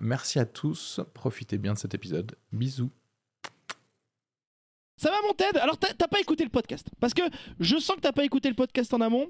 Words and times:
Merci 0.00 0.38
à 0.38 0.46
tous, 0.46 1.00
profitez 1.14 1.58
bien 1.58 1.74
de 1.74 1.78
cet 1.78 1.94
épisode. 1.94 2.36
Bisous. 2.52 2.90
Ça 4.98 5.10
va 5.10 5.16
mon 5.26 5.34
Ted? 5.34 5.58
Alors 5.58 5.78
t'as 5.78 6.08
pas 6.08 6.20
écouté 6.20 6.42
le 6.44 6.50
podcast 6.50 6.88
Parce 7.00 7.12
que 7.12 7.22
je 7.60 7.76
sens 7.76 7.96
que 7.96 8.00
t'as 8.00 8.12
pas 8.12 8.24
écouté 8.24 8.48
le 8.48 8.54
podcast 8.54 8.92
en 8.94 9.00
amont. 9.00 9.28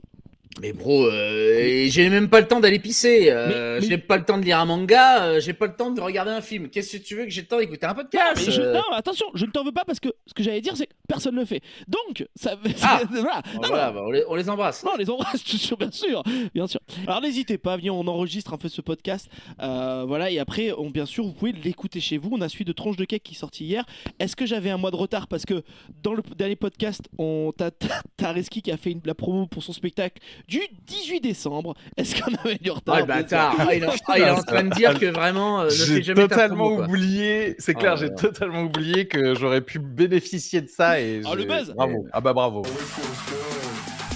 Mais 0.63 0.73
bro, 0.73 1.05
euh, 1.07 1.87
j'ai 1.89 2.09
même 2.09 2.31
pas 2.31 2.41
le 2.41 2.47
temps 2.49 2.61
d'aller 2.61 2.79
pisser, 2.79 3.31
euh, 3.31 3.79
j'ai 3.83 3.99
pas 3.99 4.17
le 4.17 4.25
temps 4.25 4.39
de 4.39 4.45
lire 4.45 4.59
un 4.59 4.65
manga, 4.65 5.25
euh, 5.25 5.41
j'ai 5.41 5.53
pas 5.53 5.67
le 5.67 5.75
temps 5.77 5.91
de 5.91 6.01
regarder 6.01 6.31
un 6.31 6.41
film. 6.41 6.71
Qu'est-ce 6.71 6.97
que 6.97 7.03
tu 7.03 7.15
veux 7.15 7.25
que 7.25 7.31
j'ai 7.31 7.43
le 7.43 7.47
temps 7.47 7.59
d'écouter 7.59 7.85
un 7.85 7.93
podcast 7.95 8.51
je- 8.51 8.63
non, 8.63 8.81
attention, 8.93 9.27
je 9.35 9.45
ne 9.45 9.51
t'en 9.51 9.65
veux 9.65 9.73
pas 9.73 9.85
parce 9.85 10.01
que 10.01 10.09
ce 10.27 10.33
que 10.33 10.43
j'allais 10.43 10.63
dire, 10.63 10.75
c'est 10.75 10.87
que 10.87 10.95
personne 11.07 11.35
ne 11.35 11.41
le 11.41 11.47
fait. 11.47 11.61
Donc, 11.89 12.27
ça. 12.35 12.59
Ah 12.83 13.03
voilà. 13.11 13.43
Non, 13.55 13.69
bah, 13.69 13.95
on, 13.99 14.11
les, 14.11 14.25
on 14.29 14.35
les 14.35 14.49
embrasse. 14.49 14.83
Non, 14.83 14.93
les 14.99 15.11
embrasse, 15.11 15.45
bien 15.79 15.91
sûr, 15.91 16.23
bien 16.55 16.67
sûr. 16.67 16.81
Alors 17.07 17.21
n'hésitez 17.21 17.59
pas, 17.59 17.77
venez, 17.77 17.91
on 17.91 18.07
enregistre 18.09 18.55
un 18.55 18.59
peu 18.59 18.69
ce 18.71 18.81
podcast, 18.81 19.29
voilà, 19.59 20.31
et 20.31 20.39
après, 20.39 20.73
on, 20.73 20.89
bien 20.89 21.05
sûr, 21.05 21.25
vous 21.25 21.33
pouvez 21.33 21.53
l'écouter 21.53 22.01
chez 22.01 22.17
vous. 22.17 22.31
On 22.33 22.41
a 22.41 22.49
suivi 22.49 22.65
de 22.65 22.73
tranche 22.73 22.97
de 22.97 23.05
cake 23.05 23.23
qui 23.25 23.35
est 23.35 23.39
sorti 23.39 23.65
hier. 23.67 23.85
Est-ce 24.19 24.37
que 24.37 24.47
j'avais 24.47 24.71
un 24.71 24.79
mois 24.79 24.91
de 24.91 24.97
retard? 24.97 25.27
Parce 25.29 25.45
que 25.45 25.63
dans 26.03 26.15
le 26.15 26.23
dernier 26.35 26.57
podcast, 26.57 27.03
on 27.19 27.53
t'as 27.57 28.33
Reski 28.33 28.63
qui 28.63 28.71
a 28.73 28.79
fait 28.79 28.93
une- 28.93 29.03
la 29.05 29.15
promo 29.15 29.47
pour 29.47 29.63
son 29.63 29.75
spectacle 29.75 30.23
du 30.49 30.61
18 30.87 31.21
décembre. 31.21 31.75
Est-ce 31.97 32.21
qu'on 32.21 32.35
avait 32.45 32.57
du 32.59 32.71
retard 32.71 32.97
Ah 32.97 33.01
le 33.01 33.07
bâtard, 33.07 33.55
ah, 33.59 33.75
il, 33.75 33.83
est, 33.83 33.87
ah, 34.07 34.19
il 34.19 34.23
est 34.23 34.31
en 34.31 34.43
train 34.43 34.65
de 34.65 34.71
dire 34.75 34.99
que 34.99 35.07
vraiment, 35.07 35.61
euh, 35.61 35.65
ne 35.67 36.01
jamais 36.03 36.29
totalement 36.29 36.69
promo, 36.71 36.85
oublié, 36.85 37.55
c'est 37.59 37.75
Ah 37.77 37.81
clair, 37.81 37.97
j'ai 37.97 38.15
totalement 38.15 38.63
oublié 38.63 39.07
que 39.09 39.35
j'aurais 39.35 39.61
pu 39.61 39.79
bénéficier 39.79 40.61
de 40.61 40.69
ça 40.69 41.01
et 41.01 41.23
Ah, 41.25 41.35
le 41.35 41.45
buzz. 41.45 41.73
Bravo. 41.75 42.07
Ah 42.13 42.21
bah 42.21 42.33
bravo. 42.33 42.63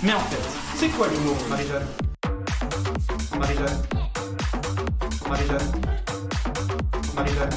Mais 0.03 0.13
en 0.13 0.19
fait, 0.21 0.49
c'est 0.77 0.89
quoi 0.89 1.09
l'humour, 1.09 1.37
Marie-Jeanne? 1.49 1.87
Marie-Jeanne? 3.39 3.83
Marie-Jeanne? 5.29 5.73
Marie-Jeanne? 7.15 7.51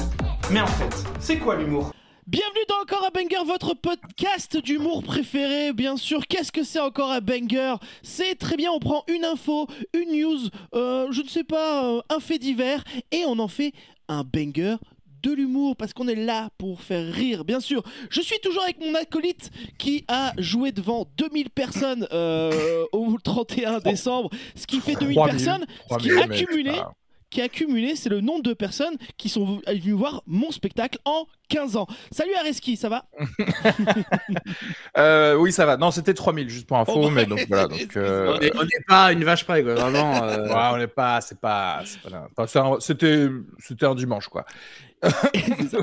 Mais 0.50 0.60
en 0.60 0.66
fait, 0.66 1.04
c'est 1.20 1.38
quoi 1.38 1.56
l'humour? 1.56 1.90
Bienvenue 2.26 2.64
dans 2.68 2.80
Encore 2.80 3.04
un 3.06 3.10
Banger, 3.10 3.44
votre 3.46 3.74
podcast 3.74 4.56
d'humour 4.56 5.02
préféré, 5.02 5.74
bien 5.74 5.96
sûr. 5.98 6.26
Qu'est-ce 6.26 6.50
que 6.52 6.62
c'est 6.64 6.80
encore 6.80 7.10
un 7.12 7.20
banger? 7.20 7.74
C'est 8.02 8.34
très 8.36 8.56
bien, 8.56 8.70
on 8.72 8.78
prend 8.78 9.04
une 9.08 9.26
info, 9.26 9.66
une 9.92 10.18
news, 10.18 10.38
euh, 10.74 11.08
je 11.10 11.20
ne 11.20 11.28
sais 11.28 11.44
pas, 11.44 11.84
euh, 11.84 12.00
un 12.08 12.20
fait 12.20 12.38
divers, 12.38 12.82
et 13.12 13.24
on 13.26 13.38
en 13.38 13.48
fait 13.48 13.72
un 14.08 14.24
banger 14.24 14.76
de 15.22 15.32
l'humour, 15.32 15.76
parce 15.76 15.92
qu'on 15.92 16.08
est 16.08 16.14
là 16.14 16.48
pour 16.56 16.80
faire 16.80 17.12
rire, 17.12 17.44
bien 17.44 17.60
sûr. 17.60 17.82
Je 18.08 18.22
suis 18.22 18.38
toujours 18.40 18.62
avec 18.62 18.80
mon 18.80 18.94
acolyte 18.94 19.50
qui 19.78 20.04
a 20.08 20.32
joué 20.38 20.72
devant 20.72 21.06
2000 21.18 21.50
personnes 21.50 22.06
euh, 22.12 22.84
au 22.92 23.16
31 23.22 23.80
décembre, 23.80 24.30
ce 24.54 24.66
qui 24.66 24.80
fait 24.80 24.94
2000 24.94 25.14
3000, 25.16 25.30
personnes, 25.36 25.66
ce 25.90 25.96
qui 25.98 26.08
3000, 26.08 26.18
a 26.18 26.72
c'est 26.74 26.80
pas- 26.80 26.92
qui 27.34 27.42
a 27.42 27.48
cumulé, 27.48 27.96
c'est 27.96 28.08
le 28.08 28.20
nombre 28.20 28.44
de 28.44 28.54
personnes 28.54 28.94
qui 29.18 29.28
sont 29.28 29.60
venues 29.66 29.92
voir 29.92 30.22
mon 30.26 30.52
spectacle 30.52 30.98
en 31.04 31.26
15 31.48 31.76
ans. 31.76 31.86
Salut 32.12 32.32
Areski, 32.40 32.76
ça 32.76 32.88
va 32.88 33.06
Euh, 34.96 35.34
oui, 35.34 35.50
ça 35.52 35.66
va. 35.66 35.76
Non, 35.76 35.90
c'était 35.90 36.14
3000 36.14 36.48
juste 36.48 36.66
pour 36.66 36.76
info, 36.78 36.92
Oh, 36.96 37.10
mais 37.10 37.26
donc 37.26 37.44
voilà. 37.48 37.66
Donc, 37.66 37.96
euh, 37.96 38.36
On 38.36 38.40
est- 38.40 38.56
on 38.56 38.62
n'est 38.62 38.84
pas 38.86 39.12
une 39.12 39.24
vache 39.24 39.44
près, 39.44 39.62
quoi, 39.64 39.74
vraiment. 39.74 40.22
euh, 40.22 40.46
ouais, 40.46 40.70
on 40.74 40.76
n'est 40.78 40.86
pas, 40.86 41.20
c'est 41.20 41.38
pas, 41.40 41.82
un- 41.82 42.80
c'était, 42.80 43.28
c'était 43.58 43.86
un 43.86 43.94
dimanche 43.96 44.28
quoi. 44.28 44.44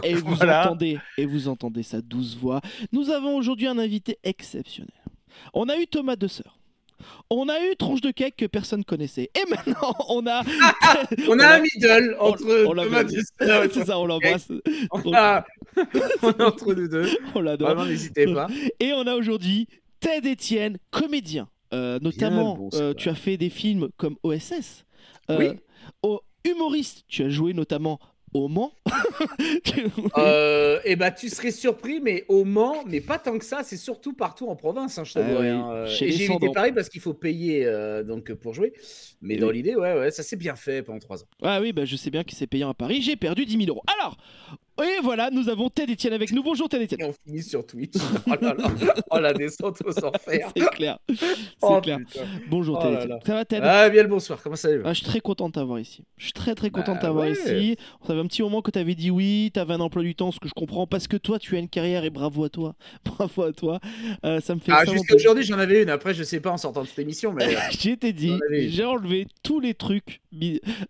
Et 0.02 0.14
vous 0.16 0.36
Voilà. 0.36 0.66
entendez, 0.66 1.00
et 1.18 1.26
vous 1.26 1.48
entendez 1.50 1.84
sa 1.84 2.02
douce 2.02 2.36
voix. 2.38 2.62
Nous 2.94 3.10
avons 3.10 3.36
aujourd'hui 3.36 3.68
un 3.68 3.78
invité 3.78 4.18
exceptionnel. 4.24 4.90
On 5.54 5.68
a 5.70 5.78
eu 5.78 5.86
Thomas 5.88 6.16
Desseur. 6.16 6.58
On 7.30 7.48
a 7.50 7.60
eu 7.66 7.76
Tronche 7.78 8.02
de 8.02 8.12
Cake 8.12 8.36
que 8.38 8.46
personne 8.46 8.84
connaissait. 8.84 9.30
Et 9.36 9.50
maintenant, 9.50 9.94
on 10.10 10.26
a. 10.28 10.44
On 11.28 11.40
a 11.40 11.48
un 11.56 11.60
middle 11.62 12.16
on- 12.20 12.30
entre 12.30 12.66
on 12.68 12.74
l'a 12.74 12.84
Thomas 12.84 13.04
et 13.66 13.70
C'est 13.72 13.86
ça, 13.86 14.00
on 14.00 14.06
l'embrasse. 14.06 14.52
On 14.92 15.14
a- 15.14 15.46
on 16.24 16.30
est 16.32 16.42
entre 16.42 16.74
nous 16.74 16.88
deux. 16.88 17.10
On 17.36 17.42
l'adore. 17.42 17.70
Vraiment, 17.70 17.86
n'hésitez 17.86 18.26
pas. 18.34 18.48
Et 18.80 18.94
on 18.94 19.08
a 19.08 19.16
aujourd'hui 19.16 19.68
Ted 20.00 20.32
Etienne, 20.32 20.78
comédien. 20.92 21.48
Euh, 21.74 22.00
notamment, 22.02 22.56
bon, 22.56 22.70
euh, 22.74 22.94
tu 22.94 23.08
as 23.08 23.16
fait 23.16 23.38
des 23.38 23.50
films 23.50 23.90
comme 23.98 24.18
OSS. 24.24 24.84
Euh, 25.30 25.38
Oui. 25.38 25.48
au- 26.04 26.20
humoriste, 26.44 27.04
tu 27.08 27.24
as 27.24 27.30
joué 27.30 27.54
notamment 27.54 28.00
au 28.34 28.48
Mans. 28.48 28.74
Euh, 30.18 30.80
et 30.84 30.96
bah 30.96 31.12
tu 31.12 31.30
serais 31.30 31.52
surpris, 31.52 32.00
mais 32.02 32.26
au 32.28 32.44
Mans, 32.44 32.84
mais 32.86 33.02
pas 33.02 33.18
tant 33.18 33.38
que 33.38 33.46
ça, 33.46 33.62
c'est 33.64 33.78
surtout 33.78 34.14
partout 34.14 34.48
en 34.48 34.56
province, 34.56 34.98
hein, 34.98 35.04
je 35.04 35.14
t'avoue. 35.14 35.38
Ah 35.40 35.44
hein, 35.44 35.72
euh, 35.74 35.88
et 35.88 36.06
les 36.06 36.12
j'ai 36.12 36.26
évité. 36.26 36.52
Paris 36.54 36.72
parce 36.74 36.90
qu'il 36.90 37.02
faut 37.02 37.14
payer 37.14 37.66
euh, 37.66 38.04
donc 38.04 38.34
pour 38.34 38.54
jouer. 38.54 38.74
Mais 39.22 39.36
Et 39.36 39.38
dans 39.38 39.48
oui. 39.48 39.56
l'idée, 39.56 39.76
ouais, 39.76 39.94
ouais, 39.94 40.12
ça 40.12 40.24
s'est 40.24 40.36
bien 40.36 40.56
fait 40.56 40.84
pendant 40.84 41.00
trois 41.00 41.22
ans. 41.24 41.28
Ah 41.42 41.62
oui, 41.62 41.72
bah, 41.72 41.86
je 41.86 41.96
sais 41.96 42.10
bien 42.10 42.24
qu'il 42.24 42.38
s'est 42.38 42.48
payé 42.48 42.64
à 42.64 42.74
Paris. 42.74 43.02
J'ai 43.02 43.16
perdu 43.16 43.46
10 43.46 43.58
000 43.66 43.70
euros. 43.70 43.84
Alors, 44.00 44.18
et 44.80 45.02
voilà, 45.04 45.30
nous 45.32 45.50
avons 45.50 45.70
Ted 45.70 45.92
Etienne 45.94 46.14
avec 46.14 46.32
nous. 46.32 46.42
Bonjour 46.44 46.68
Ted 46.70 46.84
Etienne. 46.86 47.02
Et 47.02 47.06
on 47.06 47.14
finit 47.26 47.44
sur 47.44 47.66
Twitch. 47.66 47.94
Oh 48.28 48.32
là 48.42 48.54
là, 48.54 48.64
oh 49.12 49.20
la 49.20 49.34
descente 49.34 49.80
aux 49.86 50.06
enfers. 50.06 50.50
C'est 50.58 50.70
clair. 50.72 50.98
C'est 51.10 51.26
Oh, 51.62 51.80
clair. 51.82 51.98
putain. 52.00 52.22
Bonjour 52.50 52.80
Oh 52.80 52.84
Ted 52.84 52.96
Etienne. 53.04 53.20
Ça 53.26 53.34
va 53.34 53.46
Ted 53.46 53.62
Ah 53.68 53.90
bien 53.90 54.04
le 54.04 54.10
bonsoir, 54.10 54.42
comment 54.42 54.56
ça 54.56 54.76
va 54.78 54.84
Ah, 54.86 54.94
je 54.94 55.00
suis 55.00 55.06
très 55.06 55.20
content 55.20 55.48
de 55.50 55.54
t'avoir 55.54 55.80
ici. 55.80 56.04
Je 56.18 56.24
suis 56.26 56.34
très 56.34 56.56
très 56.56 56.70
content 56.72 56.94
Bah 56.94 56.98
de 56.98 57.02
t'avoir 57.02 57.26
ouais. 57.26 57.32
ici. 57.34 57.76
Ça 58.08 58.14
fait 58.14 58.20
un 58.20 58.26
petit 58.28 58.42
moment 58.42 58.62
que 58.62 58.72
t'avais 58.72 58.96
dit 58.96 59.12
oui, 59.12 59.52
t'avais 59.54 59.74
un 59.74 59.80
emploi 59.82 60.04
du 60.04 60.16
temps, 60.16 60.32
ce 60.32 60.40
que 60.40 60.48
je 60.48 60.54
comprends, 60.54 60.88
parce 60.88 61.08
que 61.08 61.18
toi 61.18 61.38
tu 61.40 61.56
as 61.56 61.60
une 61.60 61.70
carrière 61.70 62.04
et 62.06 62.10
bravo 62.10 62.44
à 62.46 62.50
toi. 62.50 62.76
Bravo 63.06 63.44
à 63.44 63.52
toi. 63.54 63.80
Euh, 64.26 64.40
ça 64.40 64.56
me 64.56 64.60
fait 64.60 64.72
Ah, 64.74 64.86
jusqu'à 64.86 65.16
aujourd'hui, 65.16 65.44
j'en 65.44 65.60
avais 65.60 65.84
une. 65.84 65.90
Après, 65.90 66.14
je 66.14 66.24
sais 66.24 66.40
pas 66.40 66.52
en 66.52 66.58
sortant 66.58 66.82
de 66.84 66.88
cette 66.88 67.00
émission, 67.00 67.34
mais. 67.34 67.56
euh, 67.56 67.60
J'ai 67.78 67.92
été 67.92 68.14
dit, 68.14 68.32
avais 68.48 68.70
j'ai 68.70 68.86
enlevé 68.86 69.28
tous 69.44 69.60
les 69.60 69.74
trucs, 69.74 70.22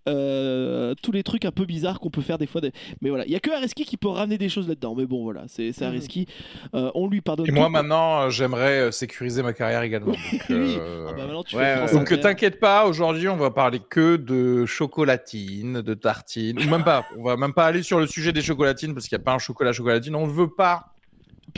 euh, 0.07 0.93
tous 1.01 1.11
les 1.11 1.23
trucs 1.23 1.45
un 1.45 1.51
peu 1.51 1.65
bizarres 1.65 1.99
qu'on 1.99 2.09
peut 2.09 2.21
faire 2.21 2.37
des 2.37 2.47
fois. 2.47 2.61
des- 2.61 2.71
Mais 3.01 3.09
voilà, 3.09 3.25
il 3.25 3.31
y 3.31 3.35
a 3.35 3.39
que 3.39 3.49
Areski 3.71 3.85
qui 3.85 3.97
peut 3.97 4.09
ramener 4.09 4.37
des 4.37 4.49
choses 4.49 4.67
là-dedans. 4.67 4.95
Mais 4.95 5.05
bon, 5.05 5.23
voilà, 5.23 5.43
c'est 5.47 5.71
c'est 5.71 5.85
Mhm. 5.85 5.91
Areski. 5.91 6.27
Euh, 6.75 6.91
on 6.93 7.07
lui 7.07 7.21
pardonne. 7.21 7.47
Et 7.47 7.51
moi 7.51 7.65
tout. 7.67 7.71
maintenant, 7.71 8.29
j'aimerais 8.29 8.79
euh, 8.79 8.91
sécuriser 8.91 9.41
ma 9.43 9.53
carrière 9.53 9.81
également. 9.81 10.11
Donc, 10.31 10.51
euh, 10.51 11.05
Ah 11.09 11.13
bah 11.13 11.17
maintenant 11.25 11.43
tu 11.43 11.55
Ouais, 11.55 11.61
fais 11.63 11.69
ouais, 11.71 11.77
France 11.87 11.93
ouais. 11.93 11.97
Donc 11.99 12.19
t'inquiète 12.21 12.59
pas, 12.59 12.85
aujourd'hui 12.85 13.27
on 13.29 13.37
va 13.37 13.51
parler 13.51 13.79
que 13.79 14.15
de 14.17 14.65
chocolatine, 14.65 15.81
de 15.81 15.93
tartines, 15.93 16.59
ou 16.59 16.69
même 16.69 16.83
pas. 16.83 17.05
On 17.17 17.23
va 17.23 17.37
même 17.37 17.53
pas 17.53 17.65
aller 17.65 17.83
sur 17.83 17.99
le 17.99 18.07
sujet 18.07 18.31
des 18.33 18.41
chocolatines 18.41 18.93
parce 18.93 19.07
qu'il 19.07 19.17
n'y 19.17 19.21
a 19.21 19.25
pas 19.25 19.33
un 19.33 19.39
chocolat 19.39 19.71
chocolatine. 19.73 20.15
On 20.15 20.27
ne 20.27 20.31
veut 20.31 20.49
pas 20.49 20.93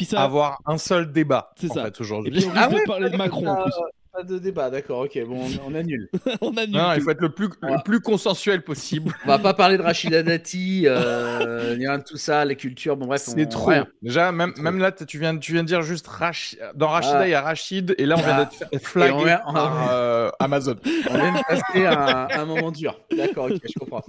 ça. 0.04 0.22
avoir 0.24 0.60
un 0.66 0.78
seul 0.78 1.12
débat 1.12 1.52
C'est 1.60 1.68
ça. 1.68 1.84
fait 1.84 1.88
Et 1.90 1.92
puis 1.92 2.02
aujourd'hui. 2.04 2.32
on 2.34 2.50
risque 2.50 2.52
Ah 2.56 2.68
de 2.68 2.76
ouais, 2.76 2.84
parler 2.86 3.10
de 3.10 3.18
Macron 3.18 3.48
en 3.48 3.64
plus. 3.64 3.74
Pas 4.14 4.24
de 4.24 4.38
débat, 4.38 4.70
d'accord, 4.70 5.00
ok, 5.02 5.20
bon, 5.26 5.42
on, 5.66 5.72
on 5.72 5.76
annule. 5.76 6.08
on 6.42 6.56
annule 6.56 6.76
Non, 6.76 6.94
il 6.94 7.02
faut 7.02 7.10
être 7.10 7.22
le 7.22 7.32
plus, 7.32 7.50
le 7.64 7.84
plus 7.84 8.00
consensuel 8.00 8.64
possible. 8.64 9.12
On 9.26 9.28
va 9.28 9.40
pas 9.40 9.54
parler 9.56 9.78
de 9.78 9.82
Rachida 9.82 10.22
Dati, 10.22 10.84
euh, 10.86 11.74
rien 11.76 11.98
de 11.98 12.04
tout 12.04 12.18
ça, 12.18 12.46
les 12.46 12.56
cultures, 12.56 12.96
bon 12.96 13.08
bref. 13.08 13.24
on- 13.28 13.32
C'est 13.32 13.48
trop. 13.50 13.66
rien. 13.72 13.88
Déjà, 14.04 14.32
même, 14.32 14.54
là, 14.78 14.92
tu 14.92 15.18
viens, 15.18 15.36
tu 15.38 15.54
viens 15.54 15.64
de 15.64 15.68
dire 15.68 15.82
juste 15.82 16.08
Rachi- 16.08 16.58
dans 16.76 16.90
Rachida, 16.90 17.22
Ah. 17.22 17.28
il 17.28 17.32
y 17.32 17.34
a 17.34 17.42
Rachid, 17.42 17.96
et 17.98 18.06
là, 18.06 18.16
on 18.18 18.22
vient 18.22 18.38
Ah. 18.38 18.50
d'être 18.72 18.86
flagué 18.86 19.24
vient- 19.26 19.42
par 19.52 19.92
euh, 19.92 20.30
Amazon. 20.40 20.76
On 21.10 21.14
vient 21.16 21.34
de 21.34 21.44
passer 21.48 21.86
un, 21.88 22.28
un 22.32 22.46
moment 22.46 22.72
dur. 22.72 23.00
D'accord, 23.18 23.46
ok, 23.52 23.62
je 23.64 23.80
comprends. 23.80 24.04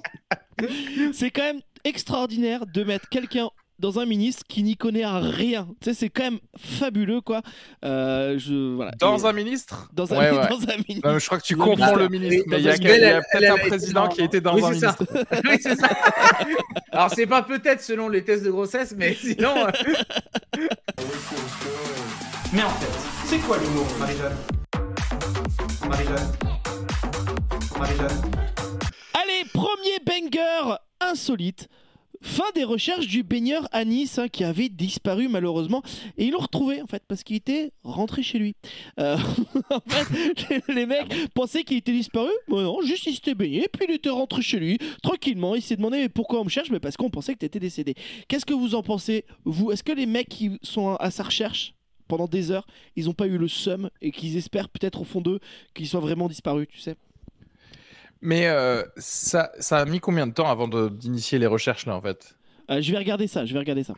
C'est 1.13 1.31
quand 1.31 1.43
même 1.43 1.61
extraordinaire 1.85 2.67
de 2.67 2.85
mettre 2.85 3.09
quelqu'un 3.09 3.49
dans 3.79 3.99
un 3.99 4.07
ministre 4.07 4.43
qui 4.49 4.63
n'y 4.63 4.77
connaît 4.77 5.03
à 5.03 5.19
rien. 5.19 5.67
Tu 5.81 5.91
sais, 5.91 5.95
c'est 5.95 6.09
quand 6.09 6.23
même 6.25 6.39
fabuleux, 6.57 7.21
quoi. 7.21 7.43
Euh, 7.85 8.39
je, 8.39 8.75
voilà. 8.77 8.93
Dans 9.01 9.19
Et- 9.19 9.27
un 9.27 9.33
ministre 9.33 9.89
dans 9.93 10.13
un, 10.15 10.19
Ouais, 10.19 10.31
ouais. 10.39 10.49
dans 10.49 10.63
un 10.63 10.77
ministre. 10.89 11.09
Non, 11.11 11.19
je 11.19 11.27
crois 11.27 11.39
que 11.39 11.45
tu 11.45 11.57
confonds 11.57 11.71
ministère. 11.77 11.97
le 11.97 12.09
ministre, 12.09 12.45
Oui, 12.47 12.51
mais 12.51 12.59
il 12.61 12.65
y 12.65 12.69
a, 12.69 13.21
peut-être 13.21 13.53
un 13.53 13.69
président 13.69 14.09
qui 14.09 14.21
a 14.23 14.25
été 14.25 14.41
dans 14.41 14.55
oui, 14.55 14.65
un 14.65 14.73
c'est 14.73 14.81
ça. 14.81 14.97
ministre. 14.99 15.27
oui, 15.45 15.57
c'est 15.61 15.77
ça. 15.77 15.89
Alors, 16.93 17.11
c'est 17.15 17.27
pas 17.27 17.43
peut-être 17.43 17.83
selon 17.83 18.09
les 18.09 18.23
tests 18.25 18.45
de 18.45 18.51
grossesse, 18.51 18.95
mais 18.97 19.15
sinon. 19.21 19.55
euh, 19.67 19.71
Mais 22.53 22.63
en 22.63 22.69
fait, 22.71 23.27
c'est 23.27 23.39
quoi 23.39 23.59
l'humour, 23.59 23.87
Marie-Jeanne? 23.99 24.37
Marie-Jeanne? 25.89 26.33
Marie-Jeanne? 27.79 28.23
Allez, 29.15 29.45
premier 29.53 29.99
banger 30.07 30.77
insolite. 31.01 31.69
Fin 32.25 32.51
des 32.55 32.65
recherches 32.65 33.07
du 33.07 33.23
baigneur 33.23 33.69
à 33.71 33.85
Nice 33.85 34.19
hein, 34.19 34.29
qui 34.29 34.45
avait 34.45 34.71
disparu 34.71 35.29
malheureusement 35.29 35.83
et 36.17 36.25
ils 36.25 36.31
l'ont 36.31 36.39
retrouvé 36.39 36.81
en 36.81 36.87
fait 36.87 37.03
parce 37.07 37.23
qu'il 37.23 37.37
était 37.37 37.71
rentré 37.83 38.23
chez 38.23 38.39
lui. 38.39 38.55
Euh, 38.99 39.19
en 39.71 39.81
fait, 39.87 40.63
les, 40.69 40.87
mecs 40.87 41.05
pensaient 41.35 41.65
qu'il 41.65 41.77
était 41.77 41.93
disparu, 41.93 42.31
mais 42.49 42.63
non, 42.63 42.81
juste 42.81 43.05
il 43.05 43.15
s'était 43.15 43.35
baigné 43.35 43.69
puis 43.71 43.85
il 43.87 43.95
était 43.95 44.09
rentré 44.09 44.41
chez 44.41 44.59
lui 44.59 44.79
tranquillement. 45.03 45.55
Il 45.55 45.61
s'est 45.61 45.77
demandé 45.77 45.99
mais 45.99 46.09
pourquoi 46.09 46.41
on 46.41 46.45
me 46.45 46.49
cherche, 46.49 46.71
mais 46.71 46.81
parce 46.81 46.97
qu'on 46.97 47.11
pensait 47.11 47.35
que 47.35 47.41
tu 47.41 47.45
étais 47.45 47.61
décédé. 47.61 47.95
Qu'est-ce 48.27 48.47
que 48.47 48.55
vous 48.55 48.75
en 48.75 48.83
pensez 48.83 49.27
vous? 49.45 49.71
Est-ce 49.71 49.85
que 49.85 49.93
les 49.93 50.07
mecs 50.07 50.31
qui 50.31 50.59
sont 50.63 50.95
à 50.95 51.11
sa 51.11 51.25
recherche 51.25 51.75
pendant 52.09 52.27
des 52.27 52.51
heures, 52.51 52.67
ils 52.97 53.05
n'ont 53.05 53.13
pas 53.13 53.27
eu 53.27 53.37
le 53.37 53.49
seum 53.49 53.91
et 54.01 54.13
qu'ils 54.13 54.39
espèrent 54.39 54.71
peut-être 54.71 55.03
au 55.03 55.05
fond 55.05 55.21
d'eux 55.21 55.41
qu'ils 55.75 55.89
soient 55.89 56.01
vraiment 56.01 56.29
disparus, 56.29 56.69
tu 56.71 56.79
sais? 56.79 56.97
Mais 58.27 58.47
euh, 58.47 58.83
ça, 58.97 59.53
ça 59.59 59.77
a 59.79 59.85
mis 59.85 60.01
combien 60.01 60.27
de 60.27 60.33
temps 60.33 60.49
avant 60.49 60.67
d'initier 60.89 61.39
les 61.39 61.47
recherches 61.47 61.85
là 61.85 61.95
en 61.95 62.01
fait? 62.01 62.35
Euh, 62.71 62.81
Je 62.81 62.91
vais 62.91 62.97
regarder 62.97 63.27
ça, 63.27 63.45
je 63.45 63.53
vais 63.53 63.59
regarder 63.59 63.85
ça. 63.85 63.93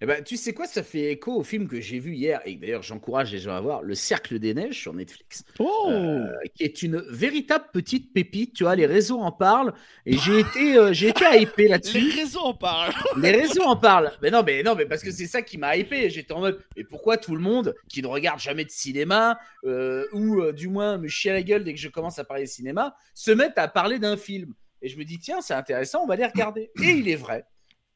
Eh 0.00 0.06
ben, 0.06 0.22
tu 0.22 0.36
sais 0.36 0.54
quoi, 0.54 0.66
ça 0.66 0.84
fait 0.84 1.10
écho 1.10 1.34
au 1.34 1.42
film 1.42 1.66
que 1.66 1.80
j'ai 1.80 1.98
vu 1.98 2.14
hier, 2.14 2.40
et 2.44 2.54
d'ailleurs 2.54 2.84
j'encourage 2.84 3.32
les 3.32 3.40
gens 3.40 3.56
à 3.56 3.60
voir, 3.60 3.82
Le 3.82 3.96
Cercle 3.96 4.38
des 4.38 4.54
Neiges 4.54 4.78
sur 4.80 4.94
Netflix, 4.94 5.42
Oh 5.58 5.88
euh, 5.90 6.24
qui 6.54 6.62
est 6.62 6.82
une 6.84 7.02
véritable 7.10 7.64
petite 7.72 8.12
pépite, 8.12 8.54
tu 8.54 8.62
vois, 8.62 8.76
les 8.76 8.86
réseaux 8.86 9.18
en 9.18 9.32
parlent, 9.32 9.72
et 10.06 10.16
j'ai 10.16 10.38
été, 10.38 10.76
euh, 10.76 10.92
j'ai 10.92 11.08
été 11.08 11.24
hypé 11.40 11.62
Les 11.64 11.68
là-dessus. 11.68 12.12
réseaux 12.14 12.42
en 12.42 12.54
parlent 12.54 12.94
Les 13.20 13.32
réseaux 13.32 13.64
en 13.64 13.74
parlent. 13.76 14.12
Mais 14.22 14.30
non, 14.30 14.44
mais 14.46 14.62
non, 14.62 14.76
mais 14.76 14.86
parce 14.86 15.02
que 15.02 15.10
c'est 15.10 15.26
ça 15.26 15.42
qui 15.42 15.58
m'a 15.58 15.76
hypé. 15.76 16.10
J'étais 16.10 16.32
en 16.32 16.40
mode, 16.40 16.64
mais 16.76 16.84
pourquoi 16.84 17.16
tout 17.16 17.34
le 17.34 17.40
monde 17.42 17.74
qui 17.88 18.00
ne 18.00 18.06
regarde 18.06 18.38
jamais 18.38 18.64
de 18.64 18.70
cinéma, 18.70 19.36
euh, 19.64 20.04
ou 20.12 20.52
du 20.52 20.68
moins 20.68 20.96
me 20.98 21.08
chie 21.08 21.28
à 21.28 21.32
la 21.32 21.42
gueule 21.42 21.64
dès 21.64 21.74
que 21.74 21.80
je 21.80 21.88
commence 21.88 22.20
à 22.20 22.24
parler 22.24 22.44
de 22.44 22.48
cinéma, 22.48 22.94
se 23.14 23.32
mettent 23.32 23.58
à 23.58 23.66
parler 23.66 23.98
d'un 23.98 24.16
film? 24.16 24.54
Et 24.80 24.88
je 24.88 24.96
me 24.96 25.04
dis, 25.04 25.18
tiens, 25.18 25.40
c'est 25.40 25.54
intéressant, 25.54 26.04
on 26.04 26.06
va 26.06 26.14
les 26.14 26.24
regarder. 26.24 26.70
Et 26.80 26.90
il 26.90 27.08
est 27.08 27.16
vrai. 27.16 27.44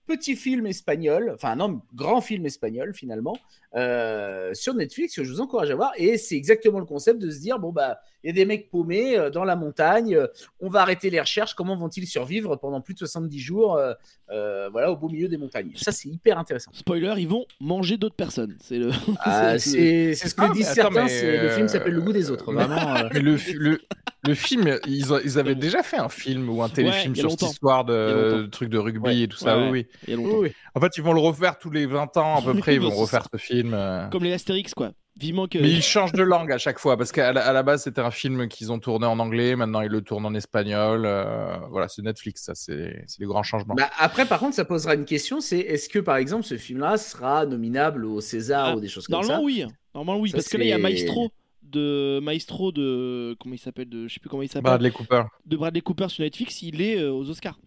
Petit 0.07 0.37
film 0.37 0.67
espagnol, 0.67 1.31
enfin 1.35 1.55
non, 1.57 1.81
grand 1.95 2.21
film 2.21 2.45
espagnol 2.47 2.93
finalement, 2.95 3.39
euh, 3.75 4.53
sur 4.55 4.75
Netflix 4.75 5.17
que 5.17 5.25
je 5.25 5.31
vous 5.33 5.41
encourage 5.41 5.71
à 5.71 5.75
voir. 5.75 5.93
Et 5.97 6.19
c'est 6.19 6.37
exactement 6.37 6.79
le 6.79 6.85
concept 6.85 7.21
de 7.21 7.31
se 7.31 7.39
dire, 7.41 7.59
bon 7.59 7.73
bah, 7.73 7.99
il 8.23 8.29
y 8.29 8.31
a 8.31 8.35
des 8.35 8.45
mecs 8.45 8.71
paumés 8.71 9.19
euh, 9.19 9.31
dans 9.31 9.45
la 9.45 9.57
montagne, 9.57 10.15
euh, 10.15 10.27
on 10.61 10.69
va 10.69 10.83
arrêter 10.83 11.11
les 11.11 11.21
recherches, 11.21 11.55
comment 11.55 11.77
vont-ils 11.77 12.07
survivre 12.07 12.57
pendant 12.57 12.81
plus 12.81 12.95
de 12.95 12.99
70 13.01 13.39
jours, 13.41 13.77
euh, 13.77 13.95
euh, 14.31 14.69
voilà, 14.71 14.93
au 14.93 14.97
beau 14.97 15.09
milieu 15.09 15.29
des 15.29 15.37
montagnes. 15.39 15.73
Ça, 15.77 15.91
c'est 15.93 16.09
hyper 16.09 16.39
intéressant. 16.39 16.71
Spoiler, 16.75 17.15
ils 17.19 17.29
vont 17.29 17.45
manger 17.61 17.97
d'autres 17.97 18.15
personnes. 18.15 18.57
C'est 18.61 18.79
le. 18.79 18.91
Ah, 19.25 19.59
c'est- 19.59 20.15
ce 20.15 20.35
que 20.35 20.43
Ah, 20.45 20.49
disent 20.53 20.69
attends, 20.79 20.93
certains, 20.93 21.43
le 21.43 21.49
film 21.51 21.69
s'appelle 21.69 21.95
Le 21.95 22.01
goût 22.01 22.13
des 22.13 22.31
autres. 22.31 22.53
mais- 22.53 22.65
Vraiment, 22.65 22.97
euh, 22.97 23.09
Mais 23.13 23.21
le, 23.21 23.37
fi- 23.37 23.53
le, 23.55 23.81
le 24.27 24.35
film, 24.35 24.79
ils, 24.87 25.13
ont- 25.13 25.21
ils 25.25 25.39
avaient 25.39 25.55
déjà 25.55 25.83
fait 25.83 25.97
un 25.99 26.09
film 26.09 26.49
ou 26.49 26.63
un 26.63 26.69
téléfilm 26.69 27.15
sur 27.17 27.31
cette 27.31 27.43
histoire 27.43 27.85
de, 27.85 27.93
longtemps. 27.95 28.37
de 28.43 28.47
trucs 28.47 28.69
de 28.69 28.79
rugby 28.79 29.01
Ouais. 29.09 29.21
et 29.23 29.29
tout 29.29 29.37
ça. 29.37 29.59
Ouais, 29.59 29.65
oui, 29.71 29.71
oui. 29.71 29.87
il 30.07 30.11
y 30.11 30.13
a 30.15 30.17
longtemps. 30.17 30.39
oui, 30.39 30.49
oui. 30.49 30.53
En 30.75 30.81
fait, 30.81 30.93
ils 30.97 31.03
vont 31.03 31.13
le 31.13 31.21
refaire 31.21 31.59
tous 31.59 31.71
les 31.71 31.87
20 31.87 32.17
ans 32.17 32.37
à 32.39 32.43
peu 32.43 32.55
près. 32.59 32.75
Ils 32.77 32.81
vont 32.81 32.91
refaire 32.91 33.27
ce 33.33 33.37
film. 33.39 33.62
Euh. 33.73 34.09
Comme 34.09 34.25
les 34.25 34.32
Astérix, 34.32 34.75
quoi. 34.75 34.93
Vivement 35.19 35.47
que. 35.47 35.59
Mais 35.59 35.70
ils 35.70 35.82
changent 35.82 36.12
de 36.14 36.23
langue 36.23 36.50
à 36.53 36.56
chaque 36.59 36.79
fois 36.79 36.97
parce 36.97 37.12
qu'à 37.12 37.35
la, 37.35 37.47
à 37.47 37.53
la 37.53 37.62
base 37.62 37.82
c'était 37.82 38.00
un 38.00 38.11
film 38.11 38.49
qu'ils 38.49 38.73
ont 38.73 38.79
tourné 38.79 39.05
en 39.06 39.19
anglais, 39.19 39.55
maintenant 39.56 39.82
ils 39.82 39.91
le 39.91 40.00
tournent 40.00 40.25
en 40.25 40.32
espagnol. 40.35 41.03
euh, 41.05 41.59
voilà, 41.70 41.87
c'est 41.88 42.00
Netflix, 42.00 42.44
ça 42.44 42.55
c'est 42.55 43.05
c'est 43.06 43.20
les 43.20 43.26
grands 43.26 43.43
changements. 43.43 43.75
Bah, 43.75 43.91
après, 43.99 44.25
par 44.25 44.41
contre, 44.41 44.55
ça 44.56 44.64
posera 44.64 44.94
une 44.94 45.05
question, 45.05 45.43
c'est 45.43 45.59
est-ce 45.59 45.91
que, 45.91 45.99
par 45.99 46.17
exemple, 46.17 46.44
ce 46.44 46.56
film-là 46.56 46.97
sera 46.97 47.44
nominable 47.44 48.06
au 48.06 48.23
César 48.23 48.69
Ah, 48.69 48.76
ou 48.76 48.81
des 48.81 48.88
choses 48.88 49.06
comme 49.06 49.20
Normalement, 49.20 49.41
ça 49.41 49.44
oui. 49.44 49.67
Normalement, 49.94 50.23
oui. 50.23 50.31
Ça, 50.31 50.38
parce 50.38 50.49
que 50.49 50.56
là, 50.56 50.65
il 50.65 50.70
y 50.70 50.73
a 50.73 50.79
Maestro 50.79 51.31
de 51.62 52.19
Maestro 52.23 52.73
de 52.73 53.37
comment 53.38 53.55
il 53.55 53.58
s'appelle 53.58 53.88
de 53.91 54.08
je 54.08 54.15
sais 54.15 54.20
plus 54.20 54.29
comment 54.31 54.43
il 54.43 54.49
s'appelle 54.49 54.62
Bradley 54.62 54.91
Cooper. 54.91 55.23
de 55.47 55.56
Bradley 55.56 55.81
Cooper 55.82 56.08
sur 56.08 56.23
Netflix 56.25 56.61
il 56.62 56.82
est 56.82 56.99
euh, 56.99 57.12
aux 57.12 57.29
Oscars 57.31 57.58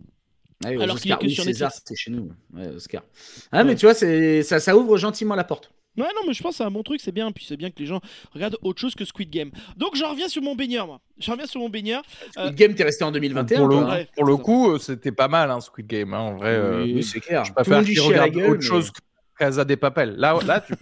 Ah 0.63 0.69
oui, 0.69 0.77
aux 0.77 0.81
Alors 0.81 1.00
qu'il 1.00 1.12
est 1.12 1.18
que 1.18 1.25
Oui, 1.25 1.31
sur 1.33 1.44
César, 1.44 1.68
Netflix. 1.69 1.83
c'était 1.88 1.95
chez 2.00 2.12
nous. 2.12 2.30
Ouais, 2.53 2.68
Oscar. 2.75 3.03
Ah, 3.51 3.63
mais 3.63 3.75
tu 3.75 3.86
vois, 3.86 3.94
c'est- 3.95 4.44
ça, 4.44 4.59
ça 4.59 4.75
ouvre 4.77 4.98
gentiment 4.98 5.33
la 5.36 5.44
porte. 5.44 5.71
Ouais 5.97 6.03
non 6.15 6.21
mais 6.27 6.33
je 6.33 6.42
pense 6.44 6.51
que 6.53 6.57
c'est 6.57 6.63
un 6.63 6.71
bon 6.71 6.83
truc 6.83 7.00
c'est 7.01 7.12
bien 7.12 7.31
puis 7.31 7.45
c'est 7.47 7.57
bien 7.57 7.69
que 7.71 7.80
les 7.80 7.86
gens 7.86 8.01
regardent 8.33 8.57
autre 8.62 8.80
chose 8.81 8.95
que 8.95 9.06
Squid 9.06 9.30
Game 9.30 9.51
donc 9.77 9.95
j'en 9.95 10.09
reviens 10.12 10.27
sur 10.27 10.42
mon 10.42 10.56
baigneur 10.56 10.88
moi 10.88 11.00
je 11.18 11.31
reviens 11.31 11.45
sur 11.47 11.59
mon 11.62 11.69
baigneur 11.69 12.01
Euh, 12.38 12.45
Le 12.50 12.51
game, 12.51 12.74
t'es 12.75 12.83
resté 12.83 13.03
en 13.03 13.12
2021. 13.12 13.57
pour 13.59 13.68
le, 13.68 13.75
toi, 13.75 13.83
hein. 13.92 13.95
ouais, 13.95 14.07
pour 14.15 14.25
le 14.25 14.38
coup, 14.38 14.71
euh, 14.71 14.80
c'était 14.80 15.12
pas 15.13 15.27
mal 15.30 15.50
hein, 15.51 15.62
Squid 15.62 15.88
Game. 15.88 16.13
hein, 16.13 16.19
en 16.19 16.36
vrai, 16.36 16.50
euh, 16.56 16.83
Oui. 16.83 17.03
C'est 17.03 17.19
clair. 17.21 17.45
je 17.45 17.51
Tout 17.51 17.56
le 17.59 17.63
préfère 17.63 17.77
monde 17.77 17.86
dit 17.86 17.94
qu'ils 17.94 18.01
regardent 18.01 18.31
gueule, 18.33 18.50
autre 18.51 18.59
mais- 18.62 18.65
chose 18.68 18.92
que 18.92 19.00
Casa 19.38 19.63
des 19.65 19.77
Papel. 19.77 20.15
Là, 20.18 20.38
là, 20.45 20.62
tu 20.62 20.74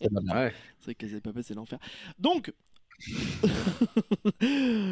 c'est. 0.00 0.10
Ouais. 0.12 0.52
vrai 0.84 0.94
que 0.94 1.04
Casa 1.06 1.14
de 1.16 1.20
Papel 1.20 1.42
c'est 1.44 1.54
l'enfer 1.54 1.78
donc 2.18 2.52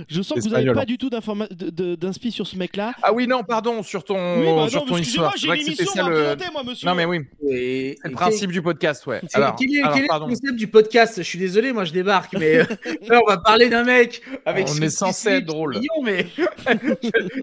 je 0.09 0.23
sens 0.23 0.39
que 0.39 0.43
vous 0.45 0.51
n'avez 0.51 0.73
pas 0.73 0.85
du 0.85 0.99
tout 0.99 1.11
d'inspi 1.11 2.31
sur 2.31 2.47
ce 2.47 2.57
mec 2.57 2.77
là 2.77 2.93
Ah 3.03 3.13
oui, 3.13 3.27
non, 3.27 3.43
pardon, 3.45 3.83
sur 3.83 4.05
ton, 4.05 4.41
oui 4.41 4.47
bah 4.55 4.69
sur 4.69 4.81
non 4.81 4.87
ton 4.87 4.97
histoire. 4.99 5.33
C'est 5.35 5.41
j'ai 5.41 5.47
vrai 5.49 5.57
une 5.59 5.65
que 5.65 5.71
c'était 5.71 5.83
émission 5.85 6.03
ça 6.03 6.07
à 6.07 6.11
le. 6.37 6.53
moi 6.53 6.63
monsieur 6.65 6.87
Non, 6.87 6.95
mais 6.95 7.05
oui, 7.05 7.21
Et- 7.49 7.97
c'est 8.03 8.09
le 8.09 8.13
et 8.13 8.15
principe 8.15 8.51
du 8.53 8.63
podcast, 8.63 9.07
ouais. 9.07 9.21
Alors, 9.33 9.57
quel 9.57 9.75
est, 9.75 9.81
alors, 9.83 9.95
quel 9.95 10.05
est 10.05 10.09
pardon. 10.09 10.27
le 10.27 10.35
concept 10.35 10.57
du 10.57 10.69
podcast? 10.69 11.15
Je 11.19 11.23
suis 11.23 11.39
désolé, 11.39 11.73
moi 11.73 11.85
je 11.85 11.93
débarque, 11.93 12.35
mais 12.35 12.59
euh, 12.59 12.65
là, 13.09 13.21
on 13.25 13.29
va 13.29 13.39
parler 13.39 13.69
d'un 13.69 13.85
mec 13.85 14.23
avec 14.45 14.67
On 14.69 14.81
est 14.81 14.91
censé 14.91 15.29
être 15.31 15.47
drôle. 15.47 15.81
mais 16.05 16.27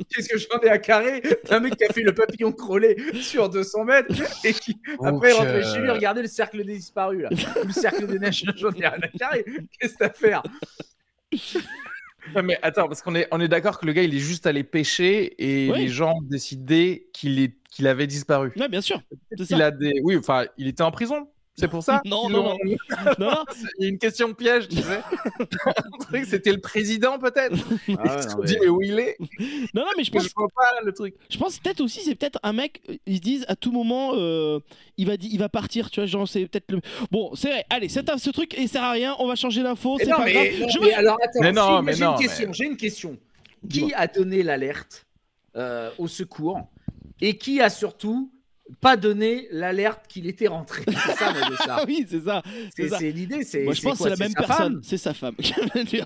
qu'est-ce 0.10 0.30
que 0.30 0.38
j'en 0.38 0.60
ai 0.62 0.69
à 0.69 0.78
carré 0.78 1.22
d'un 1.50 1.60
mec 1.60 1.75
qui 1.75 1.84
a 1.86 1.94
fait 1.94 2.02
le 2.04 2.13
papillon 2.13 2.52
crawlé 2.52 2.96
sur 3.22 3.50
200 3.50 3.86
mètres 3.86 4.13
et 4.44 4.54
qui 4.54 4.78
après 5.04 5.31
rentré 5.34 5.63
euh, 5.63 5.74
chez 5.74 5.80
lui 5.80 5.90
regarder 5.90 6.22
le 6.22 6.28
cercle 6.28 6.63
des 6.63 6.75
disparus 6.75 7.24
là, 7.24 7.30
le 7.66 7.72
cercle 7.72 8.08
des 8.08 8.19
neiges, 8.19 8.44
j'en 8.58 8.69
ai 8.72 8.88
rien 8.88 8.98
à 9.02 9.08
carrer. 9.18 9.44
Qu'est-ce 9.80 9.94
que 9.94 9.98
t'as 10.00 10.06
à 10.08 10.10
faire? 10.10 10.44
Ouais, 12.36 12.44
mais 12.44 12.57
attends, 12.62 12.88
parce 12.88 13.01
qu'on 13.01 13.15
est, 13.15 13.27
on 13.31 13.42
est 13.42 13.48
d'accord 13.48 13.80
que 13.80 13.86
le 13.86 13.94
gars, 13.94 14.03
il 14.03 14.13
est 14.15 14.19
juste 14.19 14.45
allé 14.45 14.63
pêcher 14.63 15.33
et 15.44 15.71
Oui. 15.71 15.80
les 15.80 15.88
gens 15.88 16.13
ont 16.18 16.21
décidé 16.21 17.09
qu'il 17.13 17.39
est, 17.39 17.56
qu'il 17.71 17.88
avait 17.88 18.06
disparu. 18.06 18.51
ouais 18.57 18.69
bien 18.69 18.80
sûr 18.81 19.01
c'est 19.36 19.45
ça 19.45 19.56
Il 19.56 19.62
a 19.62 19.71
des, 19.71 19.94
oui, 20.03 20.15
enfin, 20.18 20.45
il 20.57 20.68
était 20.68 20.83
en 20.83 20.92
prison. 20.92 21.27
C'est 21.56 21.68
pour 21.68 21.83
ça. 21.83 22.01
Non, 22.06 22.30
non, 22.30 22.44
non 22.44 22.57
non 23.19 23.36
Il 23.77 23.83
y 23.83 23.86
a 23.86 23.89
une 23.89 23.98
question 24.00 24.30
de 24.30 24.33
piège, 24.33 24.68
tu 24.69 24.77
sais. 24.77 25.01
C'était 26.25 26.51
le 26.51 26.59
président 26.59 27.19
peut-être. 27.19 27.56
Ah 27.56 27.92
ouais, 27.92 27.95
Ils 28.18 28.24
se 28.24 28.27
non, 28.27 28.31
sont 28.31 28.38
mais- 28.39 28.45
dit 28.48 28.57
mais 28.62 28.68
où 28.69 28.81
il 28.81 29.00
est? 29.00 29.18
Non 29.74 29.81
non 29.83 29.92
mais 29.98 30.03
je 30.03 30.07
Je 30.07 30.12
pense 30.12 30.30
vois 30.36 30.48
pas 30.56 30.81
le 30.83 30.92
truc. 30.94 31.15
Je 31.30 31.38
pense 31.38 31.59
peut-être 31.59 31.81
aussi, 31.81 32.01
c'est 32.01 32.15
peut-être 32.15 32.39
un 32.44 32.53
mec, 32.53 32.81
euh, 32.89 32.95
ils 33.06 33.18
se 33.18 33.21
disent 33.21 33.45
à 33.48 33.56
tout 33.56 33.71
moment, 33.71 34.12
euh, 34.15 34.59
il, 34.98 35.07
va 35.07 35.13
il 35.19 35.38
va 35.39 35.50
partir, 35.50 35.89
tu 35.92 36.00
vois, 36.00 36.07
genre 36.07 36.27
c'est 36.27 36.45
peut-être 36.48 36.71
le... 36.71 36.80
Bon, 37.12 37.33
c'est 37.36 37.50
vrai, 37.50 37.65
allez, 37.69 37.89
c'est 37.89 38.09
un- 38.09 38.18
ce 38.18 38.30
truc, 38.30 38.56
il 38.57 38.68
sert 38.69 38.83
à 38.83 38.92
rien, 38.92 39.15
on 39.19 39.27
va 39.27 39.36
changer 39.36 39.62
d'info, 39.63 39.98
c'est 40.00 40.09
pas 40.09 40.24
mais, 40.25 40.33
grave. 40.33 40.59
non, 40.62 40.68
Je 40.69 40.80
mais 40.80 40.94
alors 40.94 41.18
attends, 41.21 41.39
Mais 41.42 41.51
non, 41.51 41.63
si, 41.63 41.69
moi, 41.71 41.81
mais 41.81 41.94
j'ai 41.94 42.03
une 42.06 42.15
question, 42.18 42.48
mais- 42.48 42.53
j'ai 42.53 42.65
une 42.65 42.77
question. 42.77 43.18
Qui 43.69 43.94
a 43.94 44.07
donné 44.07 44.42
l'alerte 44.42 45.06
euh, 45.56 45.92
au 46.00 46.07
secours 46.07 46.59
et 47.19 47.38
qui 47.38 47.62
a 47.62 47.69
surtout 47.69 48.31
pas 48.80 48.96
donné 48.98 49.48
l'alerte 49.52 50.06
qu'il 50.08 50.28
était 50.28 50.48
rentré 50.48 50.84
C'est 50.88 51.14
ça. 51.14 51.34
Ah 51.70 51.84
oui, 51.88 52.06
c'est 52.10 52.22
ça. 52.22 52.42
C'est 52.76 53.12
l'idée, 53.12 53.44
c'est. 53.44 53.64
Moi, 53.64 53.74
je 53.74 53.82
pense 53.82 53.98
que 53.98 54.04
c'est 54.06 54.10
la 54.10 54.16
même 54.16 54.34
personne, 54.34 54.56
femme? 54.74 54.82
c'est 54.84 54.98
sa 54.98 55.14
femme. 55.14 55.36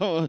Euh, 0.02 0.28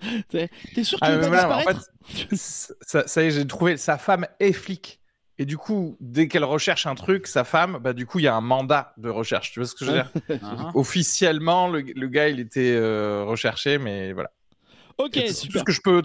t'es- 0.74 0.84
sûr 0.84 0.98
qu'il 0.98 1.08
Ah, 1.08 1.16
voilà, 1.18 1.48
en 1.48 1.56
disparaître? 1.58 1.86
fait, 2.06 2.36
ça, 2.36 3.06
ça 3.06 3.22
y 3.22 3.26
est, 3.26 3.30
j'ai 3.30 3.46
trouvé. 3.46 3.76
Sa 3.76 3.98
femme 3.98 4.26
est 4.40 4.52
flic. 4.52 5.00
Et 5.38 5.44
du 5.44 5.58
coup, 5.58 5.96
dès 6.00 6.28
qu'elle 6.28 6.44
recherche 6.44 6.86
un 6.86 6.94
truc, 6.94 7.26
sa 7.26 7.44
femme, 7.44 7.78
bah 7.82 7.92
du 7.92 8.06
coup, 8.06 8.18
il 8.20 8.22
y 8.22 8.28
a 8.28 8.34
un 8.34 8.40
mandat 8.40 8.94
de 8.96 9.10
recherche. 9.10 9.52
Tu 9.52 9.60
vois 9.60 9.66
ce 9.66 9.74
que 9.74 9.84
je 9.84 9.90
veux 9.90 9.96
dire? 9.98 10.10
Ah, 10.42 10.70
Officiellement, 10.74 11.68
le, 11.68 11.80
le 11.80 12.08
gars, 12.08 12.28
il 12.28 12.40
était 12.40 12.74
euh, 12.74 13.22
recherché, 13.24 13.76
mais 13.78 14.12
voilà. 14.14 14.30
Ok, 14.98 15.10
C'est- 15.14 15.32
c'est 15.32 15.48
tout 15.48 15.58
ce 15.58 15.64
que 15.64 15.72
je 15.72 15.80
peux. 15.82 16.02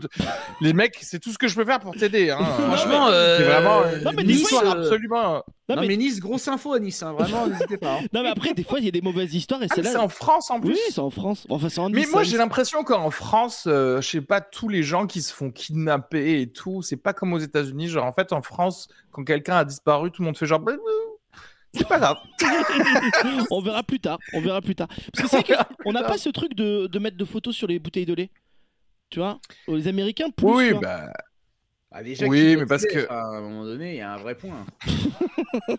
Les 0.59 0.73
mecs, 0.73 0.97
c'est 1.01 1.19
tout 1.19 1.31
ce 1.31 1.37
que 1.37 1.47
je 1.47 1.55
peux 1.55 1.63
faire 1.63 1.79
pour 1.79 1.95
t'aider. 1.95 2.29
Hein. 2.29 2.39
Franchement, 2.43 3.07
c'est 3.07 3.13
euh, 3.13 3.37
vraiment 3.45 3.81
non, 4.03 4.11
mais 4.15 4.21
une 4.23 4.27
des 4.27 4.33
histoire 4.33 4.63
fois, 4.63 4.75
euh, 4.75 4.81
absolument. 4.81 5.33
Non, 5.69 5.75
Non, 5.77 5.81
mais... 5.83 5.87
mais 5.87 5.95
Nice, 5.97 6.19
grosse 6.19 6.47
info 6.49 6.73
à 6.73 6.79
Nice, 6.79 7.01
hein, 7.01 7.13
vraiment, 7.13 7.47
n'hésitez 7.47 7.77
pas. 7.77 7.95
hein. 7.95 8.05
non, 8.13 8.21
mais 8.23 8.29
après, 8.29 8.53
des 8.53 8.63
fois, 8.65 8.79
il 8.79 8.85
y 8.85 8.89
a 8.89 8.91
des 8.91 8.99
mauvaises 9.01 9.33
histoires 9.33 9.63
et 9.63 9.67
Ah, 9.69 9.73
c'est 9.75 9.81
mais 9.81 9.85
là. 9.87 9.91
c'est 9.91 9.97
en 9.97 10.09
France 10.09 10.51
en 10.51 10.59
plus. 10.59 10.71
Oui, 10.73 10.79
c'est 10.89 10.99
en 10.99 11.09
France. 11.09 11.45
Enfin, 11.49 11.69
c'est 11.69 11.79
en 11.79 11.89
Mais 11.89 12.01
Nice, 12.01 12.11
moi, 12.11 12.19
ça, 12.19 12.23
j'ai 12.25 12.31
Nice. 12.31 12.39
l'impression 12.39 12.83
qu'en 12.83 13.11
France, 13.11 13.63
euh, 13.67 14.01
je 14.01 14.09
sais 14.09 14.21
pas, 14.21 14.41
tous 14.41 14.67
les 14.67 14.83
gens 14.83 15.07
qui 15.07 15.21
se 15.21 15.33
font 15.33 15.51
kidnapper 15.51 16.41
et 16.41 16.51
tout, 16.51 16.81
c'est 16.81 16.97
pas 16.97 17.13
comme 17.13 17.31
aux 17.31 17.39
États-Unis. 17.39 17.87
Genre, 17.87 18.05
en 18.05 18.11
fait, 18.11 18.33
en 18.33 18.41
France, 18.41 18.89
quand 19.11 19.23
quelqu'un 19.23 19.55
a 19.55 19.63
disparu, 19.63 20.11
tout 20.11 20.21
le 20.21 20.25
monde 20.25 20.37
fait 20.37 20.45
genre. 20.45 20.59
Bah, 20.59 20.73
bah, 20.75 21.37
C'est 21.73 21.87
pas 21.87 21.99
grave. 21.99 22.17
on 23.51 23.61
verra 23.61 23.83
plus 23.83 23.99
tard. 24.01 24.19
On 24.33 24.41
verra 24.41 24.61
plus 24.61 24.75
tard. 24.75 24.89
Parce 25.13 25.29
que 25.31 25.37
c'est 25.37 25.55
qu'on 25.83 25.93
n'a 25.93 26.03
pas 26.03 26.17
ce 26.17 26.27
truc 26.29 26.53
de, 26.55 26.87
de 26.87 26.99
mettre 26.99 27.15
de 27.15 27.23
photos 27.25 27.55
sur 27.55 27.67
les 27.67 27.79
bouteilles 27.79 28.05
de 28.05 28.13
lait? 28.13 28.29
Tu 29.11 29.19
vois 29.19 29.39
Les 29.67 29.87
Américains, 29.87 30.29
plus. 30.29 30.47
Oui, 30.47 30.73
bah. 30.81 31.11
Bah, 31.91 32.01
déjà, 32.01 32.25
Oui, 32.25 32.55
mais 32.57 32.65
parce 32.65 32.85
que- 32.85 33.05
à 33.09 33.21
un 33.25 33.41
moment 33.41 33.65
donné, 33.65 33.91
il 33.91 33.97
y 33.97 34.01
a 34.01 34.13
un 34.13 34.17
vrai 34.17 34.33
point. 34.35 34.65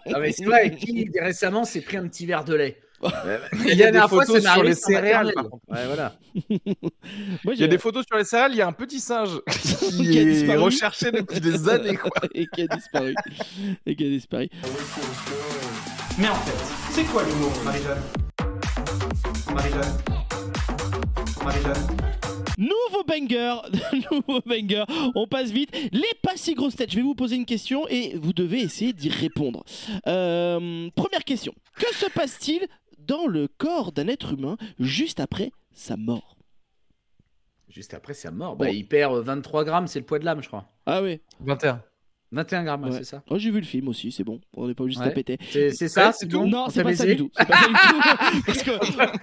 non, 0.06 0.18
mais 0.20 0.30
c'est 0.32 0.44
vrai, 0.44 0.76
qui 0.76 1.08
récemment 1.18 1.64
s'est 1.64 1.80
pris 1.80 1.96
un 1.96 2.06
petit 2.06 2.26
verre 2.26 2.44
de 2.44 2.54
lait? 2.54 2.78
Euh, 3.02 3.38
Il 3.64 3.68
y 3.68 3.82
a 3.82 3.86
des 3.86 3.92
dernière 3.92 4.08
fois, 4.10 4.24
photos 4.26 4.42
sur 4.44 4.62
les 4.62 4.74
céréales, 4.74 5.26
maternelle. 5.28 5.34
par 5.34 5.44
contre. 5.48 5.64
Ouais, 5.68 5.86
voilà. 5.86 6.14
Il 7.54 7.58
y 7.60 7.64
a 7.64 7.66
des 7.68 7.78
photos 7.78 8.04
sur 8.06 8.16
les 8.18 8.24
salles, 8.24 8.52
il 8.52 8.58
y 8.58 8.60
a 8.60 8.66
un 8.68 8.72
petit 8.72 9.00
singe 9.00 9.40
qui, 9.50 10.06
Qui 10.10 10.18
a 10.50 10.54
est 10.54 10.56
recherché 10.56 11.10
depuis 11.10 11.40
des 11.40 11.68
années, 11.68 11.96
quoi. 11.96 12.10
et 12.34 12.46
qui 12.46 12.62
a 12.62 12.66
disparu. 12.66 13.14
et 13.86 13.96
qui 13.96 14.04
a 14.04 14.08
disparu. 14.08 14.48
Mais 16.18 16.28
en 16.28 16.34
fait, 16.34 16.74
c'est 16.92 17.04
quoi 17.04 17.24
l'humour, 17.24 17.50
Marie-Jeanne? 17.64 18.02
Marie-Jeanne? 19.54 19.98
Marie-Jeanne? 21.42 21.86
Nouveau 22.58 23.04
banger, 23.06 23.56
nouveau 24.12 24.40
banger. 24.46 24.84
On 25.14 25.26
passe 25.26 25.50
vite. 25.50 25.70
Les 25.92 26.02
pas 26.22 26.36
si 26.36 26.54
grosses 26.54 26.76
têtes. 26.76 26.90
Je 26.90 26.96
vais 26.96 27.02
vous 27.02 27.14
poser 27.14 27.36
une 27.36 27.46
question 27.46 27.86
et 27.88 28.16
vous 28.16 28.32
devez 28.32 28.60
essayer 28.60 28.92
d'y 28.92 29.08
répondre. 29.08 29.64
Euh, 30.06 30.88
première 30.94 31.24
question. 31.24 31.54
Que 31.76 31.92
se 31.94 32.06
passe-t-il 32.10 32.66
dans 32.98 33.26
le 33.26 33.48
corps 33.48 33.92
d'un 33.92 34.08
être 34.08 34.32
humain 34.34 34.56
juste 34.78 35.20
après 35.20 35.50
sa 35.72 35.96
mort? 35.96 36.36
Juste 37.68 37.94
après 37.94 38.12
sa 38.14 38.30
mort, 38.30 38.56
bah, 38.56 38.66
Oh. 38.68 38.72
il 38.72 38.86
perd 38.86 39.14
euh, 39.14 39.22
23 39.22 39.64
grammes, 39.64 39.86
c'est 39.86 39.98
le 40.00 40.04
poids 40.04 40.18
de 40.18 40.24
l'âme, 40.26 40.42
je 40.42 40.48
crois. 40.48 40.66
Ah 40.84 41.02
oui. 41.02 41.20
21. 41.40 41.82
21 42.32 42.64
grammes, 42.64 42.84
ouais, 42.84 42.92
c'est 42.92 43.04
ça. 43.04 43.22
Oh, 43.28 43.38
j'ai 43.38 43.50
vu 43.50 43.60
le 43.60 43.66
film 43.66 43.88
aussi, 43.88 44.10
c'est 44.10 44.24
bon. 44.24 44.40
On 44.56 44.66
n'est 44.66 44.74
pas 44.74 44.86
juste 44.86 45.00
Ouais. 45.00 45.06
à 45.06 45.10
péter. 45.10 45.38
C'est 45.50 45.70
ça, 45.88 46.08
Ouais, 46.08 46.12
c'est 46.18 46.26
tout. 46.28 46.46
Non, 46.46 46.64
On 46.66 46.70
c'est 46.70 46.82
pas 46.82 46.94
ça 46.96 47.04
du 47.06 47.16
tout. 47.16 47.30
C'est 47.36 47.46
pas 47.46 47.56
ça 47.58 47.68
du 47.68 47.74
tout. 47.74 48.42
Parce 48.46 48.62
que 48.62 48.70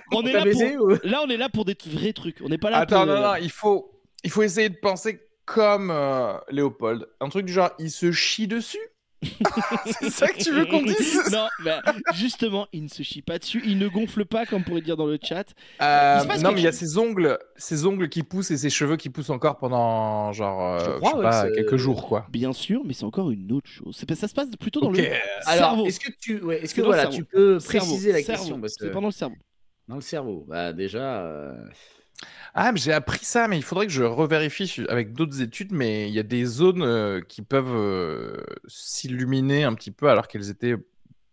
on 0.12 0.22
est 0.26 0.32
là 0.34 0.44
baisé 0.44 0.76
pour... 0.76 0.86
ou 0.88 0.96
Là, 1.04 1.22
on 1.26 1.30
est 1.30 1.38
là 1.38 1.50
pour 1.50 1.66
des 1.66 1.76
vrais 1.88 2.14
trucs. 2.14 2.38
On 2.44 2.50
n'est 2.50 2.58
pas 2.60 2.70
là 2.70 2.78
Attends, 2.80 3.06
pour. 3.06 3.14
non, 3.16 3.22
non, 3.22 3.36
il 3.42 3.50
faut, 3.52 3.92
il 4.24 4.30
faut 4.30 4.44
essayer 4.44 4.70
de 4.70 4.78
penser 4.78 5.20
comme 5.46 5.90
euh, 5.92 6.34
Léopold. 6.52 7.08
Un 7.20 7.30
truc 7.30 7.46
du 7.48 7.54
genre, 7.54 7.72
il 7.80 7.90
se 7.90 8.12
chie 8.12 8.48
dessus? 8.48 8.78
C'est 10.00 10.10
ça 10.10 10.28
que 10.28 10.42
tu 10.42 10.52
veux 10.52 10.66
qu'on 10.66 10.82
dise 10.82 11.22
Non, 11.32 11.48
bah, 11.64 11.82
justement, 12.14 12.68
il 12.72 12.84
ne 12.84 12.88
se 12.88 13.04
chie 13.04 13.22
pas 13.22 13.38
dessus, 13.38 13.62
il 13.66 13.78
ne 13.78 13.88
gonfle 13.88 14.26
pas, 14.26 14.46
comme 14.46 14.62
on 14.62 14.64
pourrait 14.64 14.82
dire 14.82 14.96
dans 14.98 15.06
le 15.06 15.20
chat. 15.22 15.46
Euh, 15.82 16.24
Non, 16.42 16.52
mais 16.54 16.62
il 16.62 16.64
y 16.64 16.68
a 16.68 16.72
ses 16.72 16.98
ongles, 16.98 17.38
ses 17.58 17.86
ongles 17.86 18.08
qui 18.10 18.24
poussent 18.24 18.52
et 18.52 18.58
ses 18.58 18.70
cheveux 18.70 18.96
qui 18.98 19.10
poussent 19.10 19.30
encore 19.30 19.58
pendant, 19.58 20.32
genre, 20.32 20.62
euh, 20.76 20.80
Je 20.80 20.86
je 20.86 20.92
crois, 20.92 21.10
sais 21.12 21.18
ouais, 21.18 21.24
pas, 21.24 21.42
c'est- 21.44 21.52
quelques 21.54 21.76
jours, 21.78 22.08
quoi. 22.08 22.28
Bien 22.30 22.54
sûr, 22.54 22.82
mais 22.86 22.94
c'est 22.94 23.06
encore 23.06 23.32
une 23.32 23.52
autre 23.52 23.70
chose. 23.70 23.96
C'est- 23.98 24.16
Ça 24.16 24.28
se 24.28 24.34
passe 24.34 24.48
plutôt 24.60 24.80
dans 24.82 24.92
le 24.92 25.00
Alors, 25.46 25.70
cerveau. 25.72 25.86
est-ce 25.86 26.00
que 26.00 26.12
tu, 26.20 26.42
ouais, 26.42 26.58
est-ce 26.64 26.74
C'est 26.76 26.82
que 26.82 26.86
voilà, 26.86 27.08
tu 27.08 27.24
peux 27.26 27.60
Cerveau, 27.60 27.86
préciser 27.88 28.12
la 28.12 28.24
question 28.24 28.60
parce 28.60 28.76
que 28.76 28.86
C'est 28.86 28.92
pendant 28.92 29.08
le 29.08 29.14
cerveau. 29.14 29.36
dans 29.88 29.96
le 29.96 30.02
cerveau, 30.02 30.46
bah 30.48 30.74
déjà, 30.74 31.22
euh, 31.22 31.54
Ah, 32.62 32.74
mais 32.74 32.80
j'ai 32.80 32.92
appris 32.92 33.24
ça, 33.24 33.48
mais 33.48 33.56
il 33.58 33.64
faudrait 33.64 33.88
que 33.88 33.94
je 33.94 34.04
revérifie 34.04 34.84
avec 34.90 35.14
d'autres 35.14 35.42
études, 35.42 35.72
mais 35.72 36.10
il 36.10 36.14
y 36.14 36.20
a 36.20 36.24
des 36.24 36.44
zones 36.44 36.82
euh, 36.82 37.22
qui 37.22 37.42
peuvent 37.42 37.74
euh, 37.74 38.44
s'illuminer 38.68 39.64
un 39.64 39.74
petit 39.74 39.92
peu 39.92 40.10
alors 40.10 40.28
qu'elles 40.28 40.50
étaient 40.50 40.76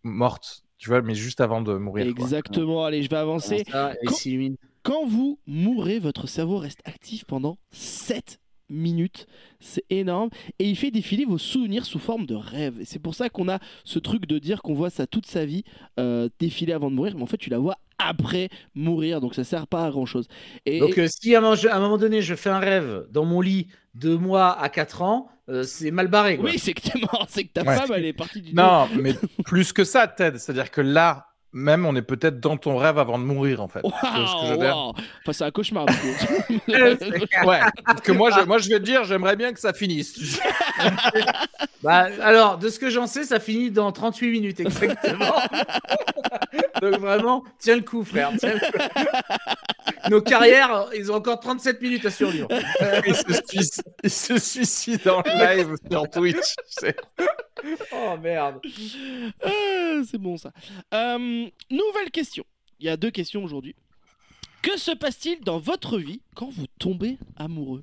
mortes, 0.05 0.63
tu 0.79 0.89
vois, 0.89 1.03
mais 1.03 1.17
juste 1.17 1.41
avant 1.41 1.61
de 1.63 1.75
mourir. 1.75 2.15
quoi. 2.15 2.25
Exactement, 2.25 2.85
allez, 2.85 3.03
je 3.03 3.11
vais 3.11 3.17
avancer. 3.17 3.65
ça, 3.69 3.93
et 4.03 4.07
Quand- 4.07 4.15
s'illumine. 4.15 4.57
Quand 4.85 5.05
vous 5.05 5.41
mourrez, 5.49 5.99
votre 5.99 6.29
cerveau 6.29 6.59
reste 6.59 6.79
actif 6.85 7.25
pendant 7.25 7.59
7 7.73 8.39
minutes. 8.69 9.27
C'est 9.61 9.85
énorme. 9.91 10.31
Et 10.59 10.69
il 10.69 10.77
fait 10.77 10.91
défiler 10.91 11.25
vos 11.25 11.39
souvenirs 11.39 11.85
sous 11.85 11.99
forme 11.99 12.27
de 12.27 12.35
rêve. 12.35 12.81
Et 12.81 12.85
c'est 12.85 12.99
pour 12.99 13.15
ça 13.15 13.29
qu'on 13.29 13.49
a 13.49 13.59
ce 13.85 13.99
truc 13.99 14.27
de 14.27 14.39
dire 14.39 14.63
qu'on 14.63 14.75
voit 14.75 14.91
ça 14.91 15.07
toute 15.07 15.27
sa 15.27 15.45
vie 15.45 15.65
euh, 15.99 16.29
défiler 16.39 16.73
avant 16.73 16.91
de 16.91 16.97
mourir. 16.97 17.15
Mais 17.17 17.23
en 17.23 17.27
fait, 17.27 17.37
tu 17.39 17.51
la 17.51 17.59
vois 17.59 17.77
après 17.99 18.49
mourir. 18.75 19.21
Donc 19.21 19.35
ça 19.35 19.45
sert 19.45 19.67
pas 19.67 19.87
à 19.87 19.91
grand 19.91 20.07
chose. 20.07 20.29
Et, 20.67 20.81
Donc, 20.81 20.99
euh, 20.99 21.09
si 21.09 21.35
à 21.35 21.39
un, 21.39 21.41
moment, 21.43 21.57
à 21.71 21.77
un 21.77 21.81
moment 21.81 21.99
donné, 21.99 22.23
je 22.23 22.35
fais 22.35 22.51
un 22.51 22.59
rêve 22.59 23.07
dans 23.11 23.25
mon 23.25 23.41
lit 23.41 23.69
de 23.95 24.15
moi 24.15 24.59
à 24.61 24.69
4 24.69 25.03
ans, 25.03 25.29
euh, 25.49 25.63
c'est 25.63 25.91
mal 25.91 26.09
barré. 26.09 26.37
Quoi. 26.37 26.51
oui, 26.51 26.59
c'est 26.59 26.75
que 26.75 26.83
t'es 26.83 26.99
mort. 27.01 27.27
C'est 27.29 27.45
que 27.45 27.53
ta 27.53 27.63
Ouais. 27.63 27.77
femme, 27.77 27.93
elle 27.95 28.05
est 28.05 28.13
partie 28.13 28.43
du 28.43 28.53
Non, 28.55 28.89
mais 29.01 29.15
plus 29.45 29.73
que 29.73 29.85
ça, 29.85 30.07
Ted. 30.09 30.39
C'est-à-dire 30.39 30.71
que 30.71 30.81
là, 30.81 31.27
même, 31.57 31.87
on 31.87 31.97
est 31.97 32.03
peut-être 32.03 32.39
dans 32.39 32.59
ton 32.59 32.77
rêve 32.77 32.99
avant 32.99 33.19
de 33.19 33.25
mourir, 33.25 33.63
en 33.63 33.69
fait. 33.69 33.81
Tu 33.81 33.89
vois 33.89 34.27
ce 34.27 34.41
que 34.41 34.47
je 34.47 34.53
veux 34.53 34.59
Waouh, 34.59 34.61
dire? 34.61 34.77
Waouh. 34.77 34.91
Enfin, 34.91 35.33
c'est 35.33 35.45
un 35.45 35.51
cauchemar. 35.51 35.87
Ouais, 36.69 37.61
parce 37.85 38.01
que 38.03 38.13
moi, 38.13 38.31
je, 38.31 38.45
moi, 38.45 38.59
je 38.59 38.69
vais 38.69 38.79
te 38.79 38.85
dire, 38.85 39.05
j'aimerais 39.05 39.37
bien 39.37 39.53
que 39.53 39.61
ça 39.61 39.73
finisse. 39.73 40.39
Bah, 41.83 42.09
alors, 42.21 42.59
de 42.59 42.69
ce 42.69 42.81
que 42.81 42.91
j'en 42.91 43.07
sais, 43.07 43.23
ça 43.23 43.39
finit 43.39 43.71
dans 43.71 43.93
38 43.93 44.31
minutes 44.33 44.59
exactement. 44.59 45.35
Donc 46.83 46.99
vraiment, 46.99 47.45
tiens 47.61 47.77
le 47.77 47.83
coup, 47.83 48.03
frère. 48.03 48.33
tiens 48.39 48.55
le 48.55 48.59
coup. 48.59 50.11
Nos 50.11 50.21
carrières, 50.21 50.87
ils 50.97 51.13
ont 51.13 51.17
encore 51.17 51.39
37 51.39 51.81
minutes 51.81 52.07
à 52.07 52.11
survivre. 52.11 52.49
il, 53.07 53.15
se 53.15 53.33
suicide, 53.47 53.85
il 54.03 54.11
se 54.11 54.39
suicide 54.39 55.09
en 55.09 55.23
live 55.23 55.77
sur 55.89 56.11
Twitch. 56.11 56.55
Oh 57.93 58.17
merde. 58.21 58.61
Ah, 59.45 60.01
c'est 60.11 60.19
bon 60.19 60.37
ça. 60.37 60.51
Euh, 60.93 61.46
nouvelle 61.71 62.11
question. 62.13 62.45
Il 62.81 62.87
y 62.87 62.89
a 62.89 62.97
deux 62.97 63.11
questions 63.11 63.43
aujourd'hui. 63.45 63.75
Que 64.63 64.77
se 64.79 64.91
passe-t-il 64.91 65.41
dans 65.45 65.59
votre 65.59 65.99
vie 65.99 66.21
quand 66.35 66.51
vous 66.51 66.67
tombez 66.79 67.19
amoureux? 67.37 67.83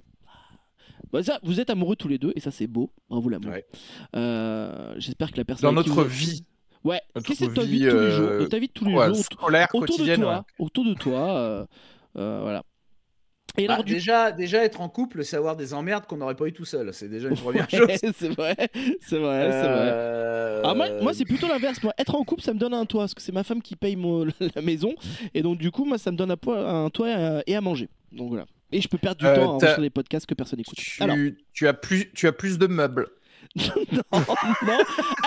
Bah, 1.11 1.23
ça, 1.23 1.39
Vous 1.43 1.59
êtes 1.59 1.69
amoureux 1.69 1.95
tous 1.95 2.07
les 2.07 2.17
deux 2.17 2.33
et 2.35 2.39
ça 2.39 2.51
c'est 2.51 2.67
beau. 2.67 2.91
Bravo 3.09 3.29
l'amour. 3.29 3.51
Ouais. 3.51 3.65
Euh, 4.15 4.93
J'espère 4.97 5.31
que 5.31 5.37
la 5.37 5.45
personne. 5.45 5.69
Dans 5.69 5.73
notre 5.73 6.03
vous- 6.03 6.09
vie, 6.09 6.43
Ouais. 6.83 6.99
Qu'est-ce 7.15 7.27
que 7.27 7.33
c'est 7.35 7.53
ta 7.53 7.63
vie 7.63 7.79
de 7.79 7.89
tous 7.91 7.97
les 7.97 8.11
jours? 8.11 8.49
Ta 8.49 8.59
vie 8.59 8.67
de 8.67 8.73
tous 8.73 8.85
les 8.85 8.93
ouais, 8.93 9.07
jours. 9.07 9.15
scolaire, 9.23 9.69
Autour 9.73 9.97
de 9.99 10.15
toi. 10.15 10.35
ouais. 10.35 10.65
Autour 10.65 10.85
de 10.85 10.93
toi. 10.95 11.37
euh, 11.37 11.65
euh, 12.17 12.39
voilà. 12.41 12.63
Et 13.57 13.67
Bah, 13.67 13.73
alors 13.73 13.85
du 13.85 13.93
déjà, 13.93 14.31
déjà, 14.31 14.63
être 14.65 14.81
en 14.81 14.89
couple, 14.89 15.23
c'est 15.23 15.35
avoir 15.37 15.55
des 15.55 15.73
emmerdes 15.75 16.05
qu'on 16.07 16.17
n'aurait 16.17 16.33
pas 16.35 16.47
eu 16.47 16.53
tout 16.53 16.65
seul. 16.65 16.91
C'est 16.93 17.07
déjà 17.07 17.29
une 17.29 17.35
première 17.37 17.67
Ouais, 17.73 17.79
chose. 17.99 18.11
c'est 18.17 18.29
vrai, 18.29 18.55
c'est 18.57 18.69
vrai, 18.69 18.99
c'est 19.01 19.17
vrai. 19.19 19.51
Euh, 19.93 20.61
Ah, 20.65 20.73
moi, 20.73 20.87
moi, 21.01 21.13
c'est 21.13 21.25
plutôt 21.25 21.47
l'inverse. 21.47 21.81
Moi, 21.83 21.93
être 21.99 22.15
en 22.15 22.23
couple, 22.23 22.41
ça 22.41 22.53
me 22.53 22.59
donne 22.59 22.73
un 22.73 22.85
toit 22.87 23.03
parce 23.03 23.13
que 23.13 23.21
c'est 23.21 23.31
ma 23.31 23.43
femme 23.43 23.61
qui 23.61 23.75
paye 23.75 23.95
mon- 23.95 24.25
la 24.55 24.61
maison 24.63 24.95
et 25.35 25.43
donc 25.43 25.59
du 25.59 25.69
coup, 25.69 25.85
moi, 25.85 25.97
ça 25.99 26.11
me 26.11 26.17
donne 26.17 26.31
un, 26.31 26.37
poids- 26.37 26.67
un 26.67 26.89
toit 26.89 27.09
et 27.09 27.13
à, 27.13 27.43
et 27.45 27.55
à 27.55 27.61
manger. 27.61 27.89
Donc 28.11 28.29
voilà. 28.29 28.45
Et 28.71 28.81
je 28.81 28.87
peux 28.87 28.97
perdre 28.97 29.19
du 29.19 29.25
Euh, 29.27 29.35
temps 29.35 29.51
enregistrer 29.55 29.81
des 29.83 29.89
podcasts 29.91 30.25
que 30.25 30.33
personne 30.33 30.57
n'écoute. 30.57 30.75
Tu, 30.79 31.03
Alors, 31.03 31.15
tu, 31.53 31.67
as 31.67 31.73
plus, 31.75 32.11
tu 32.13 32.25
as 32.25 32.31
plus 32.31 32.57
de 32.57 32.65
meubles. 32.65 33.07
non, 33.55 33.65
non. 34.11 34.77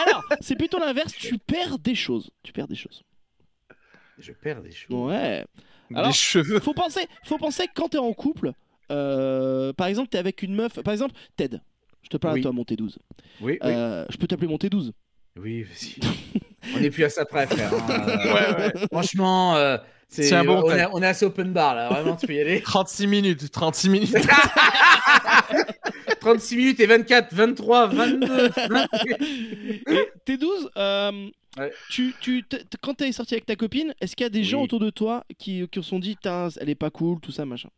Alors, 0.05 0.25
c'est 0.41 0.57
plutôt 0.57 0.81
l'inverse. 0.81 1.13
Tu 1.13 1.39
perds 1.39 1.79
des 1.79 1.95
choses. 1.95 2.29
Tu 2.43 2.53
perds 2.53 2.67
des 2.67 2.75
choses. 2.75 3.05
Je 4.19 4.33
perds 4.33 4.63
des 4.63 4.73
choses. 4.73 4.97
Ouais. 4.97 5.45
Alors- 5.95 6.09
des 6.09 6.15
cheveux. 6.15 6.61
Faut 6.61 6.75
penser, 6.75 7.07
faut 7.25 7.39
penser 7.39 7.67
que 7.67 7.73
quand 7.75 7.89
t'es 7.89 7.99
en 7.99 8.13
couple, 8.13 8.53
euh, 8.91 9.73
par 9.73 9.87
exemple, 9.89 10.09
t'es 10.09 10.19
avec 10.19 10.43
une 10.43 10.55
meuf. 10.55 10.81
Par 10.83 10.93
exemple, 10.93 11.15
Ted. 11.37 11.61
Je 12.03 12.09
te 12.09 12.17
parle 12.17 12.35
Oui. 12.35 12.41
à 12.41 12.43
toi, 12.43 12.53
mon 12.53 12.63
T12. 12.63 12.97
Oui, 13.41 13.53
oui. 13.53 13.59
Euh, 13.65 14.05
je 14.11 14.17
peux 14.17 14.27
t'appeler 14.27 14.47
mon 14.49 14.57
T12. 14.57 14.93
Oui, 15.39 15.63
vas-y. 15.65 15.97
On 16.77 16.81
n'est 16.81 16.91
plus 16.91 17.05
à 17.05 17.11
ça 17.11 17.25
près, 17.25 17.47
frère. 17.47 17.73
hein. 17.75 18.17
Ouais, 18.27 18.65
ouais. 18.65 18.87
Franchement, 18.93 19.57
euh, 19.57 19.77
c'est 20.09 20.33
un 20.35 20.45
bon 20.45 20.63
on, 20.65 20.71
est, 20.71 20.87
on 20.93 21.03
est 21.03 21.23
open 21.23 21.53
bar 21.53 21.75
là. 21.75 21.89
Vraiment, 21.89 22.17
tu 22.17 22.27
peux 22.27 22.35
y 22.35 22.41
aller. 22.41 22.61
36 22.65 23.07
minutes, 23.07 23.51
36 23.51 23.89
minutes. 23.91 24.15
36 26.21 26.57
minutes 26.57 26.81
et 26.81 26.87
24, 26.87 27.35
23, 27.35 27.87
22. 27.89 28.49
28. 28.69 29.83
Et 29.89 30.13
T12, 30.27 30.47
euh, 30.77 31.29
Ouais. 31.59 31.73
tu, 31.91 32.15
tu, 32.21 32.45
quand 32.83 32.95
t'es 32.95 33.13
sorti 33.13 33.35
avec 33.35 33.47
ta 33.47 33.57
copine, 33.57 33.95
est-ce 34.01 34.15
qu'il 34.15 34.25
y 34.25 34.27
a 34.27 34.31
des 34.31 34.45
gens 34.45 34.63
autour 34.63 34.81
de 34.81 34.91
toi 34.91 35.25
qui, 35.39 35.67
qui 35.69 35.83
se 35.83 35.89
sont 35.89 35.99
dit, 35.99 36.17
elle 36.25 36.69
est 36.69 36.75
pas 36.75 36.91
cool, 36.91 37.21
tout 37.21 37.33
ça, 37.33 37.45
machin? 37.45 37.71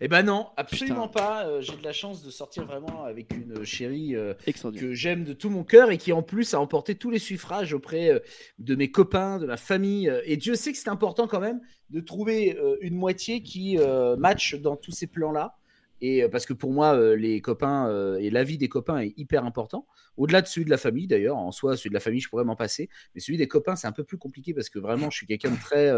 Eh 0.00 0.08
ben 0.08 0.22
non, 0.22 0.50
absolument 0.56 1.08
pas. 1.08 1.46
Euh, 1.46 1.60
J'ai 1.60 1.76
de 1.76 1.82
la 1.82 1.92
chance 1.92 2.22
de 2.22 2.30
sortir 2.30 2.64
vraiment 2.64 3.04
avec 3.04 3.32
une 3.34 3.64
chérie 3.64 4.14
euh, 4.14 4.34
que 4.78 4.94
j'aime 4.94 5.24
de 5.24 5.32
tout 5.32 5.50
mon 5.50 5.64
cœur 5.64 5.90
et 5.90 5.98
qui 5.98 6.12
en 6.12 6.22
plus 6.22 6.54
a 6.54 6.60
emporté 6.60 6.94
tous 6.94 7.10
les 7.10 7.18
suffrages 7.18 7.72
auprès 7.74 8.10
euh, 8.10 8.20
de 8.58 8.76
mes 8.76 8.90
copains, 8.90 9.38
de 9.38 9.46
ma 9.46 9.56
famille. 9.56 10.12
Et 10.24 10.36
Dieu 10.36 10.54
sait 10.54 10.72
que 10.72 10.78
c'est 10.78 10.88
important 10.88 11.26
quand 11.26 11.40
même 11.40 11.60
de 11.90 12.00
trouver 12.00 12.56
une 12.80 12.94
moitié 12.94 13.42
qui 13.42 13.78
euh, 13.78 14.16
match 14.16 14.54
dans 14.54 14.76
tous 14.76 14.92
ces 14.92 15.06
plans-là. 15.06 15.56
Et 16.04 16.22
euh, 16.22 16.28
parce 16.28 16.44
que 16.44 16.52
pour 16.52 16.70
moi, 16.70 16.94
euh, 16.94 17.16
les 17.16 17.40
copains 17.40 17.88
euh, 17.88 18.18
et 18.18 18.28
la 18.28 18.44
vie 18.44 18.58
des 18.58 18.68
copains 18.68 18.98
est 18.98 19.14
hyper 19.16 19.46
important. 19.46 19.86
Au-delà 20.18 20.42
de 20.42 20.46
celui 20.46 20.66
de 20.66 20.70
la 20.70 20.76
famille 20.76 21.06
d'ailleurs, 21.06 21.38
en 21.38 21.50
soi, 21.50 21.78
celui 21.78 21.88
de 21.88 21.94
la 21.94 22.00
famille, 22.00 22.20
je 22.20 22.28
pourrais 22.28 22.44
m'en 22.44 22.56
passer. 22.56 22.90
Mais 23.14 23.22
celui 23.22 23.38
des 23.38 23.48
copains, 23.48 23.74
c'est 23.74 23.86
un 23.86 23.92
peu 23.92 24.04
plus 24.04 24.18
compliqué 24.18 24.52
parce 24.52 24.68
que 24.68 24.78
vraiment, 24.78 25.08
je 25.08 25.16
suis 25.16 25.26
quelqu'un 25.26 25.50
de 25.50 25.58
très, 25.58 25.90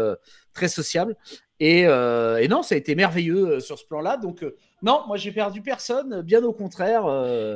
très 0.53 0.69
sociable. 0.69 1.17
Et, 1.59 1.81
et 1.81 2.47
non, 2.47 2.63
ça 2.63 2.75
a 2.75 2.77
été 2.77 2.95
merveilleux 2.95 3.59
sur 3.59 3.77
ce 3.77 3.85
plan-là. 3.85 4.17
Donc, 4.17 4.43
non, 4.81 5.01
moi, 5.07 5.17
j'ai 5.17 5.31
perdu 5.31 5.61
personne. 5.61 6.21
Bien 6.21 6.43
au 6.43 6.53
contraire. 6.53 7.03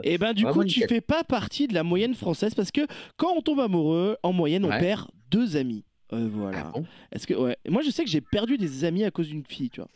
Et 0.03 0.19
ben 0.19 0.33
du 0.33 0.45
coup, 0.45 0.63
tu 0.63 0.81
nickel. 0.81 0.89
fais 0.89 1.01
pas 1.01 1.23
partie 1.23 1.67
de 1.67 1.73
la 1.73 1.83
moyenne 1.83 2.13
française 2.13 2.53
parce 2.53 2.71
que 2.71 2.81
quand 3.17 3.33
on 3.35 3.41
tombe 3.41 3.61
amoureux, 3.61 4.17
en 4.21 4.33
moyenne, 4.33 4.65
on 4.65 4.69
perd 4.69 5.07
deux 5.31 5.55
amis. 5.55 5.83
Euh, 6.13 6.27
voilà. 6.31 6.65
Ah 6.65 6.71
bon? 6.73 6.85
Est-ce 7.11 7.25
que 7.25 7.33
ouais. 7.33 7.57
Moi, 7.67 7.81
je 7.81 7.89
sais 7.89 8.03
que 8.03 8.09
j'ai 8.09 8.21
perdu 8.21 8.57
des 8.57 8.83
amis 8.83 9.03
à 9.03 9.11
cause 9.11 9.29
d'une 9.29 9.45
fille, 9.45 9.69
tu 9.69 9.79
vois. 9.79 9.89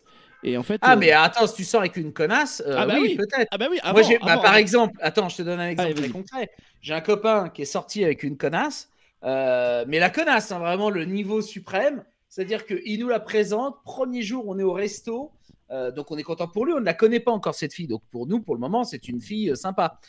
Et 0.48 0.58
en 0.58 0.64
fait. 0.64 0.80
Ah, 0.82 0.94
euh, 0.94 0.96
mais 0.98 1.12
attends, 1.12 1.48
si 1.48 1.56
tu 1.56 1.64
sors 1.64 1.82
avec 1.82 1.98
une 1.98 2.14
connasse, 2.14 2.62
euh, 2.66 2.76
Ah 2.78 2.86
bah 2.86 2.94
oui, 3.00 3.08
oui. 3.10 3.16
peut-être. 3.18 3.48
ah 3.52 3.58
bah 3.58 3.68
oui. 3.70 3.80
Moi, 3.84 3.92
avant- 4.00 4.10
bah, 4.26 4.32
avant, 4.34 4.42
par 4.44 4.56
exemple, 4.56 4.98
attends, 5.02 5.28
je 5.28 5.38
te 5.38 5.42
donne 5.42 5.60
un 5.60 5.70
exemple 5.70 5.90
Allez, 5.92 6.02
très 6.02 6.10
concret. 6.10 6.50
J'ai 6.82 6.94
un 6.94 7.02
copain 7.02 7.50
qui 7.50 7.64
est 7.64 7.66
sorti 7.66 8.04
avec 8.06 8.22
une 8.24 8.38
connasse, 8.38 8.90
euh, 9.24 9.86
mais 9.88 9.98
la 10.00 10.10
connasse, 10.12 10.52
hein, 10.52 10.60
vraiment 10.60 10.90
le 10.92 11.04
niveau 11.06 11.42
suprême. 11.42 12.04
C'est-à-dire 12.30 12.66
qu'il 12.66 13.00
nous 13.00 13.08
la 13.08 13.20
présente. 13.20 13.78
Premier 13.84 14.22
jour, 14.22 14.44
on 14.48 14.60
est 14.60 14.64
au 14.64 14.74
resto. 14.74 15.32
donc, 15.96 16.12
on 16.12 16.18
est 16.18 16.24
content 16.24 16.48
pour 16.48 16.66
lui. 16.66 16.74
On 16.74 16.80
ne 16.80 16.86
la 16.86 16.94
connaît 16.94 17.20
pas 17.20 17.32
encore, 17.32 17.56
cette 17.56 17.74
fille. 17.74 17.88
Donc, 17.88 18.04
pour 18.12 18.28
nous, 18.28 18.40
pour 18.40 18.54
le 18.54 18.60
moment, 18.62 18.84
c'est 18.84 19.08
une 19.08 19.20
fille 19.22 19.56
sympa. 19.58 20.00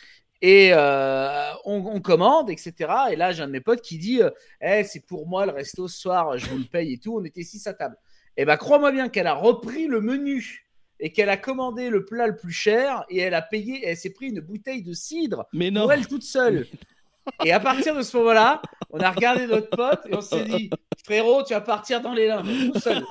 Et 0.43 0.71
euh, 0.75 1.51
on, 1.65 1.77
on 1.87 2.01
commande, 2.01 2.51
etc. 2.51 2.75
Et 3.11 3.17
là, 3.17 3.33
j'ai 3.33 3.43
un 3.43 3.47
de 3.47 3.53
mes 3.53 3.61
potes 3.63 3.81
qui 3.81 3.97
dit 3.97 4.23
euh, 4.23 4.29
Eh, 4.61 4.85
C'est 4.85 5.01
pour 5.07 5.27
moi 5.27 5.47
le 5.47 5.53
resto 5.53 5.89
ce 5.89 5.99
soir, 5.99 6.37
je 6.37 6.47
vous 6.51 6.59
le 6.59 6.65
paye 6.65 6.93
et 6.93 6.99
tout. 6.99 7.17
On 7.19 7.25
était 7.25 7.43
six 7.43 7.67
à 7.67 7.73
table. 7.73 7.97
Et 8.37 8.45
ben, 8.45 8.57
crois-moi 8.57 8.93
bien 8.93 9.09
qu'elle 9.09 9.27
a 9.27 9.35
repris 9.35 9.87
le 9.87 10.01
menu 10.01 10.67
et 11.01 11.13
qu'elle 11.13 11.29
a 11.29 11.37
commandé 11.37 11.91
le 11.91 12.05
plat 12.05 12.27
le 12.27 12.37
plus 12.37 12.53
cher 12.53 13.05
et 13.09 13.19
elle 13.19 13.35
a 13.35 13.43
payé, 13.43 13.77
et 13.85 13.89
elle 13.89 13.97
s'est 13.97 14.13
pris 14.13 14.29
une 14.29 14.41
bouteille 14.41 14.83
de 14.83 14.93
cidre 14.93 15.47
Mais 15.53 15.71
non. 15.71 15.83
pour 15.83 15.93
elle 15.93 16.07
toute 16.07 16.23
seule. 16.23 16.67
Et 17.45 17.53
à 17.53 17.61
partir 17.61 17.97
de 17.97 18.03
ce 18.03 18.17
moment-là, 18.19 18.63
On 18.91 19.01
a 19.01 19.11
regardé 19.11 19.47
notre 19.47 19.69
pote 19.71 20.01
et 20.09 20.15
on 20.15 20.21
s'est 20.21 20.45
dit, 20.45 20.71
frérot, 21.05 21.43
tu 21.43 21.55
vas 21.55 21.61
partir 21.61 22.01
dans 22.01 22.15
les 22.15 22.29
limbes, 22.29 22.73
tout 22.73 22.79
seul. 22.79 23.05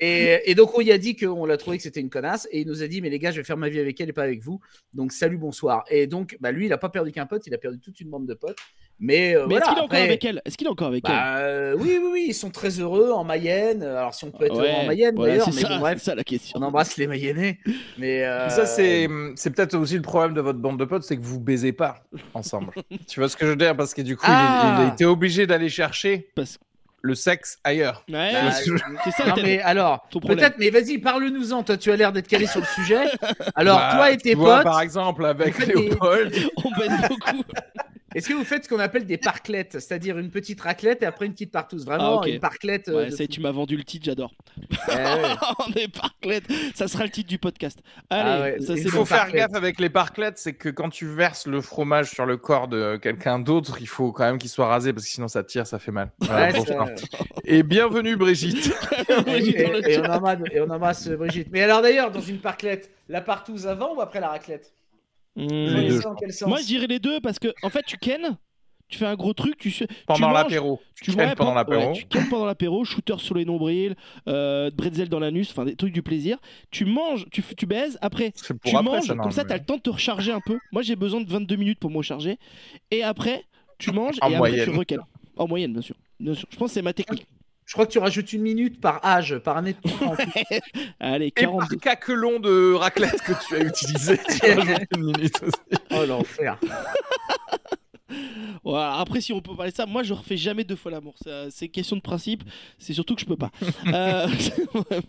Et, 0.00 0.50
et 0.50 0.54
donc, 0.54 0.76
on 0.76 0.80
lui 0.80 0.92
a 0.92 0.98
dit 0.98 1.16
qu'on 1.16 1.46
l'a 1.46 1.56
trouvé 1.56 1.76
que 1.76 1.82
c'était 1.82 2.00
une 2.00 2.10
connasse. 2.10 2.48
Et 2.50 2.60
il 2.60 2.66
nous 2.66 2.82
a 2.82 2.88
dit, 2.88 3.00
mais 3.00 3.10
les 3.10 3.18
gars, 3.18 3.30
je 3.30 3.38
vais 3.38 3.44
faire 3.44 3.56
ma 3.56 3.68
vie 3.68 3.78
avec 3.78 4.00
elle 4.00 4.08
et 4.08 4.12
pas 4.12 4.24
avec 4.24 4.42
vous. 4.42 4.60
Donc, 4.92 5.12
salut, 5.12 5.38
bonsoir. 5.38 5.84
Et 5.88 6.06
donc, 6.06 6.36
bah, 6.40 6.50
lui, 6.50 6.66
il 6.66 6.72
a 6.72 6.78
pas 6.78 6.88
perdu 6.88 7.12
qu'un 7.12 7.26
pote, 7.26 7.46
il 7.46 7.54
a 7.54 7.58
perdu 7.58 7.78
toute 7.78 8.00
une 8.00 8.10
bande 8.10 8.26
de 8.26 8.34
potes. 8.34 8.58
Mais, 9.00 9.36
euh, 9.36 9.46
Mais 9.46 9.58
voilà, 9.58 9.66
est-ce 9.66 9.68
qu'il 9.70 9.78
est 9.78 9.82
encore 9.84 9.98
avec 10.00 10.24
elle? 10.24 10.42
Est-ce 10.44 10.56
qu'il 10.56 10.66
est 10.66 10.70
encore 10.70 10.88
avec 10.88 11.04
bah, 11.04 11.36
euh, 11.38 11.76
oui, 11.78 11.98
oui, 12.02 12.08
oui, 12.12 12.24
ils 12.30 12.34
sont 12.34 12.50
très 12.50 12.70
heureux 12.80 13.12
en 13.12 13.22
Mayenne. 13.22 13.82
Alors, 13.84 14.12
si 14.12 14.24
on 14.24 14.30
peut 14.32 14.38
elle 14.40 14.46
être 14.46 14.54
heureux 14.56 14.68
en 14.70 14.86
Mayenne, 14.86 15.14
voilà, 15.14 15.32
d'ailleurs, 15.34 15.46
c'est 15.46 15.54
mais 15.54 15.60
ça, 15.62 15.68
bon, 15.68 15.78
bref, 15.78 15.98
c'est 15.98 16.04
ça 16.10 16.14
la 16.16 16.24
question. 16.24 16.58
on 16.60 16.64
embrasse 16.64 16.96
les 16.96 17.06
Mayennais. 17.06 17.58
Mais 17.96 18.24
euh, 18.24 18.48
Ça, 18.48 18.66
c'est 18.66 19.08
c'est 19.36 19.50
peut-être 19.50 19.74
aussi 19.76 19.94
le 19.94 20.02
problème 20.02 20.34
de 20.34 20.40
votre 20.40 20.58
bande 20.58 20.78
de 20.80 20.84
potes, 20.84 21.04
c'est 21.04 21.16
que 21.16 21.22
vous 21.22 21.38
baisez 21.38 21.72
pas 21.72 22.02
ensemble. 22.34 22.72
tu 23.08 23.20
vois 23.20 23.28
ce 23.28 23.36
que 23.36 23.46
je 23.46 23.50
veux 23.50 23.56
dire? 23.56 23.76
Parce 23.76 23.94
que 23.94 24.02
du 24.02 24.16
coup, 24.16 24.26
il- 24.26 24.32
Ah. 24.34 24.78
il, 24.80 24.84
a 24.90 24.92
été 24.92 25.04
obligé 25.04 25.46
d'aller 25.46 25.68
chercher 25.68 26.30
Parce- 26.34 26.58
le 27.00 27.14
sexe 27.14 27.58
ailleurs. 27.62 28.04
Ouais, 28.08 28.32
Bah, 28.32 28.50
c'est 29.04 29.12
ça 29.12 29.26
Non, 29.28 29.34
mais 29.40 29.60
alors, 29.60 30.08
peut-être, 30.10 30.56
mais 30.58 30.70
vas-y, 30.70 30.98
parle-nous-en. 30.98 31.62
Toi, 31.62 31.76
tu 31.76 31.92
as 31.92 31.96
l'air 31.96 32.10
d'être 32.12 32.26
calé 32.26 32.46
sur 32.46 32.58
le 32.58 32.66
sujet. 32.66 33.04
Alors, 33.54 33.78
Bah, 33.78 33.92
toi 33.94 34.10
et 34.10 34.16
tes 34.16 34.30
tu 34.30 34.36
vois, 34.36 34.56
potes, 34.56 34.64
par 34.64 34.80
exemple, 34.80 35.24
avec 35.24 35.56
des- 35.64 35.66
Léopold. 35.74 36.34
On 36.64 36.70
baisse 36.76 37.08
beaucoup. 37.08 37.44
Est-ce 38.14 38.28
que 38.28 38.34
vous 38.34 38.44
faites 38.44 38.64
ce 38.64 38.68
qu'on 38.68 38.78
appelle 38.78 39.04
des 39.06 39.18
parclettes 39.18 39.72
C'est-à-dire 39.72 40.18
une 40.18 40.30
petite 40.30 40.60
raclette 40.60 41.02
et 41.02 41.06
après 41.06 41.26
une 41.26 41.32
petite 41.32 41.52
partouze? 41.52 41.84
Vraiment, 41.84 42.18
Ah, 42.18 42.22
ok. 42.22 42.26
une 42.28 42.40
parclette. 42.40 42.88
euh, 42.88 42.96
Ouais, 43.04 43.10
ça 43.10 43.24
est, 43.24 43.28
tu 43.28 43.40
m'as 43.40 43.50
vendu 43.50 43.76
le 43.76 43.84
titre, 43.84 44.06
j'adore. 44.06 44.32
Eh 44.88 44.92
ouais. 44.94 45.72
Des 45.74 45.88
parclettes, 45.88 46.44
ça 46.74 46.88
sera 46.88 47.04
le 47.04 47.10
titre 47.10 47.28
du 47.28 47.38
podcast. 47.38 47.78
Allez, 48.10 48.30
Ah 48.30 48.40
ouais, 48.40 48.60
ça 48.60 48.74
il 48.74 48.88
faut 48.90 48.98
bon. 48.98 49.04
faire 49.04 49.18
parclette. 49.18 49.48
gaffe 49.50 49.54
avec 49.56 49.78
les 49.80 49.90
parclettes, 49.90 50.38
c'est 50.38 50.54
que 50.54 50.68
quand 50.68 50.88
tu 50.90 51.06
verses 51.06 51.46
le 51.46 51.60
fromage 51.60 52.10
sur 52.10 52.24
le 52.26 52.36
corps 52.36 52.68
de 52.68 52.96
quelqu'un 52.96 53.38
d'autre, 53.38 53.78
il 53.80 53.88
faut 53.88 54.12
quand 54.12 54.24
même 54.24 54.38
qu'il 54.38 54.50
soit 54.50 54.66
rasé 54.68 54.92
parce 54.92 55.04
que 55.04 55.10
sinon 55.10 55.28
ça 55.28 55.44
tire, 55.44 55.66
ça 55.66 55.78
fait 55.78 55.92
mal. 55.92 56.10
Voilà, 56.20 56.50
Et 57.44 57.62
bienvenue 57.62 58.16
Brigitte. 58.16 58.72
Brigitte 59.26 59.56
et, 59.58 59.98
on 59.98 60.04
embrasse, 60.10 60.38
et 60.52 60.60
on 60.60 60.70
embrasse 60.70 61.08
Brigitte. 61.08 61.48
Mais 61.52 61.62
alors 61.62 61.82
d'ailleurs, 61.82 62.10
dans 62.10 62.20
une 62.20 62.38
parclette, 62.38 62.90
la 63.08 63.20
partouze 63.20 63.66
avant 63.66 63.94
ou 63.94 64.00
après 64.00 64.20
la 64.20 64.28
raclette? 64.28 64.72
Mmh. 65.38 66.46
Moi, 66.46 66.58
je 66.60 66.66
dirais 66.66 66.86
les 66.86 66.98
deux 66.98 67.20
parce 67.20 67.38
que, 67.38 67.48
en 67.62 67.70
fait, 67.70 67.82
tu 67.86 67.96
kennes, 67.96 68.36
tu 68.88 68.98
fais 68.98 69.06
un 69.06 69.14
gros 69.14 69.34
truc, 69.34 69.56
tu, 69.58 69.72
Pendant 70.06 70.30
l'apéro. 70.30 70.80
Tu 71.00 71.12
kennes 71.12 71.28
ouais, 71.28 71.34
pendant 71.36 71.50
pen- 71.64 71.74
l'apéro. 71.76 71.92
tu 71.92 72.04
kennes 72.06 72.28
pendant 72.28 72.46
l'apéro, 72.46 72.84
shooter 72.84 73.18
sur 73.18 73.34
les 73.34 73.44
nombrils, 73.44 73.94
euh, 74.28 74.70
bretzel 74.70 75.08
dans 75.08 75.20
l'anus, 75.20 75.50
enfin 75.50 75.64
des 75.64 75.76
trucs 75.76 75.92
du 75.92 76.02
plaisir. 76.02 76.38
Tu 76.70 76.84
manges, 76.86 77.26
tu, 77.30 77.42
tu 77.56 77.66
baises, 77.66 77.98
après 78.00 78.32
tu 78.32 78.52
après, 78.52 78.82
manges, 78.82 79.02
ça, 79.02 79.14
comme 79.14 79.30
ça 79.30 79.42
normalement. 79.42 79.44
tu 79.46 79.52
as 79.52 79.56
le 79.58 79.64
temps 79.64 79.76
de 79.76 79.82
te 79.82 79.90
recharger 79.90 80.32
un 80.32 80.40
peu. 80.40 80.58
Moi 80.72 80.82
j'ai 80.82 80.96
besoin 80.96 81.20
de 81.20 81.28
22 81.30 81.56
minutes 81.56 81.78
pour 81.78 81.90
me 81.90 81.98
recharger. 81.98 82.38
Et 82.90 83.02
après, 83.02 83.44
tu 83.78 83.92
manges 83.92 84.16
En 84.22 84.30
et 84.30 84.34
après 84.34 84.38
moyenne. 84.50 84.64
tu 84.72 84.76
recales. 84.76 85.00
En 85.36 85.46
moyenne, 85.46 85.72
bien 85.72 85.82
sûr. 85.82 85.94
Bien 86.18 86.34
sûr. 86.34 86.48
Je 86.50 86.56
pense 86.56 86.70
que 86.70 86.74
c'est 86.74 86.82
ma 86.82 86.92
technique. 86.94 87.26
Je 87.68 87.74
crois 87.74 87.84
que 87.84 87.92
tu 87.92 87.98
rajoutes 87.98 88.32
une 88.32 88.40
minute 88.40 88.80
par 88.80 89.04
âge, 89.04 89.36
par 89.40 89.58
année 89.58 89.74
de 89.74 89.78
ton 89.98 90.16
Allez, 90.98 91.26
Et 91.26 91.30
par 91.30 91.50
42. 91.52 91.76
caquelon 91.76 92.40
de 92.40 92.72
raclette 92.72 93.20
que 93.20 93.32
tu 93.46 93.56
as 93.56 93.60
utilisé, 93.60 94.18
tu 94.40 94.52
rajoutes 94.52 94.88
une 94.96 95.04
minute 95.04 95.42
aussi. 95.42 95.80
Oh 95.90 96.04
l'enfer. 96.06 96.58
Voilà, 98.64 98.96
après, 98.96 99.20
si 99.20 99.34
on 99.34 99.42
peut 99.42 99.54
parler 99.54 99.70
de 99.70 99.76
ça, 99.76 99.84
moi 99.84 100.02
je 100.02 100.14
refais 100.14 100.38
jamais 100.38 100.64
deux 100.64 100.76
fois 100.76 100.90
l'amour. 100.90 101.14
C'est 101.50 101.68
question 101.68 101.94
de 101.94 102.00
principe. 102.00 102.42
C'est 102.78 102.94
surtout 102.94 103.14
que 103.14 103.20
je 103.20 103.26
peux 103.26 103.36
pas. 103.36 103.50
Euh, 103.86 104.26
c'est 104.38 104.66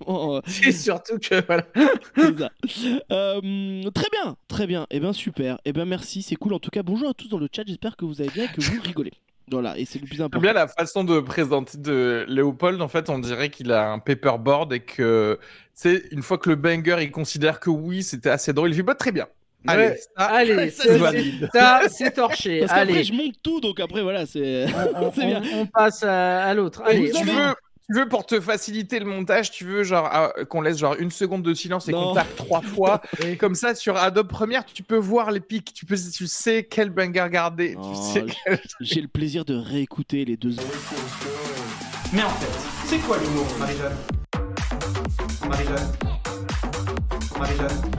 euh, 0.07 0.41
C'est 0.45 0.71
surtout 0.73 1.17
que 1.17 1.45
voilà. 1.45 1.65
ça. 2.37 2.51
Euh, 3.11 3.89
très 3.91 4.09
bien, 4.11 4.35
très 4.49 4.67
bien. 4.67 4.85
Et 4.91 4.99
ben 4.99 5.13
super. 5.13 5.59
Et 5.63 5.71
ben 5.71 5.85
merci, 5.85 6.21
c'est 6.21 6.35
cool. 6.35 6.53
En 6.53 6.59
tout 6.59 6.71
cas, 6.71 6.83
bonjour 6.83 7.09
à 7.09 7.13
tous 7.13 7.29
dans 7.29 7.39
le 7.39 7.47
chat. 7.53 7.63
J'espère 7.65 7.95
que 7.95 8.03
vous 8.03 8.21
allez 8.21 8.31
bien 8.31 8.45
et 8.45 8.49
que 8.49 8.61
vous 8.61 8.81
rigolez. 8.81 9.13
Voilà, 9.51 9.77
et 9.77 9.85
c'est 9.85 9.99
le 9.99 10.05
plus 10.05 10.15
J'aime 10.17 10.25
important. 10.27 10.41
bien 10.41 10.53
la 10.53 10.67
façon 10.67 11.03
de 11.03 11.19
présenter 11.19 11.77
de 11.77 12.25
Léopold. 12.27 12.81
En 12.81 12.87
fait, 12.87 13.09
on 13.09 13.19
dirait 13.19 13.49
qu'il 13.49 13.71
a 13.71 13.89
un 13.91 13.99
paperboard 13.99 14.73
et 14.73 14.79
que, 14.81 15.39
c'est 15.73 16.03
une 16.11 16.21
fois 16.21 16.37
que 16.37 16.49
le 16.49 16.55
banger, 16.55 16.97
il 17.01 17.11
considère 17.11 17.59
que 17.59 17.69
oui, 17.69 18.03
c'était 18.03 18.29
assez 18.29 18.53
drôle, 18.53 18.69
il 18.71 18.75
fait 18.75 18.83
pas 18.83 18.95
très 18.95 19.11
bien. 19.11 19.27
Allez, 19.67 19.87
Ouais. 19.87 19.99
ça, 20.17 20.23
Allez, 20.25 20.69
Ça, 21.53 21.81
c'est 21.89 22.11
torché. 22.11 22.61
Parce 22.61 22.71
Allez, 22.71 23.03
je 23.03 23.11
monte 23.13 23.33
tout, 23.43 23.59
donc 23.59 23.79
après, 23.81 24.01
voilà, 24.01 24.25
c'est. 24.25 24.65
bien. 25.17 25.41
on- 25.53 25.65
passe 25.65 26.01
à, 26.03 26.43
à 26.45 26.53
l'autre. 26.53 26.81
Allez, 26.85 27.11
tu 27.11 27.25
veux, 27.25 27.53
tu 27.91 27.95
veux 27.99 28.07
pour 28.07 28.25
te 28.25 28.39
faciliter 28.39 28.99
le 28.99 29.05
montage, 29.05 29.49
tu 29.51 29.65
veux 29.65 29.83
genre 29.83 30.07
ah, 30.11 30.31
qu'on 30.47 30.61
laisse 30.61 30.77
genre 30.77 30.95
une 30.99 31.09
seconde 31.09 31.41
de 31.43 31.53
silence 31.55 31.87
et 31.87 31.91
qu'on 31.91 32.13
tape 32.13 32.35
trois 32.35 32.61
fois. 32.61 33.01
Comme 33.39 33.55
ça, 33.55 33.73
sur 33.73 33.97
Adobe 33.97 34.27
Premiere, 34.27 34.63
tu 34.65 34.83
peux 34.83 34.97
voir 34.97 35.31
les 35.31 35.39
pics. 35.39 35.73
Tu 35.73 35.85
peux, 35.85 35.95
tu 35.97 36.27
sais 36.27 36.67
quel 36.69 36.91
banger 36.91 37.27
garder. 37.31 37.75
Oh, 37.79 37.91
tu 37.95 38.13
sais 38.13 38.25
quel- 38.45 38.61
J'ai 38.79 39.01
le 39.01 39.07
plaisir 39.07 39.43
de 39.43 39.55
réécouter 39.55 40.23
les 40.23 40.37
deux. 40.37 40.55
Mais 42.13 42.21
en 42.23 42.29
fait, 42.29 42.87
c'est 42.87 42.99
quoi 42.99 43.17
l'humour, 43.17 43.45
Marie-Jeanne? 43.59 43.97
Marie-Jeanne? 45.47 45.91
Marie-Jeanne? 47.39 47.91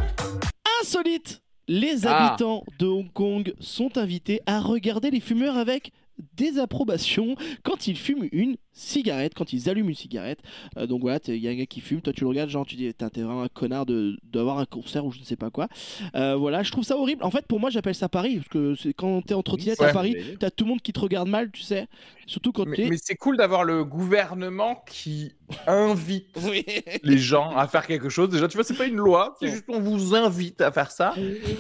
Insolite 0.83 1.43
Les 1.69 2.07
Ah. 2.07 2.29
habitants 2.29 2.65
de 2.79 2.87
Hong 2.87 3.13
Kong 3.13 3.55
sont 3.61 3.97
invités 3.99 4.41
à 4.47 4.61
regarder 4.61 5.11
les 5.11 5.21
fumeurs 5.21 5.57
avec 5.57 5.93
désapprobation 6.35 7.37
quand 7.63 7.87
ils 7.87 7.97
fument 7.97 8.29
une 8.33 8.57
cigarette, 8.73 9.35
quand 9.35 9.53
ils 9.53 9.69
allument 9.69 9.89
une 9.91 9.95
cigarette. 9.95 10.39
Euh, 10.77 10.87
donc 10.87 11.01
voilà, 11.03 11.19
il 11.29 11.37
y 11.37 11.49
a 11.49 11.51
un 11.51 11.55
gars 11.55 11.67
qui 11.67 11.81
fume, 11.81 12.01
toi 12.01 12.13
tu 12.13 12.23
le 12.23 12.29
regardes, 12.29 12.51
genre 12.51 12.65
tu 12.67 12.77
dis, 12.77 12.93
t'es 12.95 13.23
vraiment 13.23 13.43
un 13.43 13.49
connard 13.49 13.87
de- 13.87 14.17
d'avoir 14.33 14.59
un 14.59 14.65
concert 14.65 15.05
ou 15.05 15.13
je 15.13 15.19
ne 15.21 15.25
sais 15.25 15.37
pas 15.37 15.51
quoi. 15.51 15.69
Euh, 16.15 16.37
voilà, 16.37 16.63
je 16.63 16.71
trouve 16.71 16.85
ça 16.85 16.97
horrible. 16.97 17.23
En 17.25 17.31
fait, 17.31 17.47
pour 17.47 17.61
moi, 17.61 17.71
j'appelle 17.71 17.95
ça 17.95 18.09
Paris, 18.09 18.37
parce 18.37 18.49
que 18.49 18.75
c'est 18.77 18.93
quand 18.95 19.23
t'es 19.23 19.35
en 19.35 19.43
trottinette 19.43 19.81
à. 19.83 19.93
Paris, 19.93 20.17
t'as 20.39 20.51
tout 20.51 20.65
le 20.65 20.71
monde 20.71 20.83
qui 20.83 20.93
te 20.93 21.01
regarde 21.01 21.29
mal, 21.29 21.51
tu 21.51 21.63
sais. 21.63 21.87
Surtout 22.27 22.53
quand 22.53 22.65
Mais, 22.67 22.87
mais 22.89 22.97
c'est 23.03 23.17
cool 23.17 23.37
d'avoir 23.37 23.65
le 23.65 23.85
gouvernement 23.85 24.85
qui 24.89 25.33
invite 25.67 26.29
Oui. 26.45 26.65
les 27.03 27.19
gens 27.19 27.51
à 27.57 27.67
faire 27.67 27.87
quelque 27.87 28.09
chose. 28.09 28.29
Déjà, 28.31 28.47
tu 28.47 28.57
vois, 28.57 28.63
c'est 28.65 28.77
pas 28.77 28.87
une 28.87 28.97
loi, 28.97 29.35
c'est 29.41 29.49
juste 29.49 29.65
on 29.69 29.81
vous 29.81 30.15
invite 30.15 30.61
à 30.61 30.71
faire 30.71 30.93
ça. 30.93 31.15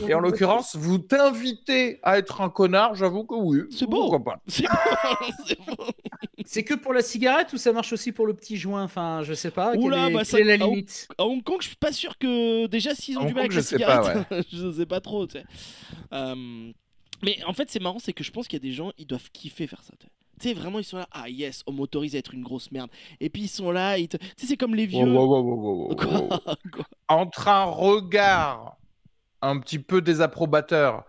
Et 0.08 0.14
en 0.14 0.20
l'occurrence, 0.20 0.76
vous 0.76 0.98
t'invitez 0.98 1.98
à 2.04 2.18
être 2.18 2.40
un 2.40 2.50
connard, 2.50 2.94
j'avoue 2.94 3.24
que 3.24 3.34
oui. 3.34 3.62
C'est 3.70 3.88
beau. 3.88 4.16
C'est 4.46 4.64
bon. 5.66 5.74
C'est 6.46 6.64
que 6.64 6.74
pour 6.74 6.92
la 6.92 6.99
cigarette 7.02 7.52
ou 7.52 7.56
ça 7.58 7.72
marche 7.72 7.92
aussi 7.92 8.12
pour 8.12 8.26
le 8.26 8.34
petit 8.34 8.56
joint? 8.56 8.82
Enfin, 8.84 9.22
je 9.22 9.34
sais 9.34 9.50
pas. 9.50 9.74
Oula, 9.76 10.06
quelle 10.06 10.10
est, 10.10 10.14
bah, 10.14 10.18
quelle 10.20 10.26
ça- 10.26 10.40
est 10.40 10.44
la 10.44 10.56
limite? 10.56 11.08
À 11.18 11.24
Hong 11.24 11.42
Kong, 11.42 11.58
je 11.60 11.68
suis 11.68 11.76
pas 11.76 11.92
sûr 11.92 12.16
que 12.18 12.66
déjà 12.66 12.94
s'ils 12.94 13.18
ont 13.18 13.22
À 13.22 13.24
du 13.24 13.32
Hong 13.32 13.34
mal 13.34 13.42
Kong, 13.44 13.52
avec 13.52 13.52
je 13.52 13.56
la 13.56 13.62
sais 13.62 13.78
pas, 13.78 14.02
cigarette, 14.02 14.46
je 14.52 14.72
sais 14.72 14.86
pas 14.86 15.00
trop. 15.00 15.26
Tu 15.26 15.38
sais. 15.38 15.44
Euh, 16.12 16.72
mais 17.22 17.42
en 17.44 17.52
fait, 17.52 17.70
c'est 17.70 17.80
marrant, 17.80 17.98
c'est 17.98 18.12
que 18.12 18.24
je 18.24 18.30
pense 18.30 18.48
qu'il 18.48 18.58
y 18.58 18.62
a 18.62 18.66
des 18.68 18.72
gens, 18.72 18.92
ils 18.98 19.06
doivent 19.06 19.30
kiffer 19.32 19.66
faire 19.66 19.82
ça. 19.82 19.94
tu 19.98 20.06
sais. 20.40 20.54
Vraiment, 20.54 20.78
ils 20.78 20.84
sont 20.84 20.96
là, 20.98 21.08
ah 21.12 21.28
yes, 21.28 21.62
on 21.66 21.72
m'autorise 21.72 22.14
à 22.16 22.18
être 22.18 22.34
une 22.34 22.42
grosse 22.42 22.70
merde. 22.72 22.90
Et 23.20 23.28
puis 23.30 23.42
ils 23.42 23.48
sont 23.48 23.70
là, 23.70 23.98
ils 23.98 24.08
te- 24.08 24.16
tu 24.16 24.26
sais, 24.38 24.46
c'est 24.46 24.56
comme 24.56 24.74
les 24.74 24.86
vieux. 24.86 25.04
Wow, 25.04 25.26
wow, 25.26 25.42
wow, 25.42 25.54
wow, 25.56 25.74
wow, 25.74 25.88
wow, 25.88 25.96
Quoi? 25.96 26.20
wow. 26.20 26.38
Quoi? 26.72 26.86
Entre 27.08 27.48
un 27.48 27.64
regard 27.64 28.76
un 29.42 29.58
petit 29.60 29.78
peu 29.78 30.00
désapprobateur 30.02 31.04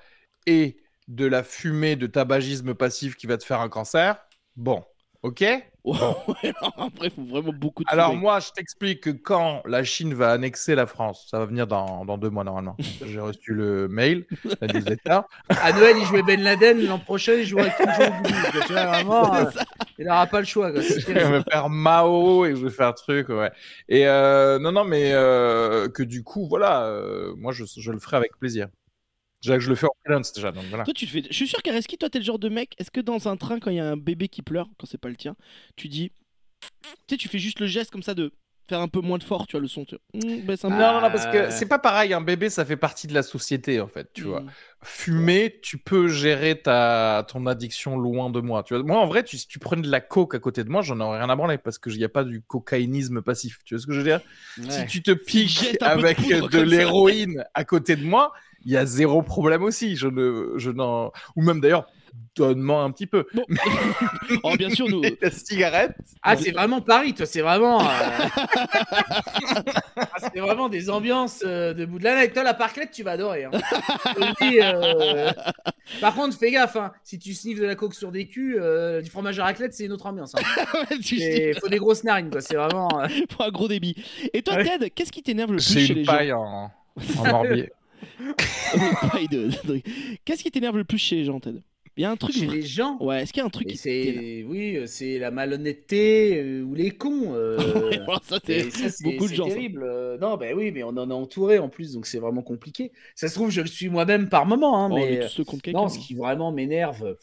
et 0.46 0.78
de 1.08 1.26
la 1.26 1.44
fumée 1.44 1.96
de 1.96 2.08
tabagisme 2.08 2.74
passif 2.76 3.16
qui 3.16 3.28
va 3.28 3.38
te 3.38 3.44
faire 3.46 3.62
un 3.62 3.70
cancer, 3.70 4.18
bon, 4.56 4.84
ok? 5.24 5.44
Après, 6.78 7.08
il 7.08 7.12
faut 7.12 7.24
vraiment 7.24 7.54
beaucoup 7.54 7.84
de 7.84 7.90
Alors 7.90 8.16
moi, 8.16 8.40
je 8.40 8.52
t'explique 8.52 9.02
que 9.02 9.10
quand 9.10 9.64
la 9.66 9.84
Chine 9.84 10.14
va 10.14 10.32
annexer 10.32 10.76
la 10.76 10.86
France, 10.86 11.28
ça 11.30 11.40
va 11.40 11.46
venir 11.46 11.66
dans, 11.66 12.06
dans 12.06 12.20
deux 12.20 12.30
mois 12.30 12.44
normalement. 12.44 12.78
J'ai 13.06 13.20
reçu 13.20 13.54
le 13.54 13.88
mail, 13.88 14.26
la 14.62 14.68
newsletter. 14.68 15.22
À 15.50 15.74
Noël, 15.74 15.96
il 16.00 16.06
jouait 16.06 16.22
Ben 16.22 16.42
Laden. 16.42 16.86
L'an 16.86 17.00
prochain, 17.00 17.34
il 17.34 17.46
jouera 17.46 17.70
Kim 17.70 17.88
Jong-un. 17.88 18.62
Tu 18.68 18.74
vois, 18.74 18.86
vraiment, 18.86 19.36
euh, 19.36 19.46
il 19.98 20.06
n'aura 20.06 20.28
pas 20.28 20.40
le 20.40 20.46
choix. 20.46 20.72
quoi. 20.72 20.82
Je 20.82 21.12
vais 21.12 21.44
faire 21.50 21.70
Mao 21.70 22.46
et 22.46 22.56
je 22.56 22.64
vais 22.64 22.72
faire 22.72 22.94
truc, 22.94 23.30
ouais. 23.30 23.52
Et 23.90 24.08
euh, 24.08 24.60
non, 24.60 24.72
non, 24.72 24.84
mais 24.84 25.12
euh, 25.14 25.90
que 25.90 26.04
du 26.04 26.24
coup, 26.24 26.48
voilà, 26.48 26.84
euh, 26.86 27.34
moi, 27.38 27.54
je, 27.54 27.64
je 27.66 27.92
le 27.92 28.00
ferai 28.00 28.18
avec 28.18 28.38
plaisir. 28.38 28.68
Déjà 29.42 29.56
que 29.56 29.64
je 29.64 29.70
le 29.70 29.76
fais 29.76 29.88
en 29.88 29.96
freelance 30.04 30.34
déjà, 30.34 30.52
donc 30.52 30.66
voilà. 30.70 30.84
Toi, 30.84 30.94
tu 30.94 31.06
te 31.08 31.12
fais. 31.12 31.24
Je 31.28 31.34
suis 31.34 31.48
sûr 31.48 31.62
qu'Areski, 31.64 31.98
toi, 31.98 32.10
t'es 32.10 32.20
le 32.20 32.26
genre 32.26 32.40
de 32.40 32.50
mec. 32.50 32.76
Est-ce 32.78 32.92
que 32.92 33.02
dans 33.02 33.28
un 33.28 33.38
train, 33.38 33.60
quand 33.60 33.72
il 33.72 33.78
y 33.78 33.80
a 33.80 33.90
un 33.90 33.98
bébé 33.98 34.28
qui 34.28 34.42
pleure, 34.44 34.70
quand 34.78 34.86
c'est 34.86 35.00
pas 35.00 35.10
le 35.10 35.16
tien, 35.16 35.36
tu 35.76 35.88
dis. 35.88 36.12
Tu 36.62 36.70
sais, 37.10 37.18
tu 37.18 37.28
fais 37.28 37.40
juste 37.40 37.60
le 37.60 37.66
geste 37.66 37.90
comme 37.90 38.04
ça 38.04 38.14
de 38.14 38.32
faire 38.70 38.80
un 38.80 38.88
peu 38.88 39.02
moins 39.02 39.18
de 39.18 39.24
fort, 39.24 39.48
tu 39.48 39.54
vois, 39.54 39.62
le 39.62 39.68
son. 39.68 39.84
Tu 39.84 39.96
vois. 39.96 40.22
Mmh, 40.22 40.42
baisse 40.46 40.64
un 40.64 40.70
peu. 40.70 40.76
Non, 40.76 40.94
non, 40.94 41.02
non, 41.02 41.10
parce 41.12 41.26
que 41.26 41.38
Euh. 41.38 41.50
c'est 41.50 41.66
pas 41.68 41.80
pareil. 41.80 42.14
Un 42.14 42.22
bébé, 42.22 42.52
ça 42.52 42.64
fait 42.66 42.78
partie 42.78 43.08
de 43.08 43.16
la 43.16 43.24
société, 43.24 43.82
en 43.82 43.88
fait, 43.88 44.14
tu 44.14 44.22
vois. 44.22 44.42
Mmh. 44.42 44.52
Fumer, 44.84 45.60
tu 45.64 45.80
peux 45.80 46.08
gérer 46.08 46.62
ta 46.62 47.26
ton 47.28 47.48
addiction 47.48 47.98
loin 47.98 48.30
de 48.30 48.40
moi. 48.42 48.62
Tu 48.62 48.76
vois. 48.76 48.84
Moi, 48.84 49.00
en 49.00 49.08
vrai, 49.08 49.24
tu, 49.24 49.38
si 49.40 49.48
tu 49.48 49.58
prenais 49.58 49.82
de 49.82 49.90
la 49.90 50.02
coke 50.02 50.36
à 50.36 50.40
côté 50.40 50.64
de 50.64 50.70
moi, 50.70 50.84
j'en 50.84 51.00
aurais 51.00 51.18
rien 51.18 51.30
à 51.30 51.36
branler 51.36 51.58
parce 51.58 51.80
qu'il 51.80 51.98
n'y 51.98 52.04
a 52.04 52.10
pas 52.10 52.24
du 52.24 52.42
cocaïnisme 52.44 53.22
passif. 53.24 53.60
Tu 53.66 53.74
vois 53.74 53.82
ce 53.82 53.88
que 53.88 53.94
je 53.94 53.98
veux 54.02 54.06
dire? 54.06 54.22
Si 54.70 54.86
tu 54.86 55.02
te 55.02 55.12
piques 55.12 55.78
de 55.80 55.84
avec 55.86 56.20
de 56.28 56.62
l'héroïne 56.62 57.44
à 57.56 57.64
côté 57.66 57.96
de 57.96 58.06
moi, 58.06 58.32
il 58.66 58.72
y 58.72 58.78
a 58.78 58.86
zéro 58.86 59.22
problème 59.22 59.64
aussi. 59.64 59.96
Je 59.96 60.08
ne, 60.08 60.54
je 60.58 60.72
n'en, 60.72 61.12
ou 61.36 61.42
même 61.44 61.60
d'ailleurs 61.62 61.88
donne-moi 62.36 62.82
un 62.84 62.92
petit 62.92 63.08
peu. 63.08 63.26
Bon. 63.34 63.44
oh, 64.44 64.56
bien 64.58 64.70
sûr, 64.70 64.88
nous. 64.90 65.02
La 65.22 65.32
cigarette. 65.32 65.96
Ah, 66.22 66.36
c'est 66.36 66.52
vraiment 66.52 66.82
Paris, 66.82 67.14
toi, 67.14 67.26
c'est 67.26 67.42
vraiment. 67.42 67.82
euh, 67.82 67.84
ah, 69.98 70.08
c'est 70.34 70.40
vraiment 70.40 70.70
des 70.70 70.90
ambiances 70.90 71.44
euh, 71.46 71.74
de 71.74 71.86
bout 71.86 72.00
de 72.00 72.04
la 72.04 72.20
nuit. 72.20 72.32
Toi, 72.34 72.44
la 72.44 72.54
parclette, 72.54 72.92
tu 72.92 73.04
vas 73.04 73.12
adorer. 73.12 73.46
hein. 73.46 73.52
Dis, 74.42 74.60
euh, 74.62 75.32
Par 76.00 76.14
contre, 76.16 76.38
fais 76.38 76.52
gaffe, 76.52 76.76
hein. 76.76 76.92
si 77.04 77.18
tu 77.20 77.34
sniffes 77.34 77.60
de 77.60 77.66
la 77.66 77.76
coke 77.76 77.94
sur 77.94 78.12
des 78.12 78.28
culs, 78.28 78.58
euh, 78.60 79.02
du 79.02 79.10
fromage 79.10 79.40
à 79.40 79.46
raclette, 79.46 79.74
c'est 79.74 79.86
une 79.86 79.94
autre 79.94 80.06
ambiance. 80.06 80.34
Il 81.00 81.04
sais, 81.04 81.54
faut 81.60 81.70
des 81.70 81.78
grosses 81.80 82.04
narines, 82.04 82.30
quoi. 82.30 82.42
C'est 82.42 82.56
vraiment. 82.56 82.90
euh, 83.02 83.08
pour 83.30 83.46
un 83.46 83.52
gros 83.52 83.68
débit. 83.68 83.96
Et 84.34 84.42
toi, 84.42 84.56
Ouais. 84.56 84.64
Ted, 84.66 84.90
qu'est-ce 84.90 85.12
qui 85.12 85.24
t'énerve 85.24 85.52
le 85.52 85.58
plus 85.58 85.74
J'ai 85.74 85.86
chez 85.86 85.94
une 85.94 86.00
les 86.00 86.04
gens? 86.04 86.12
paille 86.14 86.34
en, 86.34 86.72
en 87.20 87.26
morbier. 87.26 87.72
Qu'est-ce 90.26 90.44
qui 90.44 90.52
t'énerve 90.52 90.78
le 90.78 90.84
plus 90.84 90.98
chez 90.98 91.18
les 91.18 91.26
gens, 91.26 91.40
Ted? 91.40 91.60
Il 91.98 92.04
y 92.04 92.06
a 92.06 92.12
un 92.12 92.16
truc. 92.16 92.34
Chez 92.34 92.48
les 92.48 92.62
gens. 92.62 92.98
Ouais, 93.02 93.22
est-ce 93.22 93.34
qu'il 93.34 93.42
y 93.42 93.44
a 93.44 93.48
un 93.48 93.50
truc 93.50 93.68
Mais 93.68 93.74
qui 93.74 93.78
c'est 93.78 94.46
oui, 94.48 94.78
euh, 94.78 94.88
c'est 94.88 95.20
la 95.20 95.30
malhonnêteté 95.30 96.42
euh, 96.42 96.62
ou 96.64 96.74
les 96.74 96.92
cons. 96.92 97.34
euh, 97.36 97.58
Ouais, 98.08 98.16
ça, 98.24 98.40
c'est 98.46 98.72
c'est 98.72 99.04
beaucoup 99.04 99.26
de 99.26 99.30
c'est 99.30 99.36
gens. 99.36 99.50
ça. 99.50 99.56
terrible. 99.56 99.84
euh, 99.84 100.18
Non, 100.18 100.38
bah 100.38 100.48
oui, 100.56 100.72
mais 100.72 100.84
on 100.84 100.90
en 100.90 101.12
a 101.12 101.14
entouré 101.14 101.60
en 101.60 101.68
plus, 101.68 101.94
donc 101.94 102.06
c'est 102.06 102.20
vraiment 102.20 102.44
compliqué. 102.44 102.94
Ça 103.16 103.28
se 103.28 103.36
trouve, 103.36 103.50
je 103.52 103.60
le 103.62 103.68
suis 103.68 103.90
moi-même 103.90 104.30
par 104.30 104.46
moment, 104.46 104.86
hein, 104.86 104.90
Oh, 104.90 104.96
on 104.96 104.98
est 105.00 105.20
mais 105.20 105.46
quelqu'un. 105.62 105.72
non, 105.74 105.90
ce 105.90 106.00
qui 106.00 106.16
vraiment 106.16 106.54
m'énerve. 106.54 107.18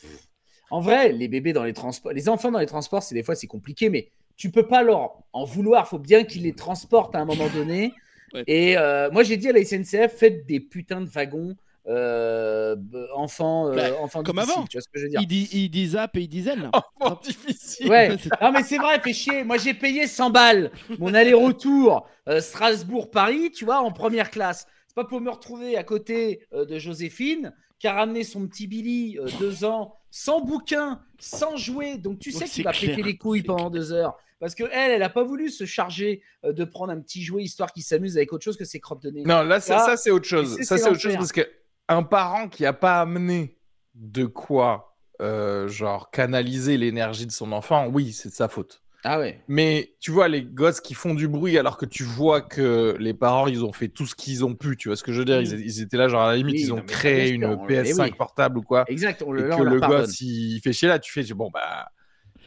En 0.71 0.81
vrai, 0.81 1.13
les 1.13 1.29
bébés 1.29 1.55
dans 1.55 1.65
les 1.65 1.73
transports, 1.73 2.13
les 2.13 2.29
enfants 2.29 2.51
dans 2.51 2.59
les 2.59 2.67
transports, 2.67 3.03
c'est 3.03 3.15
des 3.15 3.23
fois 3.23 3.35
c'est 3.35 3.47
compliqué, 3.47 3.89
mais 3.89 4.11
tu 4.37 4.51
peux 4.51 4.67
pas 4.67 4.83
leur 4.83 5.23
en 5.33 5.45
vouloir. 5.45 5.89
Faut 5.89 5.99
bien 5.99 6.25
qu'ils 6.25 6.43
les 6.43 6.53
transportent 6.55 7.15
à 7.15 7.21
un 7.21 7.25
moment 7.25 7.49
donné. 7.55 7.95
Ouais. 8.35 8.45
Et 8.47 8.77
euh, 8.77 9.11
moi, 9.11 9.23
j'ai 9.23 9.37
dit 9.37 9.49
à 9.49 9.53
la 9.53 9.65
SNCF, 9.65 10.17
faites 10.17 10.47
des 10.47 10.61
putains 10.61 11.01
de 11.01 11.09
wagons 11.09 11.57
euh, 11.89 12.77
enfants, 13.15 13.69
euh, 13.69 13.75
Bah, 13.75 13.97
enfants 14.01 14.23
comme 14.23 14.39
avant. 14.39 14.65
Tu 14.67 14.77
vois 14.77 14.83
ce 14.83 14.89
que 14.89 14.99
je 14.99 15.05
veux 15.05 15.09
dire 15.11 15.21
Il 15.23 15.71
dit, 15.71 15.87
zap 15.89 16.17
et 16.17 16.21
il 16.21 16.29
dit 16.29 16.43
zen. 16.43 16.71
Oh, 17.01 17.13
difficile. 17.23 17.89
Ouais. 17.89 18.11
Non 18.43 18.53
mais 18.53 18.63
c'est 18.63 18.77
vrai, 18.77 19.01
fait 19.01 19.13
chier. 19.13 19.45
Moi 19.45 19.57
j'ai 19.57 19.73
payé 19.75 20.07
100 20.07 20.31
balles 20.31 20.71
mon 20.99 21.15
aller-retour 21.15 22.07
euh, 22.29 22.41
Strasbourg-Paris, 22.41 23.53
tu 23.53 23.65
vois, 23.65 23.79
en 23.81 23.93
première 23.93 24.31
classe. 24.31 24.67
Pas 24.99 25.05
pour 25.05 25.21
me 25.21 25.31
retrouver 25.31 25.77
à 25.77 25.85
côté 25.85 26.45
euh, 26.53 26.65
de 26.65 26.77
Joséphine 26.77 27.55
qui 27.79 27.87
a 27.87 27.93
ramené 27.93 28.25
son 28.25 28.49
petit 28.49 28.67
Billy, 28.67 29.17
euh, 29.17 29.29
deux 29.39 29.65
ans, 29.65 29.95
sans 30.11 30.41
bouquin, 30.41 31.01
sans 31.21 31.57
jouer. 31.57 31.99
Donc 31.99 32.19
tu 32.19 32.31
Ouais, 32.31 32.35
sais 32.41 32.45
qu'il 32.47 32.65
va 32.65 32.73
clair, 32.73 32.97
péter 32.97 33.05
les 33.05 33.17
couilles 33.17 33.45
pendant 33.45 33.71
deux 33.71 33.93
heures. 33.93 34.17
Parce 34.41 34.57
que 34.57 34.65
elle, 34.73 34.91
elle 34.91 35.03
a 35.05 35.09
pas 35.09 35.23
voulu 35.23 35.51
se 35.51 35.65
charger 35.67 36.21
euh, 36.45 36.53
de 36.53 36.65
prendre 36.65 36.93
un 36.93 37.01
petit 37.01 37.23
jouet 37.23 37.45
histoire 37.45 37.73
qu'il 37.73 37.85
s'amuse 37.85 38.17
avec 38.17 38.33
autre 38.33 38.43
chose 38.43 38.57
que 38.57 38.65
ses 38.65 38.81
crottes 38.81 39.01
de 39.05 39.11
nez. 39.11 39.23
Non, 39.23 39.43
là, 39.43 39.61
ça, 39.61 39.79
ça 39.79 39.97
c'est 39.97 40.11
autre 40.11 40.27
chose. 40.27 40.61
Ça, 40.63 40.79
c'est 40.79 40.91
autre 40.91 40.99
chose 40.99 41.15
parce 41.15 41.31
que 41.31 41.49
un 41.89 42.03
parent 42.03 42.49
qui 42.49 42.67
a 42.67 42.73
pas 42.73 43.01
amené 43.01 43.57
de 43.95 44.25
quoi, 44.27 44.97
euh, 45.21 45.69
genre, 45.69 46.11
canaliser 46.11 46.77
l'énergie 46.77 47.27
de 47.27 47.31
son 47.31 47.53
enfant, 47.53 47.87
oui, 47.87 48.13
c'est 48.13 48.31
de 48.31 48.35
sa 48.35 48.49
faute. 48.49 48.83
Ah 49.11 49.19
ouais. 49.19 49.41
Mais 49.49 49.95
tu 50.01 50.11
vois, 50.11 50.29
les 50.29 50.43
gosses 50.43 50.83
qui 50.83 50.93
font 50.93 51.15
du 51.15 51.29
bruit 51.29 51.57
alors 51.57 51.79
que 51.79 51.87
tu 51.87 52.03
vois 52.03 52.43
que 52.43 52.95
les 53.01 53.15
parents, 53.15 53.47
ils 53.47 53.65
ont 53.65 53.73
fait 53.73 53.89
tout 53.89 54.05
ce 54.05 54.15
qu'ils 54.15 54.45
ont 54.45 54.55
pu, 54.55 54.77
tu 54.77 54.91
vois 54.91 54.97
ce 54.97 55.03
que 55.03 55.13
je 55.15 55.21
veux 55.21 55.25
dire? 55.25 55.41
Ils, 55.41 55.61
ils 55.61 55.81
étaient 55.81 55.97
là, 55.97 56.09
genre 56.09 56.21
à 56.21 56.29
la 56.33 56.37
limite, 56.37 56.57
Oui, 56.57 56.61
ils 56.61 56.73
ont 56.75 56.83
créé 56.83 57.31
une 57.31 57.41
le- 57.43 57.57
PS5 57.57 57.97
mais 57.97 58.11
oui. 58.11 58.11
portable 58.19 58.59
ou 58.59 58.63
quoi. 58.63 58.85
Exact. 58.87 59.23
On 59.27 59.35
Et 59.35 59.41
le, 59.41 59.49
là, 59.49 59.57
que 59.57 59.61
on 59.63 59.65
le 59.65 59.81
gosse, 59.81 60.21
il 60.21 60.61
fait 60.63 60.75
chier 60.75 60.89
là, 60.89 60.99
tu 60.99 61.11
fais, 61.11 61.23
bon, 61.33 61.51
bah, 61.51 61.89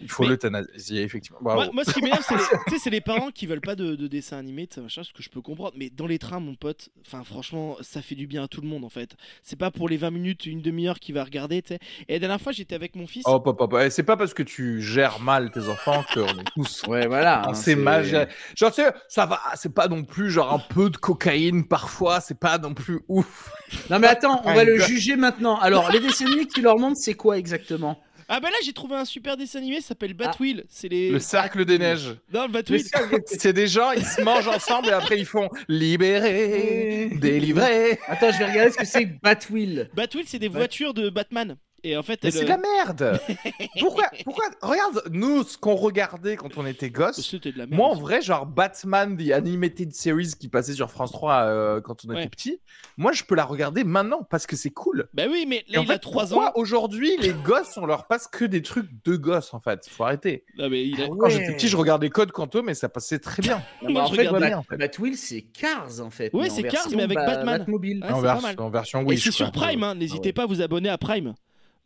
il 0.02 0.10
faut 0.10 0.24
Mais- 0.24 0.30
l'euthanasier, 0.30 1.02
effectivement. 1.04 1.40
Bravo. 1.42 1.62
Moi, 1.62 1.70
moi, 1.74 1.84
ce 1.86 1.94
qui 1.94 2.02
m'énerve, 2.02 2.24
c'est 2.28 2.36
les, 2.36 2.80
c'est 2.80 3.02
parents 3.02 3.32
qui 3.32 3.46
veulent 3.46 3.62
pas 3.62 3.76
de, 3.76 3.96
de 3.96 4.08
dessin 4.08 4.38
animé, 4.38 4.68
de 4.68 4.74
ça, 4.74 4.82
machin, 4.82 5.04
ce 5.04 5.14
que 5.14 5.24
je 5.24 5.30
peux 5.30 5.42
comprendre. 5.42 5.74
Mais 5.76 5.90
dans 5.90 6.08
les 6.08 6.20
trains, 6.20 6.40
mon 6.40 6.56
pote, 6.56 6.90
enfin, 7.06 7.24
franchement, 7.24 7.78
ça 7.82 8.02
fait 8.02 8.16
du 8.16 8.28
bien 8.28 8.44
à 8.44 8.48
tout 8.48 8.62
le 8.62 8.68
monde 8.68 8.86
en 8.86 8.90
fait. 8.90 9.16
C'est 9.44 9.56
pas 9.58 9.72
pour 9.72 9.90
les 9.90 9.98
20 9.98 10.12
minutes, 10.12 10.46
une 10.46 10.62
demi-heure 10.62 11.00
qu'il 11.00 11.16
va 11.16 11.24
regarder, 11.24 11.62
tu 11.62 11.70
sais. 11.70 11.80
Et 12.08 12.14
la 12.14 12.20
dernière 12.20 12.42
fois, 12.42 12.52
j'étais 12.52 12.76
avec 12.76 12.96
mon 12.96 13.08
fils. 13.08 13.24
Hop, 13.26 13.46
hop, 13.48 13.62
hop. 13.62 13.76
Eh, 13.82 13.90
C'est 13.90 14.04
pas 14.04 14.18
parce 14.18 14.34
que 14.34 14.44
tu 14.44 14.82
gères 14.82 15.20
mal 15.20 15.52
tes 15.52 15.68
enfants 15.68 16.04
qu'on 16.14 16.28
est 16.28 16.46
tous 16.56 16.84
Ouais, 16.88 17.08
voilà. 17.08 17.44
On 17.48 17.52
hein, 17.52 17.54
sait 17.54 17.76
mal 17.76 18.06
gérer. 18.06 18.28
Genre, 18.56 18.72
tu 18.72 18.82
sais, 18.82 18.92
ça 19.08 19.26
va, 19.26 19.40
c'est 19.56 19.74
pas 19.74 19.88
non 19.88 20.04
plus 20.04 20.32
genre 20.32 20.54
un 20.54 20.60
peu 20.60 20.90
de 20.90 20.98
cocaïne 20.98 21.68
parfois, 21.68 22.20
c'est 22.22 22.40
pas 22.40 22.58
non 22.58 22.74
plus 22.74 23.00
ouf. 23.08 23.52
Non 23.90 24.00
mais 24.00 24.08
attends, 24.08 24.42
on 24.46 24.54
va 24.54 24.64
le 24.64 24.80
juger 24.86 25.16
maintenant. 25.16 25.58
Alors, 25.60 25.92
les 25.92 26.00
dessins 26.00 26.26
animés 26.26 26.46
que 26.46 26.54
tu 26.54 26.62
leur 26.62 26.78
montres, 26.78 26.98
c'est 27.00 27.14
quoi 27.14 27.38
exactement? 27.38 28.02
Ah 28.34 28.40
bah 28.40 28.50
là, 28.50 28.56
j'ai 28.64 28.72
trouvé 28.72 28.96
un 28.96 29.04
super 29.04 29.36
dessin 29.36 29.60
animé, 29.60 29.82
ça 29.82 29.90
s'appelle 29.90 30.14
Batwheel. 30.14 30.64
C'est 30.70 30.88
les. 30.88 31.12
Le 31.12 31.20
cercle 31.20 31.66
des 31.66 31.78
neiges. 31.78 32.16
Non, 32.34 32.44
le 32.46 32.52
Batwheel. 32.54 32.82
C'est 33.26 33.52
des 33.52 33.68
gens, 33.68 33.92
ils 33.92 34.06
se 34.06 34.22
mangent 34.24 34.48
ensemble 34.48 34.88
et 34.88 34.94
après 34.94 35.20
ils 35.20 35.26
font 35.26 35.50
libérer, 35.68 37.10
délivrer. 37.20 38.00
Attends, 38.08 38.32
je 38.32 38.38
vais 38.38 38.46
regarder 38.46 38.72
ce 38.72 38.78
que 38.78 38.86
c'est 38.86 39.04
que 39.04 39.20
Batwheel. 39.22 39.90
Batwheel, 39.94 40.24
c'est 40.28 40.40
des 40.40 40.48
voitures 40.48 40.94
de 40.94 41.10
Batman. 41.10 41.58
Et 41.84 41.98
en 41.98 42.04
fait, 42.04 42.20
elle, 42.24 42.32
c'est 42.32 42.44
de 42.44 42.50
la 42.50 42.58
merde. 42.58 43.20
Pourquoi, 43.80 44.04
pourquoi 44.24 44.46
Regarde, 44.62 45.04
nous, 45.12 45.44
ce 45.44 45.58
qu'on 45.58 45.74
regardait 45.76 46.36
quand 46.36 46.58
on 46.58 46.66
était 46.66 46.90
de 46.92 47.00
la 47.00 47.66
merde. 47.66 47.72
Moi, 47.72 47.88
en 47.88 47.96
vrai, 47.96 48.22
genre 48.22 48.46
Batman, 48.46 49.18
The 49.18 49.32
Animated 49.32 49.94
Series 49.94 50.34
qui 50.40 50.48
passait 50.48 50.74
sur 50.74 50.92
France 50.92 51.12
3 51.12 51.34
euh, 51.44 51.82
quand 51.82 52.06
on 52.06 52.12
était 52.12 52.22
Ouais. 52.22 52.30
petit, 52.30 52.60
moi, 52.98 53.12
je 53.14 53.24
peux 53.24 53.34
la 53.36 53.46
regarder 53.46 53.84
maintenant 53.84 54.22
parce 54.30 54.46
que 54.46 54.56
c'est 54.56 54.70
cool. 54.70 55.08
Bah 55.14 55.24
oui, 55.30 55.46
mais 55.48 55.64
Et 55.68 55.74
là, 55.74 55.80
en 55.80 55.84
il 55.84 55.88
fait, 55.88 55.94
a 55.94 56.00
3 56.00 56.26
pourquoi 56.28 56.50
ans. 56.50 56.52
aujourd'hui, 56.56 57.18
les 57.20 57.34
gosses, 57.46 57.76
on 57.78 57.86
leur 57.88 58.06
passe 58.08 58.28
que 58.28 58.46
des 58.46 58.62
trucs 58.62 58.88
de 59.04 59.16
gosses, 59.16 59.54
en 59.54 59.60
fait? 59.60 59.88
Faut 59.90 60.04
arrêter. 60.04 60.44
Non, 60.58 60.70
mais 60.70 60.86
il 60.86 61.02
a- 61.02 61.08
Quand 61.08 61.30
j'étais 61.30 61.54
petit, 61.54 61.68
je 61.68 61.78
regardais 61.78 62.10
Code 62.10 62.32
Quantum, 62.32 62.66
mais 62.68 62.76
ça 62.76 62.90
passait 62.90 63.20
très 63.20 63.42
bien. 63.42 63.58
Non, 63.82 63.88
mais 63.88 63.94
Moi, 63.94 64.04
en 64.04 64.06
je 64.08 64.16
fait, 64.16 64.28
regardais. 64.28 64.50
Bat- 64.52 64.58
en 64.60 64.64
fait. 64.64 64.78
Batwheel, 64.78 65.18
c'est 65.18 65.42
Cars 65.42 66.00
en 66.02 66.10
fait. 66.12 66.30
En 66.36 66.44
c'est 66.50 66.64
Cars, 66.64 66.88
mais 66.96 67.04
avec 67.04 67.18
Ba- 67.18 67.26
Batman. 67.26 67.58
Batmobile. 67.60 68.04
Ouais, 68.04 68.12
en, 68.12 68.22
vers- 68.22 68.40
en 68.60 68.70
version 68.70 69.02
Et 69.02 69.06
Wish. 69.06 69.24
c'est 69.24 69.32
sur. 69.32 69.52
Prime, 69.52 69.84
hein. 69.84 69.96
n'hésitez 69.96 70.30
ouais. 70.30 70.34
pas 70.34 70.44
à 70.44 70.46
vous 70.46 70.62
abonner 70.62 70.90
à 70.90 70.98
Prime. 70.98 71.34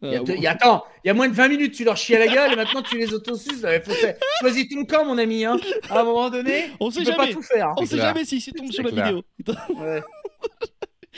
Il 0.01 0.11
y 0.11 0.15
a 0.15 0.19
Euh, 0.19 0.23
il 0.27 0.41
y 0.43 0.47
a- 0.47 0.51
attends, 0.51 0.83
il 1.03 1.07
y 1.07 1.09
a 1.09 1.13
moins 1.13 1.27
de 1.29 1.33
20 1.33 1.47
minutes, 1.47 1.73
tu 1.73 1.83
leur 1.83 1.95
chies 1.97 2.15
à 2.15 2.19
la 2.19 2.27
gueule 2.27 2.53
et 2.53 2.55
maintenant 2.55 2.81
tu 2.81 2.97
les 2.97 3.13
autosuces. 3.13 3.65
Choisis 4.41 4.67
ton 4.69 4.85
camp, 4.85 5.05
mon 5.05 5.17
ami. 5.17 5.45
Hein. 5.45 5.57
À 5.89 6.01
un 6.01 6.03
moment 6.03 6.29
donné, 6.29 6.65
On 6.79 6.89
tu 6.89 6.95
sait 6.95 6.99
peux 7.05 7.11
jamais. 7.11 7.27
pas 7.29 7.33
tout 7.33 7.41
faire. 7.41 7.73
On 7.77 7.85
sait 7.85 7.95
clair. 7.95 8.07
jamais 8.13 8.25
si 8.25 8.41
c'est 8.41 8.51
tombe 8.51 8.71
sur 8.71 8.83
la 8.83 8.91
clair. 8.91 9.05
vidéo. 9.05 9.23
Ouais. 9.77 10.01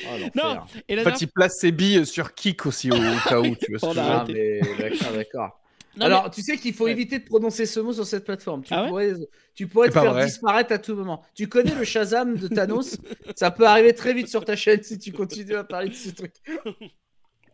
Oh. 0.06 0.10
Non, 0.36 0.58
et 0.88 0.96
la 0.96 1.02
En 1.02 1.06
fait, 1.06 1.22
il 1.22 1.28
place 1.28 1.58
ses 1.58 1.72
billes 1.72 2.06
sur 2.06 2.36
Kick 2.36 2.68
aussi 2.68 2.92
au, 2.92 2.96
cas 3.28 3.40
où, 3.40 3.56
tu 3.56 3.80
ce. 3.80 3.98
Ah, 3.98 4.24
mais 4.28 4.60
d'accord, 4.78 5.12
d'accord. 5.12 5.60
Non, 5.96 6.06
Alors, 6.06 6.30
tu 6.30 6.44
sais 6.44 6.58
qu'il 6.58 6.76
faut 6.76 6.84
Ouais. 6.84 6.92
éviter 6.92 7.18
de 7.18 7.26
prononcer 7.26 7.66
ce 7.66 7.80
mot 7.80 7.92
sur 7.94 8.06
cette 8.06 8.24
plaplateforme. 8.24 8.62
Tu 8.64 8.76
Ah 8.76 8.84
ouais 8.84 8.90
pourrais, 8.90 9.14
tu 9.56 9.66
pourrais 9.68 9.88
te 9.88 9.94
faire 9.94 10.14
vrai. 10.14 10.26
disparaître 10.28 10.72
à 10.72 10.78
tout 10.78 10.94
moment. 10.94 11.24
Tu 11.34 11.48
connais 11.48 11.74
le 11.74 11.84
Shazam 11.84 12.36
de 12.38 12.48
Thanos? 12.48 12.98
Ça 13.36 13.50
peut 13.50 13.66
arriver 13.66 13.96
très 13.96 14.14
vite 14.14 14.28
sur 14.28 14.46
ta 14.46 14.56
chaîne 14.56 14.84
si 14.84 15.00
tu 15.00 15.12
continues 15.12 15.56
à 15.56 15.64
parler 15.64 15.90
de 15.90 15.96
ce 15.96 16.10
truc. 16.12 16.34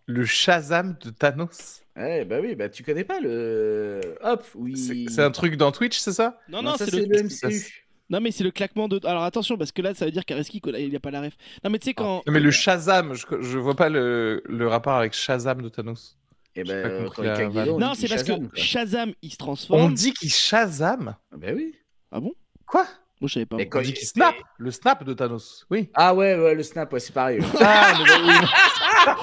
Le 0.06 0.26
Shazam 0.26 0.98
de 1.02 1.10
Thanos. 1.12 1.82
Ouais, 1.96 2.26
bah 2.26 2.38
oui, 2.42 2.56
bah 2.56 2.70
tu 2.70 2.84
connais 2.84 3.04
pas 3.04 3.20
le. 3.20 4.16
Hop, 4.22 4.44
oui. 4.56 5.08
C'est 5.10 5.22
un 5.22 5.32
truc 5.32 5.56
dans 5.58 5.72
Twitch, 5.72 5.98
c'est 6.00 6.12
ça? 6.13 6.39
Non, 6.50 6.62
Non, 6.62 6.72
non, 6.72 6.78
ça 6.78 6.86
c'est 6.88 6.96
le... 6.98 7.06
le 7.06 7.24
MCU. 7.24 7.86
non, 8.10 8.20
mais 8.20 8.32
c'est 8.32 8.44
le 8.44 8.52
claquement 8.52 8.88
de. 8.88 9.00
Alors 9.06 9.24
attention, 9.24 9.58
parce 9.58 9.72
que 9.72 9.82
là, 9.82 9.94
ça 9.94 10.06
veut 10.06 10.12
dire 10.12 10.26
qu'Areski, 10.26 10.62
il 10.78 10.89
n'y 10.89 10.96
a 10.96 11.00
pas 11.00 11.12
la 11.12 11.22
ref. 11.22 11.34
Non, 11.63 11.70
mais 11.70 11.80
tu 11.80 11.86
sais, 11.86 11.94
quand. 11.94 12.24
Non, 12.26 12.34
mais 12.34 12.39
le 12.39 12.52
Shazam, 12.52 13.13
je, 13.13 13.26
je 13.42 13.58
vois 13.60 13.76
pas 13.76 13.89
le, 13.89 14.42
le 14.46 14.68
rapport 14.68 14.94
avec 14.96 15.13
Shazam 15.13 15.62
de 15.62 15.70
Thanos. 15.70 16.18
Pas 16.56 16.63
ben, 16.63 17.10
la 17.20 17.72
on 17.74 17.80
Non, 17.80 17.94
c'est 17.96 18.08
parce 18.08 18.22
Shazam, 18.26 18.48
que 18.50 18.54
quoi. 18.56 18.63
Shazam, 18.63 19.13
il 19.22 19.30
se 19.32 19.36
On 19.39 19.46
transforme. 19.46 19.94
dit 19.94 20.13
qu'il 20.13 20.30
Shazam? 20.32 21.16
Ah 21.32 21.38
Bah 21.38 21.48
oui. 21.56 21.76
Ah 22.12 22.20
bon? 22.20 22.34
Quoi? 22.68 22.84
Moi, 23.22 23.28
je 23.28 23.34
savais 23.36 23.46
pas. 23.46 23.56
Mais 23.56 23.68
quand 23.70 23.80
On 23.80 23.82
dit 23.84 23.89
il- 23.89 23.94
qu'il 23.94 24.08
snap 24.08 24.36
Le 24.58 24.70
snap 24.72 25.04
de 25.04 25.13
Thanos, 25.13 25.66
oui. 25.70 25.89
Ah 25.94 26.13
ouais, 26.13 26.36
ouais, 26.36 26.54
le 26.56 26.63
snap, 26.63 26.92
ouais, 26.92 27.00
c'est 27.00 27.13
pareil. 27.13 27.39
ouais. 27.39 27.48
Ah. 27.62 27.94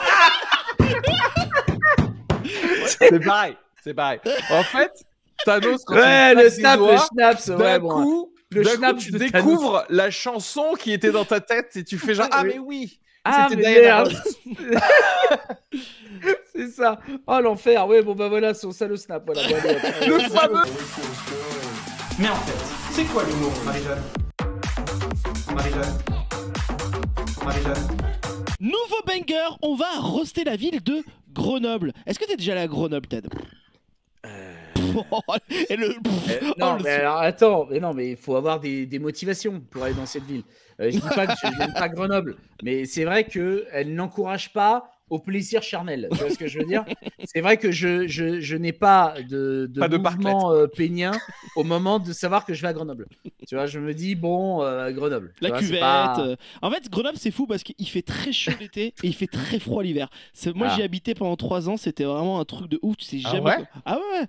c'est 2.99 3.25
pareil, 3.25 3.57
c'est 3.83 3.95
pareil. 3.95 4.21
En 4.51 4.63
fait, 4.63 4.93
Thanos, 5.45 5.85
quand 5.85 5.95
Ouais, 5.95 6.35
le 6.35 6.51
snap, 6.51 6.81
le 6.81 6.97
snap, 6.97 7.39
c'est 7.39 7.51
d'un 7.53 7.57
vrai, 7.57 7.79
bon. 7.79 8.29
Le 8.53 8.65
d'un 8.65 8.71
coup, 8.71 8.77
schnapp 8.77 8.99
tu 8.99 9.13
découvres 9.13 9.85
la 9.91 10.11
chanson 10.11 10.75
qui 10.79 10.93
était 10.93 11.13
dans 11.13 11.25
ta 11.25 11.41
tête 11.41 11.77
et 11.77 11.85
tu 11.85 11.99
fais 11.99 12.15
genre 12.15 12.27
ah 12.33 12.43
mais 12.43 12.59
oui. 12.59 12.99
Ah. 13.25 13.49
C'est 16.53 16.69
ça. 16.69 16.99
Oh 17.27 17.39
l'enfer. 17.41 17.87
Ouais, 17.87 18.03
bon 18.03 18.15
bah 18.15 18.29
voilà, 18.29 18.55
c'est 18.55 18.71
ça 18.73 18.87
le 18.87 18.97
snap. 18.97 19.23
Voilà. 19.25 19.47
Bon, 19.47 19.55
allez, 19.55 19.77
hop. 19.77 19.83
Le 20.07 20.19
fameux. 20.21 20.65
Mais 22.19 22.29
en 22.29 22.35
fait, 22.35 22.59
c'est 22.93 23.05
quoi 23.05 23.23
l'humour, 23.25 23.53
Marie-Jeanne? 23.65 24.03
Marie-Jeanne? 25.55 25.99
Marie-Jeanne? 27.45 27.89
Nouveau 28.61 29.03
banger, 29.07 29.57
on 29.63 29.75
va 29.75 29.87
roster 30.01 30.45
la 30.45 30.57
ville 30.57 30.83
de 30.83 31.03
Grenoble. 31.33 31.93
Est-ce 32.07 32.19
que 32.19 32.25
t'es 32.27 32.37
déjà 32.37 32.53
allé 32.53 32.63
à 32.63 32.69
Grenoble, 32.69 33.07
Ted? 33.07 33.29
Et 35.69 35.77
le... 35.77 35.91
Euh, 35.91 35.95
Oh, 36.43 36.53
non, 36.59 36.77
le 36.77 36.83
mais 36.83 36.91
alors 36.91 37.19
attends, 37.19 37.67
mais 37.71 37.81
non, 37.81 37.95
mais 37.95 38.11
il 38.11 38.17
faut 38.17 38.37
avoir 38.37 38.61
des, 38.61 38.87
des 38.87 38.99
motivations 38.99 39.61
pour 39.61 39.85
aller 39.85 39.95
dans 39.95 40.07
cette 40.07 40.25
ville. 40.25 40.43
Euh, 40.81 40.91
je 40.91 40.99
dis 40.99 41.09
pas 41.15 41.27
que 41.27 41.33
je 41.43 41.47
n'aime 41.59 41.73
pas 41.73 41.89
Grenoble, 41.89 42.37
mais 42.63 42.85
c'est 42.85 43.05
vrai 43.05 43.25
que 43.25 43.67
elle 43.73 43.95
n'encourage 43.95 44.53
pas 44.53 44.91
au 45.11 45.19
plaisir 45.19 45.63
charnel. 45.63 46.09
Tu 46.13 46.19
vois 46.19 46.31
ce 46.31 46.39
que 46.39 46.47
je 46.47 46.59
veux 46.61 46.65
dire? 46.65 46.85
C'est 47.25 47.41
vrai 47.41 47.57
que 47.59 47.71
je, 47.71 48.07
je, 48.07 48.41
je 48.41 48.57
n'ai 48.57 48.73
pas 48.73 49.15
de, 49.29 49.69
de 49.71 49.81
Pas 49.81 49.89
de 49.89 49.97
mouvement 49.99 50.53
euh, 50.53 50.67
pénien 50.67 51.13
au 51.57 51.65
moment 51.65 51.99
de 51.99 52.13
savoir 52.13 52.45
que 52.45 52.55
je 52.55 52.63
vais 52.63 52.69
à 52.69 52.73
Grenoble. 52.73 53.07
Tu 53.47 53.55
vois, 53.57 53.67
je 53.67 53.79
me 53.79 53.93
dis, 53.93 54.15
bon, 54.15 54.63
euh, 54.63 54.91
Grenoble. 54.93 55.35
La 55.41 55.49
vois, 55.51 55.59
cuvette. 55.59 55.81
pas- 55.81 56.21
euh, 56.21 56.37
En 56.63 56.71
fait, 56.71 56.89
Grenoble, 56.91 57.19
c'est 57.19 57.31
fou 57.33 57.47
parce 57.47 57.63
qu'il 57.63 57.89
fait 57.89 58.03
très 58.03 58.33
chaud 58.33 58.53
l'été 58.61 58.87
et 58.87 58.95
il 59.07 59.15
fait 59.15 59.27
très 59.27 59.59
froid 59.59 59.83
l'hiver. 59.83 60.09
Moi, 60.55 60.69
Ah. 60.71 60.75
j'y 60.77 60.83
habitais 60.83 61.15
pendant 61.15 61.37
trois 61.37 61.69
ans. 61.69 61.77
C'était 61.77 62.05
vraiment 62.05 62.41
un 62.41 62.45
truc 62.45 62.69
de 62.71 62.79
ouf. 62.83 62.97
Tu 62.97 63.05
sais 63.05 63.21
Ah 63.25 63.31
jamais. 63.33 63.51
ouais? 63.51 63.57
quoi. 63.57 63.67
Ah 63.85 63.99
ouais. 63.99 64.27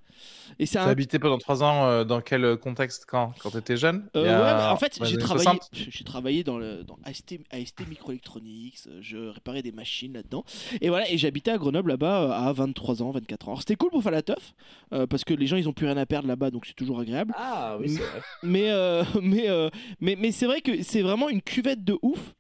Et 0.60 0.65
c'est 0.65 0.76
T'as 0.78 0.86
un. 0.86 0.89
habité 0.89 1.17
pendant 1.17 1.38
3 1.38 1.63
ans 1.63 1.86
euh, 1.86 2.04
dans 2.04 2.20
quel 2.22 2.58
contexte? 2.58 3.06
Quand? 3.08 3.34
Quand 3.39 3.52
t'étais 3.52 3.78
jeune? 3.78 4.08
Euh, 4.15 4.22
ouais, 4.24 4.28
bah, 4.30 4.74
en 4.74 4.78
fait, 4.78 5.00
j'ai 5.04 5.17
travaillé, 5.17 5.44
60? 5.46 5.70
j'ai 5.72 6.04
travaillé 6.04 6.44
dans, 6.44 6.58
le, 6.58 6.84
dans 6.84 6.98
AST, 7.06 7.39
AST 7.52 7.88
Microelectronics, 7.88 8.80
je 9.00 9.17
réparais 9.30 9.62
des 9.62 9.72
machines 9.72 10.13
là-dedans. 10.13 10.44
Et 10.80 10.90
voilà, 10.90 11.10
et 11.12 11.18
j'habitais 11.18 11.52
à 11.52 11.58
Grenoble 11.58 11.90
là-bas 11.92 12.24
euh, 12.24 12.50
à 12.50 12.54
23 12.54 13.02
ans, 13.04 13.12
24 13.12 13.48
ans. 13.48 13.52
Alors, 13.52 13.60
C'était 13.60 13.76
cool 13.76 13.90
pour 13.90 14.02
faire 14.04 14.12
la 14.12 14.22
teuf, 14.22 14.54
euh, 14.94 15.06
parce 15.08 15.24
que 15.24 15.34
les 15.34 15.48
gens 15.48 15.58
ils 15.58 15.68
ont 15.68 15.74
plus 15.74 15.86
rien 15.88 15.98
à 15.98 16.06
perdre 16.06 16.28
là-bas, 16.28 16.52
donc 16.52 16.66
c'est 16.66 16.76
toujours 16.76 17.00
agréable. 17.00 17.34
Ah 17.38 17.78
oui, 17.80 17.90
c'est 17.90 18.00
vrai. 18.02 18.22
Mais, 18.44 18.72
euh, 18.72 19.04
mais, 19.22 19.50
euh, 19.50 19.70
mais, 20.00 20.16
mais 20.18 20.32
c'est 20.32 20.46
vrai 20.46 20.62
que 20.62 20.84
c'est 20.84 21.02
vraiment 21.02 21.28
une 21.30 21.42
cuvette 21.42 21.84
de 21.84 21.98
ouf. 22.02 22.34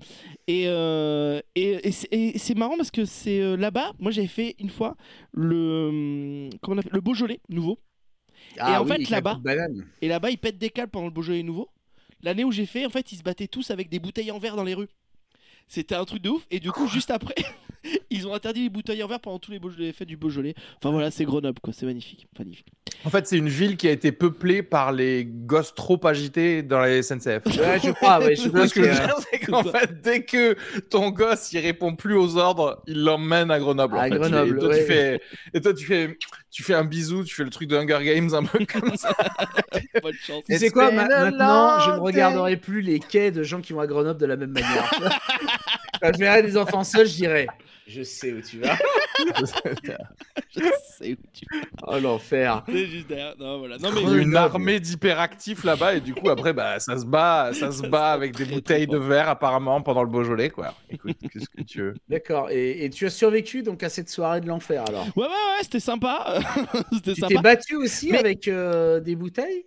Et, 0.47 0.63
et, 0.63 1.87
et 1.87 1.91
c'est- 1.91 2.07
et 2.11 2.37
c'est 2.37 2.55
marrant 2.55 2.77
parce 2.77 2.91
que 2.91 3.05
c'est 3.05 3.57
là-bas, 3.57 3.93
moi 3.99 4.11
j'avais 4.11 4.27
fait 4.27 4.55
une 4.59 4.69
fois 4.69 4.95
le, 5.33 5.87
hum, 5.89 6.49
comment 6.61 6.75
on 6.75 6.79
appelle, 6.79 6.91
le 6.93 7.01
Beaujolais 7.01 7.39
nouveau. 7.49 7.79
Ah 8.59 8.81
en 8.81 8.85
oui, 8.85 9.05
fait, 9.05 9.09
là-bas-. 9.09 9.39
Et 10.01 10.07
là-bas, 10.07 10.29
ils 10.31 10.37
pètent 10.37 10.57
des 10.57 10.69
câbles 10.69 10.91
pendant 10.91 11.05
le 11.05 11.11
Beaujolais 11.11 11.43
nouveau. 11.43 11.69
L'année 12.23 12.43
où 12.43 12.51
j'ai 12.51 12.65
fait, 12.65 12.85
en 12.85 12.89
fait, 12.89 13.11
ils 13.11 13.17
se 13.17 13.23
battaient 13.23 13.47
tous 13.47 13.71
avec 13.71 13.89
des 13.89 13.99
bouteilles 13.99 14.31
en 14.31 14.39
verre 14.39 14.55
dans 14.55 14.63
les 14.63 14.73
rues. 14.73 14.89
C'était 15.67 15.95
un 15.95 16.03
truc 16.05 16.21
de 16.21 16.29
ouf. 16.29 16.45
Et 16.51 16.59
du 16.59 16.71
coup, 16.71 16.87
juste 16.87 17.11
après, 17.11 17.33
ils 18.09 18.27
ont 18.27 18.33
interdit 18.33 18.63
les 18.63 18.69
bouteilles 18.69 19.03
en 19.03 19.07
verre 19.07 19.19
pendant 19.19 19.39
tous 19.39 19.51
les, 19.51 19.59
Beaujolais- 19.59 19.85
les 19.87 19.93
fêtes 19.93 20.07
du 20.07 20.17
Beaujolais. 20.17 20.53
Enfin 20.77 20.91
voilà, 20.91 21.11
c'est 21.11 21.25
Grenoble, 21.25 21.59
quoi. 21.61 21.73
C'est 21.73 21.85
magnifique. 21.85 22.27
magnifique. 22.37 22.67
En 23.03 23.09
fait, 23.09 23.25
c'est 23.25 23.37
une 23.37 23.49
ville 23.49 23.77
qui 23.77 23.87
a 23.87 23.91
été 23.91 24.11
peuplée 24.11 24.61
par 24.61 24.91
les 24.91 25.25
gosses 25.25 25.73
trop 25.73 25.99
agités 26.05 26.61
dans 26.61 26.79
la 26.79 27.01
SNCF. 27.01 27.45
Ouais, 27.45 27.79
je 27.83 27.91
crois, 27.91 28.19
ouais, 28.19 28.35
je 28.35 28.41
ce 28.67 28.73
que 28.73 28.83
je 28.83 28.89
veux 28.89 28.97
que- 28.97 29.05
dire, 29.05 29.15
c'est 29.31 29.39
qu'en 29.39 29.63
fait, 29.63 30.01
dès 30.01 30.23
que 30.23 30.55
ton 30.89 31.09
gosse 31.09 31.51
il 31.53 31.59
répond 31.59 31.95
plus 31.95 32.15
aux 32.15 32.37
ordres, 32.37 32.83
il 32.87 33.03
l'emmène 33.03 33.49
à 33.49 33.59
Grenoble. 33.59 33.97
À 33.97 34.01
en 34.01 34.03
fait. 34.03 34.09
Grenoble, 34.11 34.55
et 34.55 34.59
toi, 34.59 34.69
ouais. 34.69 34.79
tu 34.79 34.85
fais, 34.85 35.21
et 35.53 35.61
toi, 35.61 35.73
tu 35.73 35.85
fais, 35.85 36.17
tu 36.51 36.61
fais 36.63 36.73
un 36.75 36.83
bisou, 36.83 37.23
tu 37.23 37.33
fais 37.33 37.43
le 37.43 37.49
truc 37.49 37.67
de 37.69 37.75
Hunger 37.77 38.03
Games 38.03 38.33
un 38.33 38.43
peu 38.43 38.59
comme 38.65 38.95
ça. 38.97 39.15
Bonne 40.03 40.13
chance. 40.13 40.43
Tu 40.47 40.57
sais 40.57 40.69
quoi, 40.69 40.91
ma- 40.91 41.07
maintenant, 41.07 41.79
je 41.79 41.91
ne 41.91 41.99
regarderai 41.99 42.57
plus 42.57 42.81
les 42.81 42.99
quais 42.99 43.31
de 43.31 43.41
gens 43.41 43.61
qui 43.61 43.73
vont 43.73 43.79
à 43.79 43.87
Grenoble 43.87 44.19
de 44.19 44.25
la 44.27 44.35
même 44.37 44.51
manière. 44.51 44.91
Quand 46.01 46.11
je 46.13 46.19
verrai 46.19 46.41
des 46.43 46.57
enfants 46.57 46.83
seuls, 46.83 47.07
je 47.07 47.15
dirais, 47.15 47.47
je 47.87 48.01
sais 48.03 48.31
où 48.33 48.41
tu 48.41 48.59
vas. 48.59 48.77
Je 50.53 50.61
sais 50.97 51.11
où 51.13 51.15
tu 51.33 51.45
Oh 51.85 51.99
l'enfer. 51.99 52.63
C'est 52.67 52.87
juste 52.87 53.07
derrière. 53.07 53.35
Non, 53.37 53.59
voilà. 53.59 53.77
Non, 53.77 53.89
Il 53.95 54.01
y 54.01 54.05
a 54.05 54.09
mais. 54.15 54.21
une 54.23 54.35
armée 54.35 54.79
d'hyperactifs 54.79 55.63
là-bas 55.63 55.95
et 55.95 56.01
du 56.01 56.13
coup 56.13 56.29
après 56.29 56.53
bah 56.53 56.79
ça 56.79 56.97
se 56.97 57.05
bat, 57.05 57.51
ça 57.53 57.71
se 57.71 57.83
bat 57.83 58.11
avec 58.13 58.35
des 58.35 58.45
bouteilles 58.45 58.87
de 58.87 58.97
verre 58.97 59.29
apparemment 59.29 59.81
pendant 59.81 60.03
le 60.03 60.09
Beaujolais 60.09 60.49
quoi. 60.49 60.73
Écoute, 60.89 61.17
qu'est-ce 61.31 61.49
que 61.49 61.61
tu 61.63 61.81
veux 61.81 61.93
D'accord. 62.09 62.49
Et, 62.49 62.83
et 62.85 62.89
tu 62.89 63.05
as 63.05 63.09
survécu 63.09 63.61
donc 63.63 63.83
à 63.83 63.89
cette 63.89 64.09
soirée 64.09 64.41
de 64.41 64.47
l'enfer 64.47 64.83
alors? 64.87 65.05
Ouais, 65.15 65.23
ouais, 65.23 65.29
ouais, 65.29 65.61
c'était 65.63 65.79
sympa. 65.79 66.39
c'était 66.93 67.13
Tu 67.13 67.21
t'es 67.21 67.35
battu 67.41 67.75
aussi 67.75 68.11
Mais- 68.11 68.19
avec 68.19 68.47
euh, 68.47 68.99
des 68.99 69.15
bouteilles? 69.15 69.65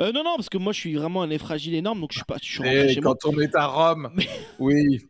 Euh, 0.00 0.10
non, 0.12 0.24
non, 0.24 0.34
parce 0.36 0.48
que 0.48 0.58
moi, 0.58 0.72
je 0.72 0.80
suis 0.80 0.94
vraiment 0.96 1.22
un 1.22 1.28
nez 1.28 1.38
fragile 1.38 1.74
énorme, 1.74 2.00
donc 2.00 2.10
je 2.12 2.18
suis 2.18 2.24
pas. 2.24 2.36
Je 2.42 2.48
suis 2.48 2.58
rentré 2.58 2.84
Et 2.86 2.94
chez 2.94 3.00
moi. 3.00 3.14
quand 3.22 3.30
on 3.32 3.38
est 3.40 3.54
à 3.54 3.66
Rome, 3.66 4.10
oui. 4.58 5.06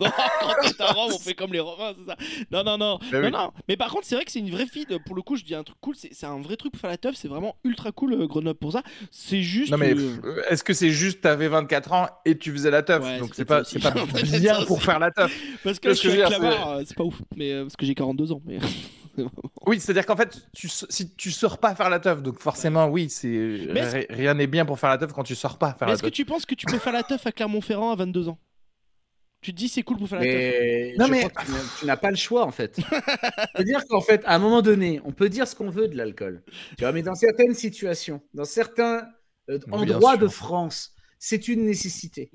Non, 0.08 0.10
quand 0.40 0.54
on 0.62 0.66
est 0.66 0.80
à 0.80 0.92
Rome, 0.92 1.12
on 1.14 1.18
fait 1.18 1.34
comme 1.34 1.52
les 1.52 1.60
Romains, 1.60 1.92
c'est 1.98 2.06
ça. 2.06 2.16
Non, 2.50 2.62
non, 2.62 2.78
non. 2.78 2.98
Bah 3.10 3.18
non, 3.20 3.24
oui. 3.24 3.30
non. 3.30 3.52
Mais 3.68 3.76
par 3.76 3.90
contre, 3.90 4.06
c'est 4.06 4.14
vrai 4.14 4.24
que 4.24 4.30
c'est 4.30 4.38
une 4.38 4.50
vraie 4.50 4.66
fille. 4.66 4.86
Pour 5.06 5.16
le 5.16 5.22
coup, 5.22 5.36
je 5.36 5.44
dis 5.44 5.54
un 5.54 5.64
truc 5.64 5.78
cool. 5.80 5.94
C'est 5.96 6.26
un 6.26 6.40
vrai 6.40 6.56
truc 6.56 6.72
pour 6.72 6.80
faire 6.80 6.90
la 6.90 6.96
teuf. 6.98 7.16
C'est 7.16 7.28
vraiment 7.28 7.56
ultra 7.64 7.92
cool, 7.92 8.14
euh, 8.14 8.26
Grenoble, 8.26 8.58
pour 8.58 8.72
ça. 8.72 8.82
C'est 9.10 9.42
juste. 9.42 9.72
Non 9.72 9.78
mais 9.78 9.94
euh, 9.94 10.42
est-ce 10.48 10.62
que 10.64 10.72
c'est 10.72 10.90
juste 10.90 11.20
t'avais 11.22 11.48
24 11.48 11.92
ans 11.92 12.06
et 12.24 12.38
tu 12.38 12.52
faisais 12.52 12.70
la 12.70 12.82
teuf? 12.82 13.02
Ouais, 13.02 13.18
donc 13.18 13.34
c'est 13.34 13.44
pas 13.44 13.62
pas 13.62 13.90
bien 14.38 14.64
pour 14.64 14.82
faire 14.82 14.98
la 14.98 15.10
teuf. 15.10 15.32
Parce 15.64 15.78
que 15.78 15.92
je 15.94 16.02
que 16.02 16.08
suis 16.10 16.18
je 16.18 16.22
euh, 16.24 16.84
c'est 16.86 16.96
pas 16.96 17.04
ouf. 17.04 17.20
Mais 17.36 17.52
euh, 17.52 17.62
parce 17.64 17.76
que 17.76 17.86
j'ai 17.86 17.94
42 17.94 18.32
ans. 18.32 18.42
Mais. 18.44 18.58
Oui, 19.66 19.80
c'est-à-dire 19.80 20.06
qu'en 20.06 20.16
fait 20.16 20.38
tu 20.54 20.68
si 20.68 21.14
tu 21.16 21.32
sors 21.32 21.58
pas 21.58 21.74
faire 21.74 21.90
la 21.90 21.98
teuf 21.98 22.22
donc 22.22 22.38
forcément 22.38 22.86
oui, 22.86 23.10
c'est 23.10 23.68
Mais 23.72 24.06
rien 24.10 24.34
n'est 24.34 24.46
bien 24.46 24.64
pour 24.64 24.78
faire 24.78 24.90
la 24.90 24.98
teuf 24.98 25.12
quand 25.12 25.24
tu 25.24 25.34
sors 25.34 25.58
pas 25.58 25.74
faire 25.74 25.88
Mais 25.88 25.94
est-ce 25.94 26.02
que 26.02 26.08
tu 26.08 26.24
penses 26.24 26.46
que 26.46 26.54
tu 26.54 26.66
peux 26.66 26.78
faire 26.78 26.92
la 26.92 27.02
teuf 27.02 27.26
à 27.26 27.32
Clermont-Ferrand 27.32 27.90
à 27.90 27.96
22 27.96 28.28
ans? 28.28 28.38
Tu 29.40 29.52
te 29.52 29.56
dis 29.56 29.68
c'est 29.68 29.82
cool 29.82 29.98
pour 29.98 30.08
faire 30.08 30.18
la 30.18 30.24
teuf 30.24 30.34
Mais 30.34 30.94
Non, 30.98 31.08
mais- 31.08 31.28
tu 31.78 31.86
n'as- 31.86 31.96
pas 31.96 32.10
le 32.10 32.16
choix 32.16 32.44
en 32.44 32.50
fait. 32.50 32.76
C'est-à-dire 33.54 33.84
qu'en 33.88 34.00
fait, 34.00 34.22
à 34.24 34.34
un 34.34 34.38
moment 34.38 34.62
donné, 34.62 35.00
on 35.04 35.12
peut 35.12 35.28
dire 35.28 35.46
ce 35.46 35.54
qu'on 35.54 35.70
veut 35.70 35.86
de 35.88 35.96
l'alcool. 35.96 36.42
Tu 36.76 36.82
vois, 36.84 36.92
mais 36.92 37.02
dans 37.02 37.14
certaines 37.14 37.54
situations, 37.54 38.20
dans 38.34 38.44
certains 38.44 39.06
euh, 39.48 39.58
endroits 39.70 40.12
sûr. 40.12 40.18
de 40.20 40.28
France, 40.28 40.92
c'est 41.20 41.46
une 41.48 41.64
nécessité. 41.64 42.30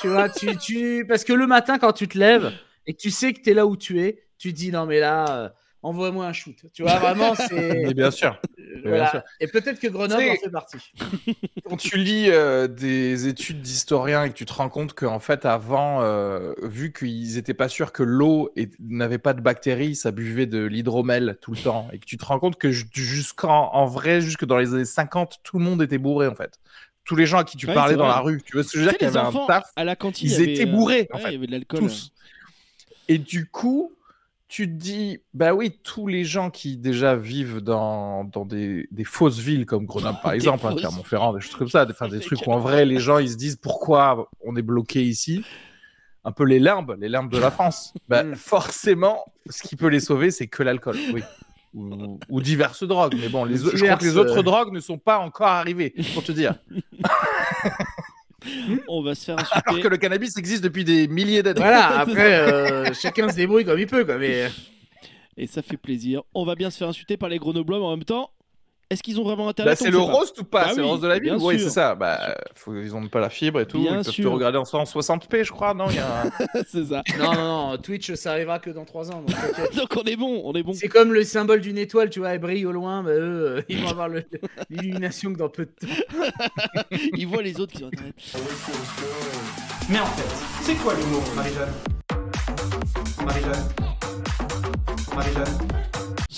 tu 0.00 0.08
vois, 0.08 0.28
tu, 0.28 0.56
tu... 0.56 1.04
parce 1.06 1.24
que 1.24 1.32
le 1.32 1.46
matin, 1.46 1.78
quand 1.78 1.92
tu 1.92 2.08
te 2.08 2.18
lèves 2.18 2.52
et 2.86 2.92
que 2.94 2.98
tu 2.98 3.10
sais 3.10 3.32
que 3.32 3.40
tu 3.40 3.50
es 3.50 3.54
là 3.54 3.66
où 3.66 3.76
tu 3.76 4.00
es, 4.00 4.24
tu 4.38 4.52
te 4.52 4.56
dis 4.56 4.72
non, 4.72 4.84
mais 4.86 4.98
là, 5.00 5.44
euh, 5.44 5.48
envoie-moi 5.82 6.26
un 6.26 6.32
shoot. 6.32 6.56
Tu 6.72 6.82
vois, 6.82 6.98
vraiment, 6.98 7.34
c'est. 7.34 7.82
Mais 7.86 7.94
bien 7.94 8.10
sûr. 8.10 8.40
euh, 8.58 8.92
bien 8.92 9.06
sûr. 9.06 9.22
Et 9.40 9.46
peut-être 9.46 9.78
que 9.80 9.88
Grenoble 9.88 10.22
en 10.30 10.34
fait 10.36 10.50
partie. 10.50 10.78
Quand 11.64 11.76
tu 11.76 11.98
lis 11.98 12.30
euh, 12.30 12.66
des 12.66 13.28
études 13.28 13.60
d'historiens 13.60 14.24
et 14.24 14.30
que 14.30 14.34
tu 14.34 14.44
te 14.46 14.52
rends 14.52 14.68
compte 14.68 14.94
qu'en 14.94 15.18
fait, 15.20 15.44
avant, 15.44 16.02
euh, 16.02 16.54
vu 16.62 16.92
qu'ils 16.92 17.36
étaient 17.36 17.54
pas 17.54 17.68
sûrs 17.68 17.92
que 17.92 18.02
l'eau 18.02 18.50
est- 18.56 18.72
n'avait 18.80 19.18
pas 19.18 19.34
de 19.34 19.40
bactéries, 19.40 19.94
ça 19.94 20.10
buvait 20.10 20.46
de 20.46 20.64
l'hydromel 20.64 21.38
tout 21.42 21.52
le 21.52 21.58
temps. 21.58 21.88
Et 21.92 21.98
que 21.98 22.06
tu 22.06 22.16
te 22.16 22.24
rends 22.24 22.38
compte 22.38 22.56
que 22.56 22.70
ju- 22.72 22.86
jusqu'en 22.94 23.70
en 23.74 23.86
vrai, 23.86 24.20
jusque 24.20 24.44
dans 24.46 24.56
les 24.56 24.72
années 24.74 24.84
50, 24.84 25.40
tout 25.42 25.58
le 25.58 25.64
monde 25.64 25.82
était 25.82 25.98
bourré 25.98 26.26
en 26.26 26.34
fait. 26.34 26.58
Tous 27.04 27.16
les 27.16 27.26
gens 27.26 27.38
à 27.38 27.44
qui 27.44 27.56
tu 27.56 27.66
Ouais, 27.66 27.74
parlais 27.74 27.96
dans 27.96 28.06
la 28.06 28.20
rue, 28.20 28.42
tu 28.42 28.52
vois 28.54 28.62
ce 28.64 28.72
que 28.72 28.78
je 28.78 28.84
veux 28.84 28.90
dire, 28.90 28.98
qu'il 28.98 29.06
y 29.06 29.10
avait 29.10 29.18
un 29.18 29.46
taf, 29.46 29.64
à 29.76 29.84
la 29.84 29.96
cantine, 29.96 30.28
ils 30.28 30.34
avait, 30.34 30.52
étaient 30.54 30.66
euh, 30.66 30.72
bourrés, 30.72 31.08
en 31.12 31.16
ouais, 31.16 31.22
fait. 31.22 31.28
Il 31.30 31.32
y 31.32 31.36
avait 31.36 31.46
de 31.46 31.52
l'alcool. 31.52 31.80
tous. 31.80 32.12
Et 33.08 33.18
du 33.18 33.46
coup, 33.48 33.92
tu 34.48 34.66
te 34.66 34.72
dis, 34.72 35.18
bah 35.34 35.52
oui, 35.54 35.78
tous 35.84 36.06
les 36.06 36.24
gens 36.24 36.48
qui 36.50 36.78
déjà 36.78 37.14
vivent 37.16 37.60
dans, 37.60 38.24
dans 38.24 38.46
des, 38.46 38.88
des 38.90 39.04
fausses 39.04 39.38
villes 39.38 39.66
comme 39.66 39.84
Grenoble 39.84 40.18
par 40.22 40.32
exemple, 40.34 40.66
hein, 40.66 40.74
Clermont-Ferrand, 40.74 41.34
des 41.34 41.40
choses 41.40 41.56
comme 41.56 41.68
ça, 41.68 41.84
des, 41.84 41.92
des 42.10 42.20
trucs 42.20 42.46
où 42.46 42.50
en 42.52 42.58
vrai 42.58 42.86
les 42.86 42.98
gens 42.98 43.18
ils 43.18 43.30
se 43.30 43.36
disent 43.36 43.56
pourquoi 43.56 44.28
on 44.44 44.56
est 44.56 44.62
bloqué 44.62 45.02
ici, 45.04 45.44
un 46.24 46.32
peu 46.32 46.44
les 46.44 46.58
limbes, 46.58 46.96
les 46.98 47.08
limbes 47.10 47.30
de 47.30 47.38
la 47.38 47.50
France. 47.50 47.92
bah, 48.08 48.22
Mm. 48.24 48.34
forcément, 48.36 49.24
ce 49.50 49.62
qui 49.62 49.76
peut 49.76 49.88
les 49.88 50.00
sauver, 50.00 50.30
c'est 50.30 50.46
que 50.46 50.62
l'alcool, 50.62 50.96
oui. 51.12 51.22
Ou, 51.74 52.18
ou 52.30 52.40
diverses 52.40 52.82
drogues, 52.84 53.14
mais 53.20 53.28
bon, 53.28 53.44
les, 53.44 53.58
je 53.58 53.84
crois 53.84 53.96
que 53.98 54.04
les 54.04 54.16
autres 54.16 54.38
euh, 54.38 54.42
drogues 54.42 54.72
ne 54.72 54.80
sont 54.80 54.96
pas 54.96 55.18
encore 55.18 55.48
arrivées, 55.48 55.94
pour 56.14 56.24
te 56.24 56.32
dire. 56.32 56.54
On 58.88 59.02
va 59.02 59.14
se 59.14 59.24
faire 59.24 59.36
Alors 59.38 59.52
insulter. 59.66 59.82
que 59.82 59.88
le 59.88 59.96
cannabis 59.96 60.36
existe 60.36 60.62
depuis 60.62 60.84
des 60.84 61.08
milliers 61.08 61.42
d'années. 61.42 61.60
Voilà, 61.60 61.98
après, 62.00 62.34
euh, 62.34 62.92
chacun 62.94 63.28
se 63.28 63.36
débrouille 63.36 63.64
comme 63.64 63.78
il 63.78 63.86
peut. 63.86 64.04
Quoi, 64.04 64.18
mais... 64.18 64.48
Et 65.36 65.46
ça 65.46 65.62
fait 65.62 65.76
plaisir. 65.76 66.22
On 66.34 66.44
va 66.44 66.54
bien 66.54 66.70
se 66.70 66.78
faire 66.78 66.88
insulter 66.88 67.16
par 67.16 67.28
les 67.28 67.38
Grenoblois, 67.38 67.78
mais 67.78 67.84
en 67.84 67.90
même 67.96 68.04
temps, 68.04 68.30
est-ce 68.90 69.02
qu'ils 69.02 69.20
ont 69.20 69.24
vraiment 69.24 69.48
intérêt 69.48 69.68
Bah, 69.70 69.76
c'est 69.76 69.90
le 69.90 69.98
roast 69.98 70.40
ou 70.40 70.44
pas 70.44 70.64
Bah 70.64 70.70
C'est 70.74 70.80
le 70.80 70.86
roast 70.86 71.02
de 71.02 71.08
la 71.08 71.18
ville 71.18 71.36
Oui, 71.40 71.58
c'est 71.60 71.68
ça. 71.70 71.94
Bah, 71.94 72.34
faut- 72.54 72.74
ils 72.74 72.94
ont 72.96 73.06
pas 73.08 73.20
la 73.20 73.28
fibre 73.28 73.60
et 73.60 73.66
tout. 73.66 73.80
Bien 73.80 73.98
ils 74.00 74.04
peuvent 74.04 74.14
te 74.14 74.26
regarder 74.26 74.56
en 74.58 74.62
160p, 74.64 75.44
je 75.44 75.52
crois. 75.52 75.74
Non, 75.74 75.86
il 75.90 75.96
y 75.96 75.98
a 75.98 76.22
un- 76.22 76.30
C'est 76.70 76.86
ça. 76.86 77.02
Non, 77.18 77.34
non, 77.34 77.68
non, 77.72 77.76
Twitch, 77.78 78.14
ça 78.14 78.32
arrivera 78.32 78.58
que 78.58 78.70
dans 78.70 78.84
3 78.86 79.10
ans. 79.12 79.22
donc 79.76 79.94
on 79.96 80.02
est 80.04 80.16
bon, 80.16 80.40
on 80.44 80.52
est 80.54 80.62
bon. 80.62 80.72
C'est 80.72 80.88
comme 80.88 81.12
le 81.12 81.22
symbole 81.24 81.60
d'une 81.60 81.76
étoile, 81.78 82.08
tu 82.08 82.20
vois, 82.20 82.30
elle 82.30 82.38
brille 82.40 82.64
au 82.64 82.72
loin, 82.72 83.02
bah, 83.02 83.10
eux, 83.10 83.56
euh, 83.58 83.62
ils 83.68 83.82
vont 83.82 83.88
avoir 83.88 84.08
l'illumination 84.70 85.32
que 85.32 85.38
dans 85.38 85.48
peu 85.50 85.66
de 85.66 85.70
temps. 85.86 85.92
Ils 87.16 87.26
voient 87.26 87.42
les 87.42 87.60
autres 87.60 87.74
qui 87.74 87.84
ont 87.84 87.88
intérêt. 87.88 88.12
Mais 89.90 90.00
en 90.00 90.06
fait, 90.06 90.62
c'est 90.62 90.74
quoi 90.76 90.94
l'humour, 90.94 91.22
Marie-Jeanne? 91.36 91.72
Marie-Jeanne? 93.24 93.68
Marie-Jeanne? 95.14 95.58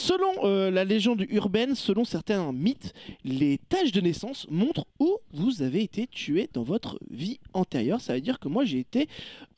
Selon 0.00 0.32
euh, 0.44 0.70
la 0.70 0.84
légende 0.86 1.26
urbaine, 1.28 1.74
selon 1.74 2.04
certains 2.04 2.52
mythes, 2.52 2.94
les 3.22 3.58
tâches 3.68 3.92
de 3.92 4.00
naissance 4.00 4.46
montrent 4.48 4.86
où 4.98 5.18
vous 5.34 5.60
avez 5.60 5.82
été 5.82 6.06
tué 6.06 6.48
dans 6.54 6.62
votre 6.62 6.98
vie 7.10 7.38
antérieure. 7.52 8.00
Ça 8.00 8.14
veut 8.14 8.22
dire 8.22 8.38
que 8.38 8.48
moi 8.48 8.64
j'ai 8.64 8.78
été 8.78 9.08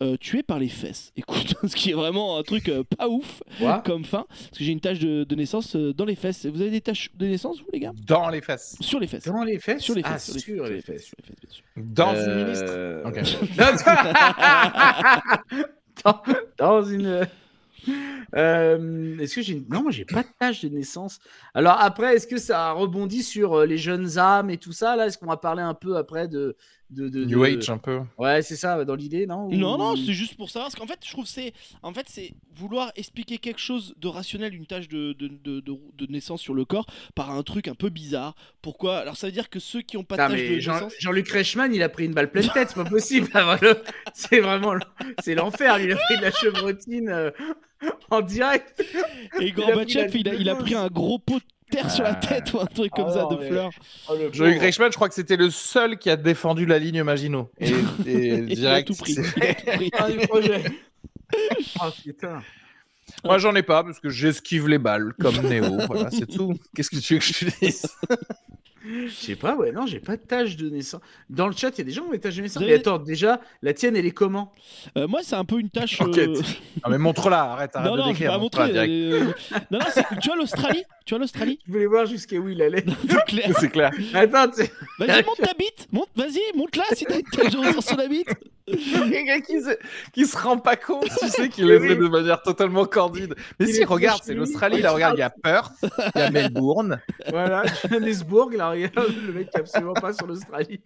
euh, 0.03 0.17
tué 0.17 0.43
par 0.43 0.59
les 0.59 0.67
fesses. 0.69 1.13
Écoute, 1.17 1.55
ce 1.65 1.77
qui 1.77 1.91
est 1.91 1.95
vraiment 1.95 2.39
un 2.39 2.43
truc 2.43 2.69
euh, 2.69 2.83
pas 2.99 3.09
ouf 3.09 3.41
Quoi 3.59 3.83
comme 3.87 4.05
fin, 4.05 4.27
parce 4.29 4.59
que 4.59 4.65
j'ai 4.65 4.73
une 4.73 4.81
tâche 4.81 4.99
de, 4.99 5.23
de 5.23 5.35
naissance 5.37 5.77
euh, 5.77 5.93
dans 5.95 6.05
les 6.05 6.17
fesses. 6.17 6.45
Vous 6.47 6.61
avez 6.61 6.71
des 6.73 6.81
tâches 6.81 7.11
de 7.15 7.27
naissance, 7.27 7.61
vous 7.61 7.67
les 7.73 7.79
gars? 7.79 7.93
Dans 8.05 8.29
les 8.29 8.41
fesses. 8.41 8.77
Sur 8.81 8.99
les 8.99 9.07
fesses. 9.07 9.25
Dans 9.25 9.45
les 9.45 9.61
fesses? 9.61 9.81
Sur 9.83 9.95
les 9.95 10.03
Ah, 10.05 10.15
fesses. 10.19 10.39
sur 10.39 10.65
les 10.65 10.81
fesses. 10.81 11.05
Sur 11.05 11.17
les 11.19 11.23
fesses, 11.23 11.39
bien 11.41 11.51
sûr. 11.51 11.63
Dans 11.77 12.15
une 12.17 12.45
ministre. 12.45 13.03
Dans 16.59 16.83
une. 16.85 17.29
Euh, 18.35 19.19
est-ce 19.19 19.35
que 19.35 19.43
j'ai 19.43 19.63
non 19.69 19.91
j'ai 19.91 20.07
pas 20.07 20.23
de 20.23 20.29
tâche 20.39 20.63
de 20.63 20.69
naissance. 20.71 21.19
Alors 21.53 21.77
après 21.79 22.15
est-ce 22.17 22.27
que 22.27 22.39
ça 22.39 22.73
rebondit 22.73 23.23
sur 23.23 23.59
euh, 23.59 23.67
les 23.67 23.77
jeunes 23.77 24.19
âmes 24.19 24.49
et 24.49 24.57
tout 24.57 24.73
ça? 24.73 24.97
Là 24.97 25.07
est-ce 25.07 25.19
qu'on 25.19 25.27
va 25.27 25.37
parler 25.37 25.61
un 25.61 25.75
peu 25.75 25.99
après 25.99 26.29
de 26.29 26.57
de, 26.93 27.09
de- 27.09 27.25
New 27.25 27.41
de- 27.47 27.59
Age 27.59 27.71
un 27.71 27.79
peu. 27.79 28.01
Ouais, 28.19 28.43
c'est 28.43 28.57
ça, 28.57 28.85
dans 28.85 28.95
l'idée, 28.95 29.27
non 29.27 29.49
Non, 29.51 29.75
Ou- 29.75 29.79
non, 29.79 29.97
c'est 29.97 30.13
juste 30.13 30.37
pour 30.37 30.51
savoir. 30.51 30.71
Parce 30.71 30.81
qu'en 30.81 30.87
fait, 30.87 30.99
je 31.05 31.11
trouve 31.11 31.25
que 31.25 31.31
c'est, 31.31 31.53
en 31.83 31.93
fait, 31.93 32.07
c'est 32.09 32.33
vouloir 32.55 32.93
expliquer 32.97 33.39
quelque 33.39 33.61
chose 33.61 33.95
de 33.99 34.09
rationnel, 34.09 34.55
une 34.55 34.67
tâche 34.67 34.89
de, 34.89 35.13
de, 35.15 35.29
de, 35.29 35.61
de- 35.61 35.79
de 35.97 36.13
naissance 36.13 36.41
sur 36.41 36.55
le 36.55 36.65
corps, 36.65 36.87
par 37.15 37.31
un 37.31 37.43
truc 37.43 37.69
un 37.69 37.75
peu 37.75 37.89
bizarre. 37.89 38.35
Pourquoi? 38.61 38.99
Alors, 38.99 39.17
ça 39.17 39.27
veut 39.27 39.33
dire 39.33 39.49
que 39.51 39.59
ceux 39.59 39.81
qui 39.83 39.97
ont 39.97 40.05
pas 40.05 40.17
de 40.17 40.33
tâche 40.35 40.41
de 40.49 40.59
Jean- 40.61 40.75
naissance. 40.75 40.93
Jean-Luc 40.99 41.29
Reichmann, 41.29 41.75
il 41.75 41.83
a 41.83 41.89
pris 41.89 42.05
une 42.05 42.15
balle 42.15 42.31
pleine 42.31 42.49
tête, 42.53 42.69
c'est 42.69 42.83
pas 42.83 42.89
possible. 42.89 43.29
C'est 44.15 44.41
vraiment, 44.41 44.75
c'est 45.23 45.35
l'enfer. 45.35 45.79
Il 45.81 45.91
a 45.93 45.97
pris 45.97 46.17
de 46.19 46.23
la 46.23 46.31
chevrotine 46.31 47.09
euh, 47.09 47.31
en 48.11 48.21
direct. 48.21 48.85
Et 49.41 49.47
il 49.47 49.55
Gorbatchev, 49.55 50.11
il 50.19 50.29
a, 50.29 50.35
il 50.35 50.49
a 50.49 50.55
pris 50.55 50.75
un 50.75 50.89
gros 50.89 51.19
pot 51.19 51.39
de 51.39 51.45
terre 51.73 51.91
sur 51.91 52.05
la 52.05 52.11
Ah. 52.11 52.15
tête 52.27 52.53
ou 52.53 52.61
un 52.61 52.67
truc 52.67 52.93
comme 52.93 53.07
Ah 53.09 53.13
ça 53.15 53.23
non, 53.23 53.35
de 53.35 53.41
mais- 53.41 53.49
fleurs. 53.49 53.71
Oh, 54.09 54.15
pauvre. 54.17 54.45
Reichmann, 54.61 54.91
je 54.93 54.97
crois 54.97 55.09
que 55.09 55.15
c'était 55.15 55.37
le 55.37 55.51
seul 55.51 55.99
qui 55.99 56.11
a 56.11 56.17
défendu 56.17 56.67
la 56.67 56.79
ligne 56.79 57.03
Maginot. 57.03 57.51
Et, 57.59 57.71
et 58.07 58.29
Il 58.49 58.53
a 58.53 58.55
direct, 58.55 58.89
tout 58.89 58.95
pris. 58.95 59.17
Ah. 59.99 60.09
Oh 61.81 61.89
putain. 62.05 62.41
Moi, 63.25 63.39
j'en 63.39 63.55
ai 63.55 63.63
pas 63.63 63.83
parce 63.85 64.01
que 64.01 64.09
j'esquive 64.11 64.69
les 64.69 64.79
balles 64.79 65.13
comme 65.21 65.37
Néo. 65.49 65.65
voilà, 65.87 66.11
c'est 66.11 66.27
tout. 66.27 66.55
Qu'est-ce 66.75 66.91
que 66.91 66.97
tu 66.99 67.15
veux 67.15 67.21
que 67.21 67.27
je 67.27 67.33
te 67.51 67.65
dise? 67.65 67.87
Je 68.85 69.09
sais 69.13 69.37
pas, 69.37 69.55
ouais, 69.57 69.71
non, 69.71 69.87
j'ai 69.87 70.01
pas 70.01 70.17
de 70.17 70.23
tâche 70.23 70.57
de 70.57 70.69
naissance. 70.69 71.01
Dans 71.31 71.47
le 71.47 71.55
chat, 71.57 71.71
il 71.71 71.79
y 71.79 71.81
a 71.83 71.85
des 71.85 71.93
gens 71.93 72.03
qui 72.03 72.09
ont 72.09 72.13
des 72.13 72.19
tâches 72.21 72.35
de 72.37 72.43
naissance. 72.43 72.63
Mais 72.65 72.75
attends, 72.75 72.99
déjà, 72.99 73.41
la 73.63 73.73
tienne, 73.75 73.95
elle 73.97 74.07
est 74.07 74.11
comment? 74.11 74.53
Euh, 74.99 75.07
moi, 75.07 75.21
c'est 75.23 75.37
un 75.37 75.45
peu 75.45 75.61
une 75.61 75.71
tâche. 75.71 76.01
Enquête. 76.01 76.29
euh, 76.31 76.43
Non, 76.85 76.91
mais 76.91 76.99
montre-la, 76.99 77.43
arrête, 77.43 77.77
arrête 77.77 77.89
Non, 77.91 77.97
de 77.97 78.01
non, 78.01 78.05
je 78.07 78.09
vais 78.09 78.13
décrire. 78.15 78.31
pas 78.33 78.39
montre-la 78.39 78.67
montrer. 78.67 78.87
direct. 78.87 79.15
euh, 79.53 79.61
Non, 79.71 79.79
non, 79.79 79.87
c'est- 79.95 80.05
tu 80.21 80.29
vois 80.29 80.37
l'Australie? 80.37 80.85
Tu 81.05 81.15
vois 81.15 81.21
l'Australie? 81.21 81.59
Je 81.67 81.73
voulais 81.73 81.87
voir 81.87 82.07
jusqu'à 82.07 82.37
où 82.39 82.49
il 82.49 82.61
allait. 82.61 82.85
C'est 83.09 83.25
clair. 83.27 83.57
C'est 83.61 83.69
clair. 83.71 83.91
Attends, 84.15 84.51
Vas-y, 84.99 85.25
monte 85.25 85.37
ta 85.39 85.55
bite. 85.59 85.87
Monte, 85.93 86.09
vas-y, 86.17 86.41
monte-la 86.57 86.85
si 86.95 87.05
t'as 87.05 87.17
une 87.19 87.23
tâche 87.23 87.53
de 87.53 87.59
naissance 87.59 87.87
sur 87.87 87.97
la 87.97 88.09
bite. 88.09 88.29
Quelqu'un 89.11 89.41
qui 89.41 89.61
se... 89.61 89.77
qui 90.13 90.27
se 90.27 90.37
rend 90.37 90.59
pas 90.59 90.77
compte, 90.77 91.09
tu 91.21 91.29
sais, 91.29 91.49
qu'il 91.49 91.67
le 91.67 91.81
fait 91.81 91.97
de 91.97 92.09
manière 92.09 92.43
totalement 92.43 92.85
candide. 92.85 93.35
Mais 93.59 93.67
Il 93.67 93.75
si, 93.75 93.81
est 93.83 93.85
regarde, 93.85 94.23
c'est 94.25 94.35
l'Australie, 94.35 94.81
là, 94.83 94.93
regarde, 94.93 95.17
il 95.17 95.21
y 95.21 95.23
a 95.23 95.31
Perth, 95.31 95.73
il 96.15 96.21
y 96.21 96.23
a 96.23 96.31
Melbourne. 96.31 97.01
voilà, 97.31 97.65
Johannesburg, 97.83 98.53
là, 98.55 98.71
regarde, 98.71 99.15
le 99.27 99.33
mec 99.33 99.51
qui 99.51 99.57
est 99.57 99.61
absolument 99.61 99.95
pas 99.95 100.13
sur 100.13 100.27
l'Australie. 100.27 100.81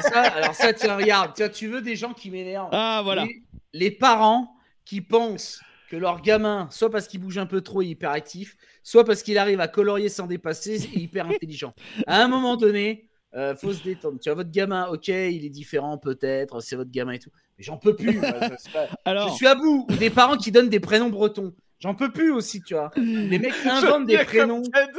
ça, 0.00 0.22
alors 0.22 0.54
ça, 0.54 0.72
tiens, 0.72 0.96
regarde, 0.96 1.32
tiens, 1.34 1.48
tu 1.48 1.68
veux 1.68 1.80
des 1.80 1.96
gens 1.96 2.12
qui 2.12 2.30
m'énervent 2.30 2.70
Ah, 2.72 3.00
voilà. 3.04 3.24
les, 3.24 3.42
les 3.72 3.90
parents 3.90 4.54
qui 4.84 5.00
pensent 5.00 5.60
que 5.90 5.96
leur 5.96 6.20
gamin, 6.20 6.68
soit 6.70 6.90
parce 6.90 7.08
qu'il 7.08 7.20
bouge 7.20 7.38
un 7.38 7.46
peu 7.46 7.60
trop 7.62 7.82
et 7.82 7.86
hyperactif, 7.86 8.56
soit 8.82 9.04
parce 9.04 9.22
qu'il 9.22 9.38
arrive 9.38 9.60
à 9.60 9.68
colorier 9.68 10.08
sans 10.08 10.26
dépasser 10.26 10.84
et 10.94 10.98
hyper 10.98 11.26
intelligent. 11.26 11.74
À 12.06 12.22
un 12.22 12.28
moment 12.28 12.56
donné, 12.56 13.07
euh, 13.34 13.54
faut 13.56 13.72
se 13.72 13.82
détendre. 13.82 14.18
Tu 14.20 14.28
vois, 14.28 14.36
votre 14.36 14.50
gamin, 14.50 14.86
ok, 14.88 15.08
il 15.08 15.44
est 15.44 15.50
différent 15.50 15.98
peut-être, 15.98 16.60
c'est 16.60 16.76
votre 16.76 16.90
gamin 16.90 17.12
et 17.12 17.18
tout. 17.18 17.30
Mais 17.58 17.64
j'en 17.64 17.76
peux 17.76 17.94
plus. 17.94 18.18
moi, 18.18 18.32
pas- 18.72 18.88
Je 19.28 19.34
suis 19.34 19.46
à 19.46 19.54
bout. 19.54 19.86
Ou 19.90 19.96
des 19.96 20.10
parents 20.10 20.36
qui 20.36 20.50
donnent 20.52 20.68
des 20.70 20.80
prénoms 20.80 21.10
bretons. 21.10 21.54
J'en 21.80 21.94
peux 21.94 22.10
plus 22.10 22.32
aussi, 22.32 22.60
tu 22.62 22.74
vois. 22.74 22.90
Les 22.96 23.38
mecs 23.38 23.54
inventent 23.64 24.06
des 24.06 24.18
prénoms. 24.18 24.62
Ted, 24.62 24.92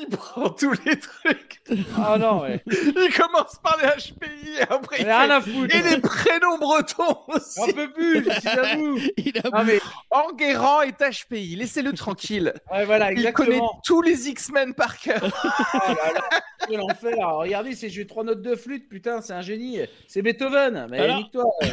il 0.00 0.06
prend 0.08 0.50
tous 0.50 0.74
les 0.84 0.98
trucs. 0.98 1.62
Ah 1.96 2.18
non, 2.18 2.42
ouais. 2.42 2.62
Il 2.66 3.10
commence 3.16 3.58
par 3.62 3.78
les 3.80 3.88
HPI 3.88 4.58
et 4.58 4.62
après 4.62 4.96
il 5.00 5.06
J'en 5.06 5.20
fait- 5.26 5.30
à 5.32 5.40
foutre. 5.40 5.74
Et 5.74 5.80
des 5.82 5.98
prénoms 6.00 6.58
bretons 6.58 7.04
J'en 7.28 7.34
aussi. 7.36 7.72
peux 7.72 7.90
plus, 7.92 8.24
je 8.24 8.30
suis 8.40 8.48
à 8.48 8.76
bout. 8.76 8.98
il 9.16 9.38
a 9.38 9.48
Non, 9.50 9.64
mais, 9.64 9.78
Enguerrand 10.10 10.82
est 10.82 10.98
HPI, 11.00 11.56
laissez-le 11.56 11.92
tranquille. 11.92 12.52
ouais, 12.70 12.84
voilà, 12.84 13.12
Il 13.12 13.32
connaît 13.32 13.60
tous 13.84 14.02
les 14.02 14.28
X-Men 14.28 14.74
par 14.74 14.98
cœur. 14.98 15.22
Oh 15.72 15.78
là 15.88 16.12
là, 16.14 16.40
quel 16.68 16.80
enfer. 16.80 17.14
Regardez, 17.36 17.74
c'est 17.74 17.88
j'ai 17.88 18.06
trois 18.06 18.24
notes 18.24 18.42
de 18.42 18.54
flûte, 18.54 18.88
putain, 18.88 19.20
c'est 19.22 19.32
un 19.32 19.40
génie. 19.40 19.78
C'est 20.06 20.20
Beethoven. 20.22 20.86
Mais 20.90 20.98
Alors- 20.98 21.16
nique-toi. 21.18 21.44
euh. 21.62 21.66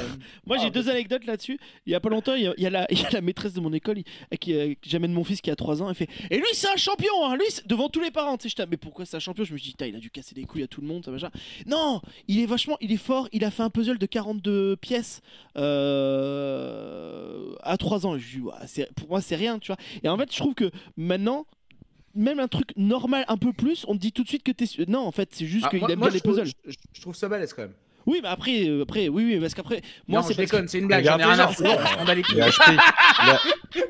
Moi, 0.45 0.57
j'ai 0.57 0.67
Ah, 0.67 0.69
deux 0.69 0.89
anecdotes 0.89 1.25
là-dessus. 1.25 1.59
Il 1.85 1.91
y 1.91 1.95
a 1.95 1.99
pas 1.99 2.09
longtemps, 2.09 2.35
il 2.35 2.43
y 2.43 2.47
a, 2.47 2.53
il 2.57 2.63
y 2.63 2.67
a 2.67 2.69
la, 2.69 2.85
il 2.89 3.01
y 3.01 3.05
a 3.05 3.09
la 3.11 3.21
maîtresse 3.21 3.53
de 3.53 3.59
mon 3.59 3.73
école 3.73 3.97
il- 3.99 4.05
qui, 4.37 4.53
euh, 4.53 4.73
qui- 4.81 4.89
j'amène 4.89 5.11
mon 5.13 5.23
fils 5.23 5.41
qui 5.41 5.51
a 5.51 5.55
3 5.55 5.81
ans. 5.81 5.89
Elle 5.89 5.95
fait 5.95 6.09
Et 6.31 6.37
lui, 6.37 6.45
c'est 6.53 6.69
un 6.69 6.75
champion 6.77 7.11
hein, 7.25 7.35
Lui, 7.35 7.45
devant 7.65 7.89
tous 7.89 7.99
les 8.01 8.11
parents. 8.11 8.37
Tu 8.37 8.49
sais, 8.49 8.65
mais 8.69 8.77
pourquoi 8.77 9.05
c'est 9.05 9.17
un 9.17 9.19
champion? 9.19 9.43
Je 9.43 9.53
me 9.53 9.59
dis 9.59 9.75
il 9.79 9.95
a 9.95 9.99
dû 9.99 10.09
casser 10.09 10.35
les 10.35 10.43
couilles 10.45 10.63
à 10.63 10.67
tout 10.67 10.81
le 10.81 10.87
monde, 10.87 11.03
ça 11.05 11.11
machin. 11.11 11.29
Non 11.65 12.01
Il 12.27 12.39
est 12.39 12.45
vachement, 12.45 12.77
il 12.81 12.91
est 12.91 12.97
fort. 12.97 13.27
Il 13.31 13.43
a 13.43 13.51
fait 13.51 13.63
un 13.63 13.69
puzzle 13.69 13.97
de 13.97 14.05
42 14.05 14.75
pièces 14.77 15.21
euh, 16.17 17.53
à 17.63 17.77
3 17.77 18.05
ans. 18.05 18.15
Et 18.15 18.19
je 18.19 18.37
dis, 18.39 18.83
Pour 18.95 19.09
moi, 19.09 19.21
c'est 19.21 19.35
rien, 19.35 19.59
tu 19.59 19.67
vois. 19.67 19.77
Et 20.03 20.09
en 20.09 20.17
fait, 20.17 20.31
je 20.31 20.37
trouve 20.37 20.53
que 20.55 20.71
maintenant. 20.95 21.45
Même 22.15 22.39
un 22.39 22.47
truc 22.47 22.69
normal, 22.77 23.25
un 23.27 23.37
peu 23.37 23.53
plus, 23.53 23.85
on 23.87 23.93
te 23.93 23.99
dit 23.99 24.11
tout 24.11 24.23
de 24.23 24.27
suite 24.27 24.41
que 24.41 24.51
t'es. 24.51 24.65
Non, 24.87 25.01
en 25.01 25.11
fait, 25.11 25.29
c'est 25.33 25.45
juste 25.45 25.65
Ah, 25.67 25.69
qu'il 25.69 25.77
aime 25.91 25.99
moi, 25.99 26.07
bien 26.07 26.15
les 26.15 26.19
trouve- 26.19 26.37
puzzles. 26.39 26.51
Je, 26.65 26.73
je 26.93 27.01
trouve 27.01 27.15
ça 27.15 27.29
balèze 27.29 27.53
quand 27.53 27.61
même. 27.61 27.73
Oui, 28.07 28.19
mais 28.23 28.29
après, 28.29 28.67
euh, 28.67 28.81
après, 28.83 29.07
oui, 29.09 29.25
oui, 29.25 29.39
parce 29.39 29.53
qu'après, 29.53 29.81
moi, 30.07 30.21
non, 30.21 30.27
c'est 30.27 30.33
je 30.33 30.37
parce 30.37 30.49
que- 30.49 30.55
déconne, 30.55 30.67
c'est 30.69 30.79
une 30.79 30.87
blague. 30.87 31.05
J'en 31.05 31.17
ai 31.19 31.23
rien 31.25 31.39
à 31.39 31.47
foutre. 31.49 31.69
enfants. 31.69 31.89
On 31.93 31.99
s'en 31.99 32.05
bat 32.05 32.15
les 32.15 32.21
couilles. 32.23 32.35
Il 32.37 32.41
a 32.41 32.45
acheté. 32.45 32.71
il 33.23 33.29
a- 33.29 33.39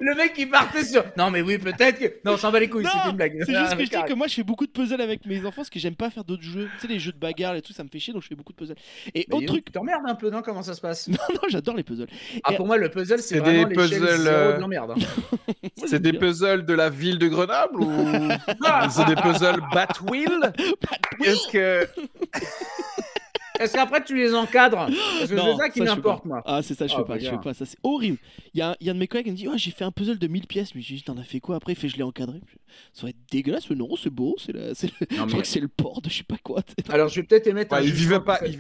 Le 0.02 0.16
mec 0.16 0.34
qui 0.34 0.46
partait 0.48 0.84
sur. 0.84 1.04
Non, 1.18 1.30
mais 1.32 1.42
oui, 1.42 1.58
peut-être 1.60 2.00
que. 2.00 2.06
Non, 2.26 2.34
on 2.34 2.38
s'en 2.38 2.52
bat 2.52 2.60
les 2.60 2.68
couilles, 2.68 2.84
Non, 2.84 2.90
c'est 3.04 3.10
une 3.12 3.16
blague. 3.16 3.44
C'est 3.46 3.54
juste 3.56 3.78
que 3.78 3.86
je 3.86 3.90
dis 3.92 4.04
que 4.08 4.14
moi 4.14 4.28
je 4.28 4.34
fais 4.34 4.44
beaucoup 4.44 4.66
de 4.66 4.72
puzzles 4.72 5.00
avec 5.02 5.26
mes 5.26 5.40
enfants 5.42 5.58
parce 5.58 5.70
que 5.70 5.80
j'aime 5.80 5.96
pas 5.96 6.10
faire 6.10 6.24
d'autres 6.24 6.42
jeux. 6.44 6.68
Tu 6.80 6.88
sais, 6.88 6.94
les 6.94 7.00
jeux 7.00 7.12
de 7.12 7.18
bagarre 7.20 7.56
et 7.56 7.62
tout, 7.62 7.74
ça 7.74 7.84
me 7.84 7.90
fait 7.90 8.00
chier 8.00 8.12
donc 8.12 8.24
je 8.24 8.28
fais 8.28 8.36
beaucoup 8.36 8.52
de 8.54 8.58
puzzles. 8.58 8.76
Et 9.14 9.26
Mais 9.30 9.36
autre 9.36 9.46
truc. 9.46 9.66
Tu 9.66 9.72
t'emmerdes 9.72 10.04
un 10.08 10.16
peu, 10.16 10.30
non 10.30 10.42
Comment 10.42 10.64
ça 10.64 10.74
se 10.74 10.82
passe 10.82 11.08
Non, 11.10 11.18
non, 11.36 11.42
j'adore 11.50 11.76
les 11.76 11.84
puzzles. 11.84 12.08
Ah, 12.44 12.54
Et- 12.54 12.56
pour 12.56 12.66
moi, 12.66 12.78
le 12.78 12.90
puzzle, 12.90 13.20
c'est 13.20 13.36
C'est 13.36 13.40
vraiment 13.40 13.68
des 13.68 13.76
l'échelle 13.76 14.00
puzzles, 14.02 14.18
zéro 14.24 14.36
euh, 14.36 14.58
l'emmerde. 14.58 14.94
hein. 15.64 15.68
C'est 15.86 16.02
des 16.02 16.14
puzzles 16.14 16.66
de 16.66 16.74
la 16.74 16.90
ville 16.90 17.20
de 17.20 17.28
Grenoble 17.28 17.82
ou 17.82 18.30
c'est 18.90 19.06
des 19.06 19.16
puzzles 19.16 19.62
Batwheel 19.74 20.54
Est-ce 21.24 21.52
que 21.52 21.88
Est-ce 23.60 23.74
qu'après, 23.74 24.04
tu 24.04 24.16
les 24.16 24.34
encadres 24.34 24.78
Parce 25.20 25.30
que 25.30 25.36
Non, 25.36 25.52
c'est 25.58 25.64
ça 25.64 25.70
qui 25.70 25.80
je 25.80 25.84
m'importe, 25.86 26.26
moi. 26.26 26.42
Ah, 26.46 26.62
c'est 26.62 26.74
ça, 26.76 26.88
je 26.88 26.94
fais 26.94 27.02
bah, 27.02 27.06
pas, 27.08 27.20
je 27.20 27.30
fais 27.30 27.38
pas. 27.38 27.54
Ça, 27.54 27.66
c'est 27.66 27.78
horrible. 27.84 28.18
Il 28.54 28.60
y, 28.60 28.62
a 28.62 28.76
y 28.82 28.88
a 28.90 28.92
un 28.92 28.96
de 28.96 29.00
mes 29.00 29.08
collègues 29.08 29.26
qui 29.28 29.32
me 29.32 29.38
dit 29.38 29.48
J'ai 29.58 29.72
fait 29.72 29.84
un 29.84 29.92
puzzle 29.92 30.18
de 30.20 30.28
1000 30.28 30.48
pièces. 30.48 30.76
Mais 30.76 30.82
j'ai 30.82 30.96
dit 30.96 31.04
T'en 31.04 31.18
as 31.18 31.24
fait 31.24 31.40
quoi 31.40 31.56
après? 31.58 31.74
Il 31.74 31.76
fait 31.76 31.90
Je 31.90 31.98
l'ai 31.98 32.04
encadré. 32.04 32.40
Ça 32.94 33.04
va 33.04 33.10
être 33.10 33.18
dégueulasse, 33.32 33.70
mais 33.70 33.76
non, 33.76 33.96
c'est 33.96 34.10
beau. 34.10 34.36
C'est 34.38 34.54
la... 34.54 34.74
c'est 34.76 34.88
le- 35.00 35.18
Non, 35.18 35.24
Je 35.26 35.30
crois 35.32 35.42
que 35.42 35.48
c'est 35.48 35.60
le 35.60 35.68
port 35.68 36.02
de 36.02 36.10
je 36.10 36.18
sais 36.18 36.24
pas 36.24 36.38
quoi. 36.44 36.62
Alors, 36.90 37.08
je 37.10 37.16
vais 37.22 37.24
peut-être 37.28 37.48
émettre 37.48 37.74
un 37.76 37.82
il 37.82 37.88
jugement 37.88 37.98
vivait 38.16 38.20
pas 38.24 38.40
il... 38.46 38.60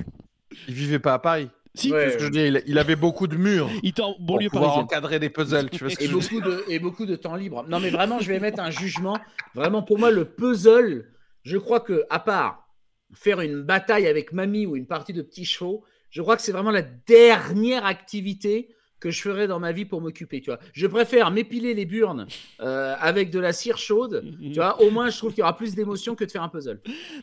il 0.67 0.73
vivait 0.73 0.99
pas 0.99 1.13
à 1.13 1.19
Paris. 1.19 1.49
Si, 1.75 1.91
Ouais. 1.91 2.05
C'est 2.07 2.13
ce 2.13 2.17
que 2.17 2.23
je 2.25 2.29
dis, 2.31 2.39
il, 2.39 2.63
il 2.65 2.79
avait 2.79 2.95
beaucoup 2.95 3.27
de 3.27 3.35
murs 3.37 3.69
il 3.83 3.89
était 3.89 4.01
en 4.01 4.13
pour 4.13 4.21
banlieue 4.25 4.49
pouvoir 4.49 4.69
parisienne. 4.71 4.85
encadrer 4.85 5.19
des 5.19 5.29
puzzles, 5.29 5.69
tu 5.69 5.83
vois 5.83 5.91
ce 5.91 5.95
que 5.97 6.03
et 6.05 6.07
je 6.07 6.11
beaucoup 6.13 6.41
de 6.41 6.63
et 6.69 6.79
beaucoup 6.79 7.05
de 7.05 7.15
temps 7.15 7.35
libre. 7.35 7.63
Non 7.69 7.79
mais 7.79 7.91
vraiment, 7.91 8.19
je 8.19 8.27
vais 8.31 8.39
mettre 8.39 8.59
un 8.59 8.71
jugement. 8.71 9.15
Vraiment 9.53 9.83
pour 9.83 9.99
moi, 9.99 10.09
le 10.09 10.25
puzzle, 10.25 11.05
je 11.43 11.57
crois 11.57 11.79
que 11.81 12.03
à 12.09 12.17
part 12.19 12.66
faire 13.13 13.41
une 13.41 13.61
bataille 13.61 14.07
avec 14.07 14.33
mamie 14.33 14.65
ou 14.65 14.75
une 14.75 14.87
partie 14.87 15.13
de 15.13 15.21
petits 15.21 15.45
chevaux, 15.45 15.83
je 16.09 16.21
crois 16.21 16.35
que 16.35 16.41
c'est 16.41 16.51
vraiment 16.51 16.71
la 16.71 16.81
dernière 16.81 17.85
activité 17.85 18.69
que 18.99 19.11
je 19.11 19.21
ferais 19.21 19.47
dans 19.47 19.59
ma 19.59 19.71
vie 19.71 19.85
pour 19.85 20.01
m'occuper. 20.01 20.41
Tu 20.41 20.49
vois, 20.49 20.59
je 20.73 20.87
préfère 20.87 21.29
m'épiler 21.31 21.73
les 21.73 21.85
burnes 21.85 22.27
euh, 22.61 22.95
avec 22.99 23.29
de 23.29 23.39
la 23.39 23.53
cire 23.53 23.77
chaude. 23.77 24.23
Tu 24.47 24.53
vois, 24.53 24.81
au 24.81 24.89
moins, 24.91 25.09
je 25.09 25.17
trouve 25.17 25.31
qu'il 25.31 25.39
y 25.39 25.43
aura 25.43 25.55
plus 25.55 25.75
d'émotion 25.75 26.15
que 26.15 26.23
de 26.23 26.31
faire 26.31 26.41
un 26.43 26.49
puzzle. 26.49 26.79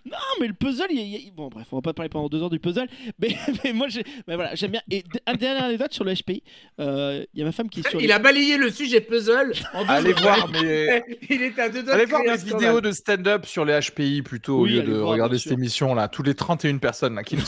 Non, 0.07 0.17
mais 0.41 0.47
le 0.47 0.53
puzzle, 0.55 0.87
il 0.91 0.97
y 0.97 1.01
a- 1.01 1.05
il 1.19 1.25
y 1.25 1.29
a- 1.29 1.33
bon, 1.35 1.49
bref, 1.49 1.67
on 1.73 1.77
va 1.77 1.83
pas 1.83 1.93
parler 1.95 2.09
pendant 2.09 2.29
deux 2.29 2.43
heures 2.43 2.51
du 2.51 2.61
puzzle, 2.61 2.87
mais, 3.19 3.37
mais 3.65 3.73
moi, 3.73 3.89
mais 4.29 4.35
voilà, 4.37 4.55
j'aime 4.55 4.71
bien. 4.73 4.83
Et 4.91 5.03
d- 5.03 5.21
une 5.27 5.37
dernière 5.37 5.65
anecdote 5.65 5.93
sur 5.93 6.05
le 6.05 6.13
HPI, 6.15 6.43
euh, 6.81 7.25
il 7.35 7.41
y 7.41 7.43
a 7.43 7.47
ma 7.47 7.53
femme 7.53 7.69
qui 7.71 7.81
est 7.81 7.89
sur. 7.89 8.01
Il 8.01 8.07
les- 8.07 8.13
a 8.13 8.19
balayé 8.19 8.57
le 8.57 8.71
sujet 8.71 9.01
puzzle 9.01 9.53
en 9.73 9.83
deux 9.85 9.91
Allez 9.91 10.13
voir 10.13 10.49
mes 10.51 11.03
Il 11.31 11.43
était 11.43 11.63
à 11.63 11.69
deux 11.71 11.83
doigts 11.83 11.95
Allez 11.95 12.05
de 12.05 12.11
voir 12.11 12.23
un 12.29 12.37
scandale. 12.37 12.59
vidéos 12.61 12.81
de 12.81 12.93
stand-up 12.93 13.47
sur 13.47 13.65
les 13.65 13.79
HPI 13.81 14.23
plutôt 14.23 14.61
Oui, 14.61 14.79
au 14.79 14.83
lieu 14.83 14.89
de 14.89 14.93
voir, 14.97 15.09
regarder 15.09 15.39
cette 15.39 15.53
émission 15.53 15.95
là, 15.95 16.09
tous 16.09 16.23
les 16.23 16.35
31 16.35 16.79
personnes 16.79 17.15
là 17.15 17.23
qui 17.25 17.37
nous. 17.37 17.43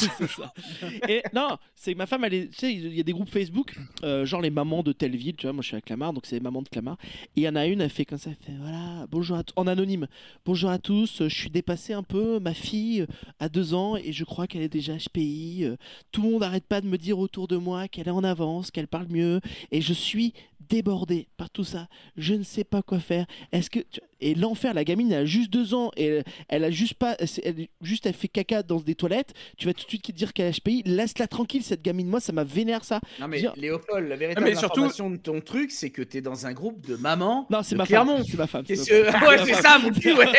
Et 1.09 1.23
non, 1.35 1.59
c'est 1.75 1.95
ma 1.95 2.07
femme, 2.07 2.25
elle 2.25 2.35
est, 2.35 2.49
tu 2.51 2.59
sais, 2.59 2.73
il 2.73 2.95
y 2.95 3.01
a 3.01 3.03
des 3.03 3.13
groupes 3.13 3.31
Facebook, 3.31 3.75
euh, 4.03 4.16
genre 4.25 4.41
les 4.41 4.51
mamans 4.51 4.83
de 4.83 4.93
telle 4.93 5.17
ville, 5.17 5.37
tu 5.37 5.47
vois, 5.47 5.53
moi 5.53 5.63
je 5.63 5.69
suis 5.69 5.77
à 5.77 5.81
Clamart, 5.81 6.13
donc 6.13 6.27
c'est 6.27 6.37
les 6.37 6.41
mamans 6.41 6.63
de 6.63 6.69
Clamart. 6.69 6.97
Et 7.37 7.41
il 7.41 7.43
y 7.43 7.49
en 7.49 7.57
a 7.57 7.67
une, 7.67 7.81
elle 7.81 7.91
fait 7.91 8.05
comme 8.05 8.19
ça, 8.19 8.31
elle 8.31 8.37
fait 8.37 8.59
voilà, 8.61 9.07
bonjour 9.11 9.37
à 9.37 9.45
t- 9.45 9.53
en 9.57 9.67
anonyme, 9.67 10.07
bonjour 10.45 10.71
à 10.71 10.79
tous, 10.79 11.21
euh, 11.23 11.29
je 11.29 11.35
suis 11.35 11.51
dépassée 11.51 11.93
un 11.93 12.03
peu, 12.03 12.39
ma 12.41 12.55
fille 12.55 13.03
euh, 13.03 13.07
a 13.41 13.49
deux 13.49 13.75
ans 13.75 13.97
et 13.97 14.13
je 14.13 14.25
crois 14.25 14.47
qu'elle 14.47 14.63
est 14.63 14.69
déjà 14.69 14.95
HPI. 14.97 15.65
euh, 15.65 15.77
Tout 16.13 16.23
le 16.23 16.31
monde 16.31 16.41
n'arrête 16.41 16.67
pas 16.67 16.81
de 16.81 16.87
me 16.87 16.97
dire 16.99 17.19
autour 17.19 17.49
de 17.49 17.57
moi 17.57 17.89
qu'elle 17.89 18.09
est 18.09 18.11
en 18.11 18.25
avance, 18.25 18.71
qu'elle 18.71 18.89
parle 18.89 19.07
mieux, 19.11 19.41
et 19.71 19.81
je 19.81 19.93
suis 19.93 20.33
débordée 20.69 21.29
par 21.37 21.51
tout 21.51 21.65
ça. 21.65 21.87
Je 22.17 22.35
ne 22.35 22.43
sais 22.43 22.65
pas 22.65 22.83
quoi 22.83 22.99
faire. 22.99 23.27
Est-ce 23.53 23.71
que 23.71 23.81
tu- 23.81 24.01
et 24.21 24.35
l'enfer, 24.35 24.73
la 24.73 24.83
gamine 24.85 25.13
elle 25.13 25.23
a 25.23 25.27
juste 25.27 25.53
deux 25.53 25.75
ans 25.75 25.91
et 25.97 26.07
elle, 26.07 26.25
elle 26.49 26.65
a 26.65 26.71
juste 26.71 26.95
pas, 26.95 27.17
elle, 27.45 27.67
juste 27.83 28.07
elle 28.07 28.15
fait 28.15 28.29
caca 28.29 28.63
dans 28.63 28.81
des 28.81 28.95
toilettes. 28.95 29.35
Tu 29.59 29.67
vas 29.67 29.75
tout 29.75 29.85
de 29.85 29.89
suite 29.89 30.11
dire 30.13 30.33
qu'elle 30.33 30.47
est 30.47 30.59
HPI. 30.59 30.83
Laisse-la 30.87 31.27
tranquille 31.29 31.63
cette 31.63 31.83
gamine. 31.83 32.09
Moi, 32.09 32.21
ça 32.21 32.33
m'a 32.33 32.43
vénère 32.45 32.83
ça. 32.85 33.01
Non 33.21 33.29
mais 33.29 33.41
Dire- 33.41 33.53
Léopold, 33.57 34.09
la 34.09 34.17
véritable 34.17 34.47
mais 34.47 34.55
surtout- 34.57 34.81
information 34.81 35.11
de 35.11 35.17
ton 35.19 35.41
truc, 35.43 35.71
c'est 35.71 35.91
que 35.91 36.01
t'es 36.03 36.23
dans 36.23 36.47
un 36.47 36.53
groupe 36.55 36.85
de 36.87 36.97
mamans. 36.97 37.47
Non, 37.51 37.63
c'est 37.63 37.77
ma 37.77 37.85
Clermont. 37.87 38.17
femme. 38.17 38.25
C'est 38.27 38.39
ma 38.39 38.47
femme. 38.47 38.65
c'est 38.67 38.75
Qu'est-ce 38.77 38.89
que... 38.89 39.05
femme. 39.11 39.23
Ouais, 39.25 39.39
c'est 39.45 39.55
ça, 39.55 39.79
mon 39.79 39.91
cul, 39.91 40.15
ouais. 40.15 40.27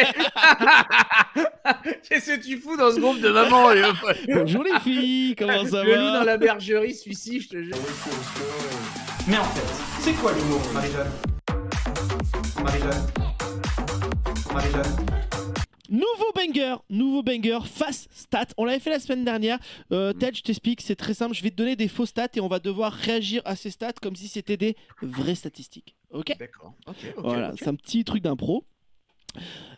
Qu'est-ce 2.10 2.36
que 2.36 2.44
tu 2.44 2.58
fous 2.58 2.76
dans 2.78 2.92
ce 2.92 3.00
groupe 3.00 3.20
de 3.22 3.30
mamans, 3.30 3.70
Léopold? 3.72 4.18
Bonjour 4.28 4.64
les 4.64 4.80
filles, 4.80 5.36
comment 5.38 5.64
ça 5.66 5.84
Le 5.84 5.92
loup 5.96 6.02
dans 6.02 6.12
va 6.20 6.24
la 6.26 6.38
bergerie, 6.38 6.96
celui-ci, 6.96 7.42
je 7.42 7.50
te 7.50 7.62
jure. 7.64 7.76
Mais 9.28 9.38
en 9.38 9.44
fait, 9.44 10.02
c'est 10.02 10.14
quoi 10.14 10.32
l'humour, 10.34 10.62
Marie-Jeanne? 10.74 11.12
Marie-Jeanne? 12.64 13.08
Marie-Jeanne? 14.54 14.96
Nouveau 15.90 16.32
banger, 16.36 16.76
nouveau 16.90 17.24
banger, 17.24 17.60
face 17.66 18.08
stat. 18.12 18.48
On 18.58 18.66
l'avait 18.66 18.80
fait 18.80 18.90
la 18.90 19.00
semaine 19.00 19.24
dernière. 19.26 19.58
Euh. 19.92 20.12
Ted, 20.14 20.36
je 20.38 20.42
t'explique, 20.44 20.82
c'est 20.82 20.96
très 20.96 21.14
simple. 21.14 21.34
Je 21.34 21.44
vais 21.44 21.50
te 21.50 21.56
donner 21.56 21.76
des 21.76 21.88
faux 21.88 22.06
stats 22.06 22.28
et 22.36 22.42
on 22.42 22.48
va 22.48 22.60
devoir 22.60 22.92
réagir 22.94 23.42
à 23.46 23.56
ces 23.56 23.70
stats 23.70 23.94
comme 24.02 24.16
si 24.16 24.28
c'était 24.28 24.58
des 24.58 24.76
vraies 25.02 25.36
statistiques. 25.36 25.96
Ok? 26.12 26.34
D'accord. 26.40 26.74
Ok, 26.88 26.96
ok. 27.18 27.24
Voilà, 27.24 27.54
c'est 27.58 27.68
un 27.68 27.76
petit 27.76 28.04
truc 28.04 28.22
d'impro. 28.24 28.66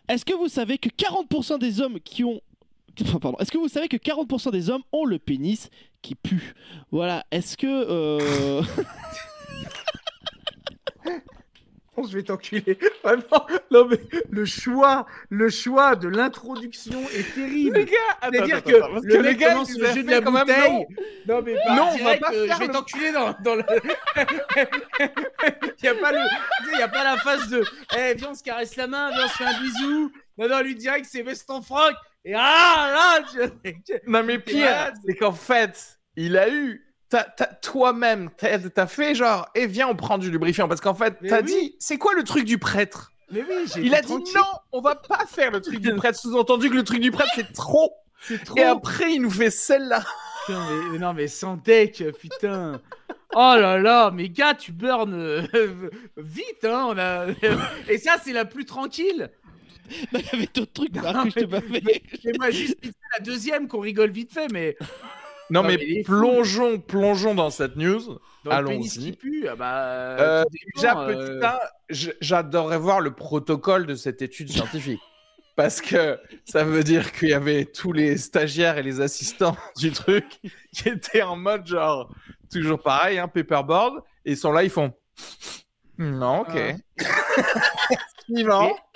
Est-ce 0.08 0.26
que 0.26 0.34
vous 0.34 0.48
savez 0.48 0.78
que 0.78 0.90
40% 0.90 1.60
des 1.60 1.82
hommes 1.82 2.00
qui 2.00 2.24
ont. 2.24 2.42
Enfin, 3.02 3.20
Pardon. 3.22 3.38
Est-ce 3.40 3.52
que 3.52 3.58
vous 3.58 3.68
savez 3.68 3.88
que 3.88 3.98
40% 3.98 4.52
des 4.52 4.70
hommes 4.70 4.84
ont 4.92 5.06
le 5.06 5.20
pénis 5.20 5.70
qui 6.02 6.16
pue? 6.16 6.54
Voilà. 6.92 7.24
Est-ce 7.32 7.56
que. 7.58 7.68
euh, 7.68 8.64
je 12.10 12.16
vais 12.18 12.24
t'enculer. 12.24 12.78
Vraiment. 13.04 13.46
Non, 13.72 13.86
mais 13.86 14.00
le 14.30 14.46
choix, 14.46 15.06
le 15.30 15.50
choix 15.50 15.96
de 15.96 16.08
l'introduction 16.08 17.00
est 17.16 17.34
terrible. 17.36 17.78
Les 17.78 17.86
gars, 17.86 17.98
attends, 18.22 18.32
C'est-à-dire 18.34 18.64
que 18.64 18.76
attends, 18.76 18.94
le 18.96 19.02
que 19.02 19.18
mec 19.18 19.26
les 19.26 19.36
gars, 19.36 19.52
commence 19.54 19.78
le 19.78 19.86
jeu 19.88 20.04
de 20.04 20.12
la 20.12 20.22
bouteille. 20.22 20.72
non. 20.72 20.86
Non, 21.28 21.42
mais 21.44 21.54
Non, 21.70 21.76
non, 21.76 21.90
on 22.00 22.04
va 22.04 22.18
pas 22.18 22.32
euh, 22.34 22.46
faire 22.48 22.56
je 22.56 22.60
vais 22.60 22.68
le- 22.68 22.74
t'enculer 22.74 23.12
dans, 23.12 23.36
dans 23.44 23.56
le. 23.56 23.64
Il 25.82 25.86
y 25.86 25.88
a 25.88 25.96
pas 25.96 26.12
le, 26.12 26.18
tu 26.18 26.66
sais, 26.66 26.72
il 26.74 26.80
y 26.80 26.84
a 26.84 26.88
pas 26.88 27.04
la 27.04 27.18
phase 27.18 27.48
de, 27.50 27.64
eh 27.98 28.14
viens 28.16 28.30
on 28.32 28.36
se 28.36 28.44
caresse 28.44 28.76
la 28.76 28.88
main, 28.88 29.10
viens 29.12 29.26
on 29.26 29.28
se 29.30 29.34
fait 29.38 29.46
un 29.46 29.60
bisou. 29.62 30.12
Non 30.38 30.48
non, 30.50 30.62
lui 30.62 30.76
direct 30.76 31.06
c'est 31.10 31.24
baisse 31.24 31.46
ton 31.46 31.62
froc. 31.62 31.94
Et 32.26 32.34
ah 32.36 32.92
là, 32.94 33.26
je- 33.34 34.00
Non, 34.08 34.24
mais 34.24 34.40
pire, 34.40 34.92
c'est 35.06 35.16
qu'en 35.16 35.32
fait, 35.32 36.00
il 36.18 36.38
a 36.38 36.50
eu. 36.50 36.86
T'as- 37.10 37.24
t'as- 37.24 37.46
Toi-même, 37.48 38.30
t'as 38.38 38.58
t'as 38.60 38.88
fait 38.88 39.16
genre, 39.16 39.48
et 39.56 39.68
viens, 39.68 39.88
on 39.88 39.96
prend 39.96 40.18
du 40.18 40.32
lubrifiant. 40.32 40.68
Parce 40.68 40.82
qu'en 40.82 40.94
fait, 40.94 41.16
Mais 41.22 41.30
t'as 41.30 41.42
oui. 41.42 41.46
dit, 41.48 41.76
c'est 41.80 41.98
quoi 41.98 42.14
le 42.14 42.24
truc 42.24 42.46
du 42.46 42.58
prêtre? 42.58 43.12
Mais 43.32 43.42
oui, 43.48 43.66
j'ai 43.74 43.82
Il 43.82 43.94
a 43.94 44.02
dit 44.02 44.08
tranquille. 44.08 44.34
non, 44.36 44.42
on 44.72 44.82
va 44.82 44.96
pas 44.96 45.26
faire 45.28 45.52
le 45.52 45.62
truc 45.62 45.80
du 45.80 45.94
prêtre. 45.96 46.18
Sous-entendu 46.20 46.70
que 46.70 46.76
le 46.76 46.84
truc 46.84 47.00
du 47.00 47.12
prêtre, 47.12 47.32
c'est 47.36 47.54
trop. 47.54 47.94
Et 48.58 48.64
après, 48.64 49.14
il 49.14 49.22
nous 49.22 49.30
fait 49.30 49.52
celle-là. 49.52 50.04
Putain, 50.46 50.66
mais, 50.70 50.90
mais 50.94 50.98
non 50.98 51.14
mais 51.14 51.28
sans 51.28 51.56
deck, 51.58 52.04
putain. 52.20 52.82
Oh 53.36 53.54
là 53.56 53.78
là, 53.78 54.10
mais 54.12 54.30
gars, 54.30 54.56
tu 54.56 54.72
burnes 54.72 55.14
euh, 55.14 55.44
vite, 56.18 56.66
hein. 56.66 56.88
On 56.90 56.98
a... 56.98 57.28
Et 57.88 58.00
ça, 58.00 58.16
c'est 58.24 58.34
la 58.34 58.46
plus 58.46 58.66
tranquille. 58.66 59.30
Il 60.14 60.20
y 60.20 60.30
avait 60.36 60.50
d'autres 60.54 60.74
trucs 60.74 60.96
Non, 60.96 61.04
alors 61.06 61.24
que 61.26 61.30
je 61.30 61.36
t'ai 61.36 61.48
pas 61.48 61.62
fait. 61.62 61.84
Et 62.24 62.32
moi, 62.40 62.50
juste 62.50 62.78
la 63.18 63.24
deuxième 63.24 63.68
qu'on 63.68 63.80
rigole 63.80 64.10
vite 64.10 64.34
fait, 64.34 64.48
mais 64.52 64.76
Non, 65.50 65.62
Non, 65.64 65.68
mais, 65.68 66.04
fou. 66.04 66.12
plongeons, 66.12 66.80
plongeons 66.80 67.36
dans 67.36 67.50
cette 67.50 67.76
news. 67.76 68.20
Allons-y. 68.50 69.18
ah 69.48 69.56
bah. 69.56 69.76
Euh, 70.20 70.44
déjà, 70.76 71.00
euh, 71.00 71.40
petit 71.88 72.12
j'adorerais 72.22 72.78
voir 72.78 73.02
le 73.02 73.12
protocole 73.14 73.86
de 73.86 73.96
cette 73.96 74.22
étude 74.22 74.52
scientifique. 74.52 75.02
Parce 75.56 75.82
que 75.82 76.18
ça 76.46 76.64
veut 76.64 76.84
dire 76.84 77.12
qu'il 77.12 77.30
y 77.30 77.34
avait 77.34 77.66
tous 77.66 77.92
les 77.92 78.18
stagiaires 78.18 78.78
et 78.78 78.84
les 78.84 79.02
assistants 79.02 79.58
du 79.78 79.92
truc 79.92 80.26
qui 80.72 80.88
étaient 80.88 81.22
en 81.22 81.36
mode 81.36 81.68
genre, 81.68 82.14
toujours 82.50 82.82
pareil, 82.82 83.20
hein, 83.20 83.28
paperboard, 83.28 84.02
et 84.24 84.32
ils 84.32 84.38
sont 84.38 84.54
là, 84.54 84.64
ils 84.64 84.70
font. 84.70 84.94
Non, 85.98 86.42
ok. 86.42 86.76
Mais 88.30 88.44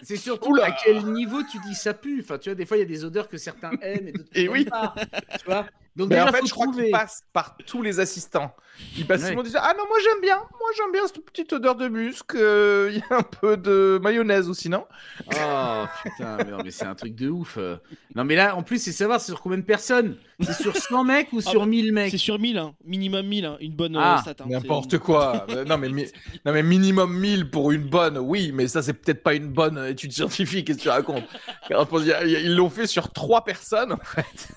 C'est 0.03 0.15
surtout 0.15 0.51
Oula. 0.51 0.65
à 0.65 0.71
quel 0.71 1.05
niveau 1.07 1.41
tu 1.43 1.57
dis 1.59 1.75
ça 1.75 1.93
pue. 1.93 2.21
Enfin, 2.23 2.37
tu 2.37 2.49
vois, 2.49 2.55
des 2.55 2.65
fois, 2.65 2.77
il 2.77 2.81
y 2.81 2.83
a 2.83 2.87
des 2.87 3.03
odeurs 3.03 3.27
que 3.27 3.37
certains 3.37 3.71
aiment 3.81 4.07
et 4.07 4.11
d'autres 4.11 4.29
Et 4.35 4.47
oui. 4.47 4.65
pas. 4.65 4.93
Tu 5.39 5.45
vois? 5.45 5.65
Donc, 5.95 6.09
Mais 6.09 6.15
déjà, 6.15 6.27
en 6.29 6.31
fait, 6.31 6.39
faut 6.39 6.45
je 6.47 6.53
crois 6.53 6.67
qu'ils 6.73 6.89
passent 6.91 7.23
par 7.33 7.55
tous 7.67 7.81
les 7.83 7.99
assistants. 7.99 8.55
Ils 8.97 9.05
passent, 9.05 9.21
Ouais. 9.29 9.43
dire 9.43 9.59
Ah 9.61 9.73
non, 9.77 9.83
moi 9.87 9.97
j'aime 10.03 10.21
bien, 10.21 10.37
moi 10.37 10.69
j'aime 10.75 10.91
bien 10.91 11.05
cette 11.05 11.23
petite 11.23 11.53
odeur 11.53 11.75
de 11.75 11.87
musc. 11.87 12.33
euh, 12.33 12.89
Il 12.91 12.97
y 12.97 13.03
a 13.13 13.17
un 13.19 13.21
peu 13.21 13.55
de 13.57 13.99
mayonnaise 14.01 14.49
aussi, 14.49 14.69
non? 14.69 14.85
Oh 15.27 15.85
putain, 16.03 16.37
mais, 16.37 16.45
non, 16.51 16.57
mais 16.63 16.71
c'est 16.71 16.85
un 16.85 16.95
truc 16.95 17.13
de 17.13 17.29
ouf. 17.29 17.59
Non, 18.15 18.23
mais 18.23 18.35
là, 18.35 18.55
en 18.55 18.63
plus, 18.63 18.81
c'est 18.81 18.91
savoir 18.91 19.21
c'est 19.21 19.31
sur 19.31 19.41
combien 19.41 19.59
de 19.59 19.63
personnes? 19.63 20.17
C'est 20.41 20.53
sur 20.53 20.75
100 20.75 21.03
mecs 21.03 21.31
ou 21.31 21.41
Ah 21.45 21.49
sur 21.51 21.59
bah, 21.61 21.67
1000 21.67 21.93
mecs? 21.93 22.09
C'est 22.09 22.17
sur 22.17 22.39
1000, 22.39 22.57
hein. 22.57 22.73
minimum 22.83 23.27
1000, 23.27 23.45
hein. 23.45 23.57
une 23.59 23.73
bonne 23.75 23.95
euh, 23.95 24.01
Ah, 24.01 24.23
hein. 24.27 24.45
N'importe 24.47 24.97
quoi. 24.97 25.45
Non, 25.67 25.77
mais, 25.77 25.89
mi- 25.89 26.07
non, 26.43 26.53
mais 26.53 26.63
minimum 26.63 27.15
1000 27.15 27.51
pour 27.51 27.71
une 27.71 27.83
bonne, 27.87 28.17
oui, 28.17 28.51
mais 28.51 28.67
ça, 28.67 28.81
c'est 28.81 28.93
peut-être 28.93 29.21
pas 29.21 29.35
une 29.35 29.49
bonne 29.49 29.77
euh, 29.77 29.89
étude 29.91 30.11
scientifique. 30.11 30.65
Qu'est-ce 30.65 30.79
que 30.79 30.83
tu 30.83 30.89
racontes? 30.89 31.23
Il 31.69 31.75
il 32.25 32.29
Ils 32.45 32.55
l'ont 32.55 32.71
fait 32.71 32.87
sur 32.87 33.11
trois 33.13 33.43
personnes, 33.43 33.93
en 33.93 33.97
fait. 34.03 34.47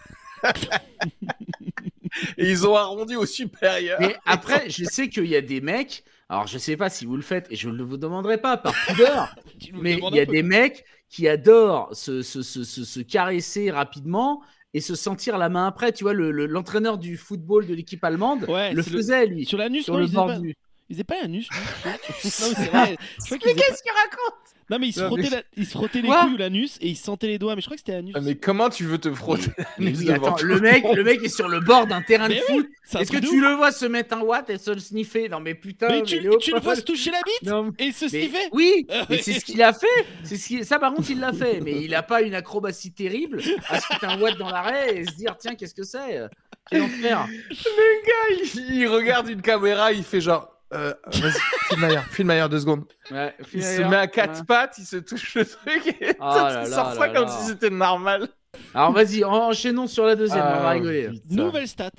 Et 2.39 2.51
ils 2.51 2.66
ont 2.66 2.74
arrondi 2.76 3.16
au 3.16 3.26
supérieur. 3.26 3.99
Mais 4.01 4.16
après, 4.24 4.70
je 4.70 4.84
sais 4.84 5.09
qu'il 5.09 5.26
y 5.26 5.37
a 5.37 5.41
des 5.43 5.61
mecs. 5.61 6.05
Alors, 6.28 6.47
je 6.47 6.59
sais 6.59 6.76
pas 6.76 6.89
si 6.91 7.05
vous 7.07 7.16
le 7.16 7.22
faites 7.22 7.47
et 7.51 7.57
je 7.57 7.68
ne 7.68 7.82
vous 7.82 7.97
demanderai 7.99 8.39
pas 8.39 8.57
par 8.57 8.74
pudeur. 8.87 9.34
Mais 9.74 9.95
il 9.95 10.14
y 10.14 10.20
un 10.20 10.22
a 10.22 10.24
des 10.26 10.43
mecs 10.43 10.84
qui 11.09 11.28
adorent 11.28 11.95
se, 11.95 12.22
se, 12.22 12.43
se, 12.43 12.64
se, 12.64 12.84
se 12.84 13.01
caresser 13.01 13.70
rapidement 13.70 14.43
et 14.74 14.80
se 14.80 14.95
sentir 14.95 15.39
la 15.39 15.49
main 15.49 15.66
après. 15.68 15.93
Tu 15.93 16.05
vois, 16.05 16.14
le- 16.14 16.32
le- 16.32 16.47
l'entraîneur 16.47 16.99
du 16.99 17.16
football 17.16 17.66
de 17.66 17.74
l'équipe 17.74 18.03
allemande 18.03 18.45
Ouais, 18.49 18.72
le 18.72 18.82
faisait, 18.82 19.26
lui, 19.26 19.45
Sur 19.47 19.59
l'anus, 19.59 19.84
sur 19.84 19.95
non, 19.95 20.01
le 20.01 20.07
bord 20.09 20.26
pas... 20.26 20.39
du. 20.39 20.55
ils 20.89 20.95
faisaient 20.97 21.05
pas 21.05 21.16
non, 21.22 21.51
non, 21.84 21.93
mais 22.24 22.24
c'est 22.24 22.53
vrai. 22.70 22.70
Pas- 22.70 23.37
qu'il 23.82 23.93
raconte? 23.93 24.56
Non, 24.69 24.79
mais 24.81 24.89
ils 24.89 24.93
se 24.93 25.01
Non, 25.01 25.11
mais- 25.14 25.23
frottaient, 25.23 25.37
la- 25.37 25.43
ils 25.57 25.64
se 25.67 25.71
frottaient 25.71 26.03
les 26.03 26.09
couilles 26.09 26.35
ou 26.35 26.37
l'anus 26.37 26.77
et 26.81 26.89
ils 26.89 26.97
se 26.97 27.05
sentaient 27.05 27.29
les 27.29 27.39
doigts. 27.39 27.55
Mais 27.55 27.61
je 27.61 27.67
crois 27.67 27.77
que 27.77 27.81
c'était 27.81 27.93
l'anus. 27.93 28.14
Ah, 28.17 28.21
Mais 28.21 28.35
comment 28.35 28.69
tu 28.69 28.85
veux 28.85 28.99
te 28.99 29.12
frotter 29.12 29.51
l'anus 29.79 29.99
oui, 30.01 30.05
devant 30.07 30.35
attends, 30.35 30.45
le 30.45 30.61
mec, 30.61 30.83
monde 30.83 30.97
le 30.97 31.05
mec 31.05 31.23
est 31.23 31.29
sur 31.29 31.49
le 31.49 31.61
bord 31.61 31.87
d'un 31.87 32.03
terrain 32.03 32.29
de 32.29 32.35
Mais 32.35 32.41
foot. 32.41 32.67
Est-ce 32.99 33.12
que 33.12 33.19
tu 33.19 33.41
le 33.41 33.53
vois 33.55 33.71
se 33.71 33.87
mettre 33.87 34.17
un 34.17 34.23
watt 34.23 34.51
et 34.51 34.59
se 34.59 34.71
le 34.73 34.81
sniffer 34.81 35.29
Non, 35.29 35.39
mais 35.41 35.55
putain, 35.55 35.89
Mais 35.89 35.99
mais 36.01 36.03
tu, 36.03 36.21
le 36.53 36.61
vois 36.61 36.75
se 36.77 36.81
toucher 36.83 37.11
la 37.12 37.21
bite 37.25 37.49
Non, 37.49 37.73
et 37.79 37.93
se 37.93 38.05
mais- 38.07 38.09
sniffer 38.11 38.49
Oui, 38.53 38.87
Ah 38.91 39.07
mais 39.09 39.19
c'est 39.19 39.35
ce 39.39 39.45
qu'il 39.45 39.62
a 39.62 39.73
fait. 39.73 39.87
C'est 40.25 40.37
ce 40.37 40.47
qui... 40.49 40.64
Ça, 40.64 40.79
par 40.81 40.93
contre, 40.95 41.11
il 41.11 41.21
l'a 41.21 41.33
fait. 41.33 41.61
Mais 41.61 41.83
il 41.85 41.95
a 41.95 42.03
pas 42.03 42.23
une 42.23 42.35
acrobatie 42.35 42.91
terrible 42.93 43.41
à 43.69 43.81
se 43.81 43.87
foutre 43.87 44.05
un 44.09 44.21
watt 44.21 44.37
dans 44.37 44.51
l'arrêt 44.51 44.97
et 44.97 45.05
se 45.05 45.14
dire 45.14 45.37
tiens, 45.39 45.55
qu'est-ce 45.55 45.75
que 45.75 45.85
c'est? 45.85 46.23
Quel 46.69 46.83
enfer 46.83 47.29
Le 47.29 48.07
gars, 48.07 48.43
il, 48.57 48.75
il 48.75 48.87
regarde 48.89 49.29
une 49.31 49.43
caméra, 49.43 49.93
il 49.93 50.03
fait 50.03 50.21
genre. 50.21 50.53
Euh, 50.75 50.93
vas-y, 51.07 52.31
ailleurs 52.31 52.49
deux 52.49 52.59
secondes. 52.61 52.85
Ouais, 53.11 53.35
Il 53.55 53.62
se 53.62 53.83
met 53.83 53.97
à 53.97 54.07
quatre 54.09 54.41
ouais. 54.41 54.45
pattes, 54.47 54.77
il 54.79 54.85
se 54.85 54.97
touche 54.97 55.35
le 55.37 55.45
truc 55.47 55.87
et 56.01 56.17
Oh 56.19 56.25
là 56.25 56.64
tu 56.64 56.71
là 56.71 56.77
sors 56.77 56.93
ça 56.95 57.07
là 57.07 57.12
comme 57.14 57.27
là. 57.27 57.31
si 57.31 57.47
c'était 57.47 57.71
normal. 57.71 58.29
Alors 58.75 58.93
vas-y, 58.93 59.23
en- 59.23 59.33
enchaînons 59.33 59.87
sur 59.87 60.05
la 60.07 60.17
deuxième, 60.17 60.41
on 60.43 60.61
va 60.62 60.69
Ah, 60.69 60.71
rigoler. 60.71 61.09
putain. 61.11 61.21
Nouvelle 61.45 61.69
stat 61.69 61.91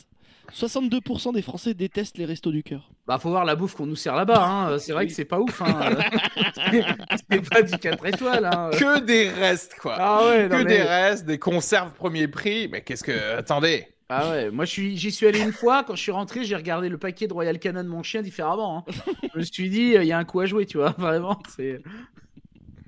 62% 0.54 1.34
des 1.34 1.42
Français 1.42 1.74
détestent 1.74 2.18
les 2.18 2.26
restos 2.26 2.52
du 2.52 2.64
cœur. 2.64 2.90
Bah 3.06 3.18
faut 3.20 3.30
voir 3.30 3.44
la 3.46 3.56
bouffe 3.56 3.76
qu'on 3.76 3.86
nous 3.86 3.96
sert 3.98 4.16
là-bas. 4.16 4.44
Hein. 4.46 4.80
C'est 4.80 4.94
vrai 4.94 5.06
que 5.08 5.14
c'est 5.14 5.26
pas 5.26 5.40
ouf. 5.40 5.62
Hein. 5.62 5.98
c'est 7.30 7.50
pas 7.50 7.62
du 7.62 7.78
4 7.78 8.06
étoiles. 8.06 8.46
Hein. 8.46 8.70
Que 8.74 9.00
des 9.00 9.30
restes, 9.30 9.76
quoi. 9.80 9.96
Ah 9.98 10.26
ouais, 10.26 10.48
non, 10.48 10.58
que 10.58 10.64
mais- 10.64 10.78
des 10.78 10.82
restes, 10.84 11.26
des 11.26 11.38
conserves 11.40 11.92
premier 11.94 12.28
prix. 12.28 12.68
Mais 12.72 12.82
qu'est-ce 12.82 13.04
que. 13.04 13.38
Attendez. 13.38 13.88
Ah 14.10 14.30
ouais, 14.30 14.52
moi 14.52 14.64
je 14.66 14.72
suis, 14.72 14.98
j'y 14.98 15.12
suis 15.12 15.28
allé 15.28 15.40
une 15.42 15.52
fois. 15.52 15.84
Quand 15.84 15.96
je 15.96 16.02
suis 16.02 16.12
rentré, 16.12 16.46
j'ai 16.46 16.56
regardé 16.56 16.88
le 16.88 16.98
paquet 16.98 17.28
de 17.28 17.34
Royal 17.34 17.60
Canin 17.60 17.84
de 17.84 17.90
mon 17.90 18.04
chien 18.04 18.22
différemment. 18.22 18.86
hein. 18.88 18.94
je 19.34 19.40
me 19.40 19.44
suis 19.44 19.70
dit, 19.70 19.94
il 19.96 20.04
y 20.06 20.12
a 20.14 20.18
un 20.18 20.24
coup 20.26 20.40
à 20.40 20.46
jouer, 20.46 20.66
tu 20.66 20.78
vois. 20.78 20.92
Vraiment, 20.98 21.38
c'est. 21.56 21.82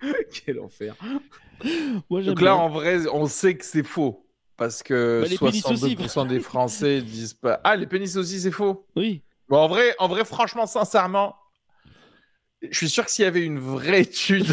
Quel 0.46 0.60
enfer. 0.62 0.96
Moi, 2.10 2.22
Donc 2.24 2.40
là, 2.42 2.54
bien. 2.54 2.56
en 2.56 2.70
vrai, 2.70 3.06
on 3.12 3.26
sait 3.28 3.56
que 3.58 3.66
c'est 3.66 3.84
faux. 3.84 4.26
Parce 4.56 4.84
que 4.84 5.22
Bah, 5.24 5.28
les 5.30 5.38
pénis 5.38 5.66
aussi. 5.66 5.96
62% 5.96 6.28
des 6.28 6.40
Français 6.40 7.02
disent 7.06 7.34
pas. 7.34 7.60
Ah, 7.64 7.76
les 7.76 7.88
pénis 7.88 8.16
aussi, 8.16 8.40
c'est 8.40 8.52
faux. 8.52 8.86
Oui. 8.96 9.22
Bon, 9.50 9.58
en 9.58 9.68
vrai, 9.68 9.96
en 10.00 10.08
vrai, 10.08 10.24
franchement, 10.26 10.68
sincèrement, 10.68 11.36
je 12.62 12.76
suis 12.78 12.90
sûr 12.90 13.06
que 13.06 13.12
s'il 13.12 13.24
y 13.24 13.28
avait 13.28 13.44
une 13.44 13.60
vraie 13.60 14.02
étude, 14.02 14.46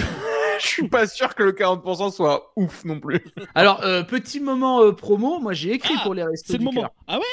je 0.61 0.67
suis 0.67 0.89
pas 0.89 1.07
sûr 1.07 1.35
que 1.35 1.43
le 1.43 1.53
40% 1.53 2.13
soit 2.13 2.53
ouf 2.57 2.85
non 2.85 3.01
plus. 3.01 3.21
Alors, 3.55 3.83
euh, 3.85 4.03
petit 4.03 4.41
moment 4.41 4.83
euh, 4.83 4.93
promo, 4.93 5.39
moi 5.41 5.53
j'ai 5.53 5.73
écrit 5.73 5.95
Ah, 5.99 6.03
pour 6.05 6.15
les 6.15 6.23
restos 6.25 6.53
C'est 6.53 6.59
du 6.59 6.65
le 6.65 6.71
moment. 6.71 6.81
cœur. 6.83 6.91
Ah 7.07 7.19
ouais? 7.19 7.25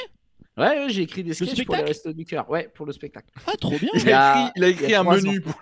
Ouais, 0.56 0.78
ouais, 0.84 0.86
j'ai 0.88 1.02
écrit 1.02 1.24
des 1.24 1.34
sketchs 1.34 1.64
pour 1.64 1.74
les 1.76 1.82
restos 1.82 2.12
du 2.12 2.24
cœur. 2.24 2.48
Ouais, 2.48 2.70
pour 2.74 2.86
le 2.86 2.92
spectacle. 2.92 3.26
Ah, 3.46 3.52
trop 3.60 3.76
bien. 3.78 3.88
Il 3.94 4.02
Il 4.02 4.08
y 4.08 4.12
a- 4.12 4.32
a 4.32 4.40
écrit, 4.46 4.52
il 4.56 4.64
a 4.64 4.68
il 4.68 4.72
écrit 4.72 4.94
a 4.94 5.00
un 5.00 5.04
menu. 5.04 5.38
ans. 5.38 5.52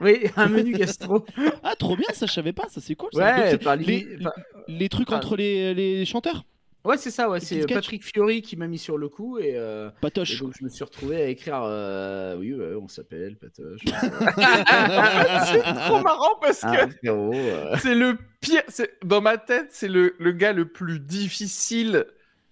Oui, 0.00 0.24
un 0.36 0.48
menu 0.48 0.72
gastro. 0.72 1.24
Ah, 1.62 1.74
trop 1.78 1.96
bien, 1.96 2.08
ça, 2.12 2.26
je 2.26 2.32
savais 2.32 2.52
pas. 2.52 2.64
Ça, 2.68 2.80
c'est 2.80 2.94
cool. 2.96 3.10
ça. 3.12 3.18
Ouais, 3.36 3.50
c'est 3.50 3.58
par 3.62 3.76
les, 3.76 3.84
limite- 3.84 4.22
par- 4.22 4.32
les 4.68 4.88
trucs 4.88 5.08
Ah. 5.12 5.16
entre 5.16 5.36
les, 5.36 5.72
les 5.74 6.04
chanteurs? 6.04 6.44
Ouais, 6.84 6.96
c'est 6.96 7.10
ça, 7.12 7.28
ouais. 7.30 7.38
C'est. 7.40 7.64
Patrick 7.72 8.04
Fiori 8.04 8.42
qui 8.42 8.56
m'a 8.56 8.66
mis 8.66 8.78
sur 8.78 8.98
le 8.98 9.08
coup 9.08 9.38
et, 9.38 9.52
euh, 9.56 9.88
et 9.88 9.92
Patoche. 10.00 10.40
donc 10.40 10.52
je 10.58 10.64
me 10.64 10.68
suis 10.68 10.82
retrouvé 10.82 11.22
à 11.22 11.26
écrire. 11.28 11.62
euh, 11.64 12.36
oui, 12.38 12.52
ouais, 12.54 12.74
on 12.74 12.88
s'appelle 12.88 13.36
Patoche. 13.36 13.80
c'est 13.86 15.62
trop 15.62 16.00
marrant 16.02 16.34
parce 16.40 16.60
que 16.60 16.66
Ah, 16.66 16.88
frérot, 16.88 17.32
euh. 17.34 17.76
c'est 17.80 17.94
le 17.94 18.18
pire. 18.40 18.62
Dans 19.04 19.20
ma 19.20 19.38
tête, 19.38 19.68
c'est 19.70 19.88
le, 19.88 20.14
le 20.18 20.32
gars 20.32 20.52
le 20.52 20.66
plus 20.66 20.98
difficile 21.00 22.06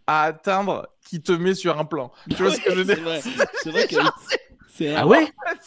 à 0.07 0.23
atteindre 0.25 0.89
qui 1.05 1.21
te 1.23 1.33
met 1.33 1.55
sur 1.55 1.79
un 1.79 1.85
plan. 1.85 2.13
Tu 2.29 2.37
vois 2.43 2.53
ce 2.55 2.61
que 2.61 2.71
je 2.73 2.81
veux 2.81 2.85
C'est 2.85 2.95
dire? 2.95 3.05
vrai. 3.05 3.21
C'est 3.63 3.71
vrai 3.71 3.87
que. 3.89 3.97
C'est 4.69 4.95
Ah 4.95 5.07
ouais? 5.07 5.27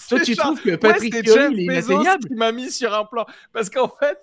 Toi, 0.09 0.20
tu 0.22 0.34
genre- 0.34 0.45
trouves 0.47 0.61
que 0.61 0.70
Ouais, 0.72 0.78
Patrick 0.78 1.14
c'était 1.14 1.32
Fiori, 1.32 1.53
il 1.53 1.59
est 1.59 1.64
inatteignable? 1.66 2.28
Qui 2.28 2.34
m'a 2.36 2.51
mis 2.51 2.72
sur 2.72 2.93
un 2.93 3.05
plan. 3.05 3.26
Parce 3.51 3.70
qu'en 3.70 3.88
fait, 3.89 4.18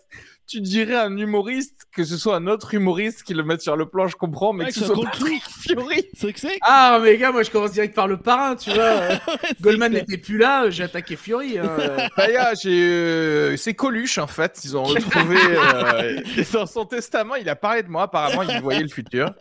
tu 0.50 0.60
dirais 0.60 0.96
un 0.96 1.16
humoriste, 1.16 1.86
que 1.94 2.02
ce 2.04 2.16
soit 2.16 2.34
un 2.36 2.46
autre 2.48 2.74
humoriste 2.74 3.22
qui 3.22 3.34
le 3.34 3.44
mette 3.44 3.62
sur 3.62 3.76
le 3.76 3.86
plan, 3.88 4.08
je 4.08 4.16
comprends, 4.16 4.52
mais 4.52 4.64
Ouais, 4.64 4.70
que 4.70 4.74
que 4.74 4.80
ce 4.80 4.86
soit 4.92 5.04
Patrick 5.04 5.42
Fiori. 5.44 6.04
C'est 6.14 6.32
que 6.32 6.40
c'est. 6.40 6.58
Ah, 6.62 6.98
mais 7.00 7.16
gars, 7.18 7.30
moi 7.30 7.44
je 7.44 7.50
commence 7.50 7.70
direct 7.72 7.94
par 7.94 8.08
le 8.08 8.16
parrain, 8.16 8.56
tu 8.56 8.70
vois. 8.70 8.82
euh, 8.84 9.16
Goldman 9.60 9.92
n'était 9.92 10.18
plus 10.18 10.38
là, 10.38 10.64
euh, 10.64 10.70
j'ai 10.70 10.82
attaqué 10.82 11.14
Fury. 11.16 11.58
hein, 11.58 11.68
euh. 11.78 11.96
Bah, 12.16 12.28
yeah, 12.28 12.52
j'ai, 12.60 12.82
euh, 12.82 13.56
c'est 13.56 13.74
Coluche 13.74 14.18
en 14.18 14.26
fait. 14.26 14.60
Ils 14.64 14.76
ont 14.76 14.82
retrouvé 14.82 15.36
euh, 15.48 16.20
et 16.36 16.44
dans 16.52 16.66
son 16.66 16.84
testament. 16.84 17.36
Il 17.36 17.48
a 17.48 17.54
parlé 17.56 17.82
de 17.84 17.88
moi. 17.88 18.02
Apparemment, 18.02 18.42
il 18.42 18.60
voyait 18.60 18.82
le 18.82 18.88
futur. 18.88 19.32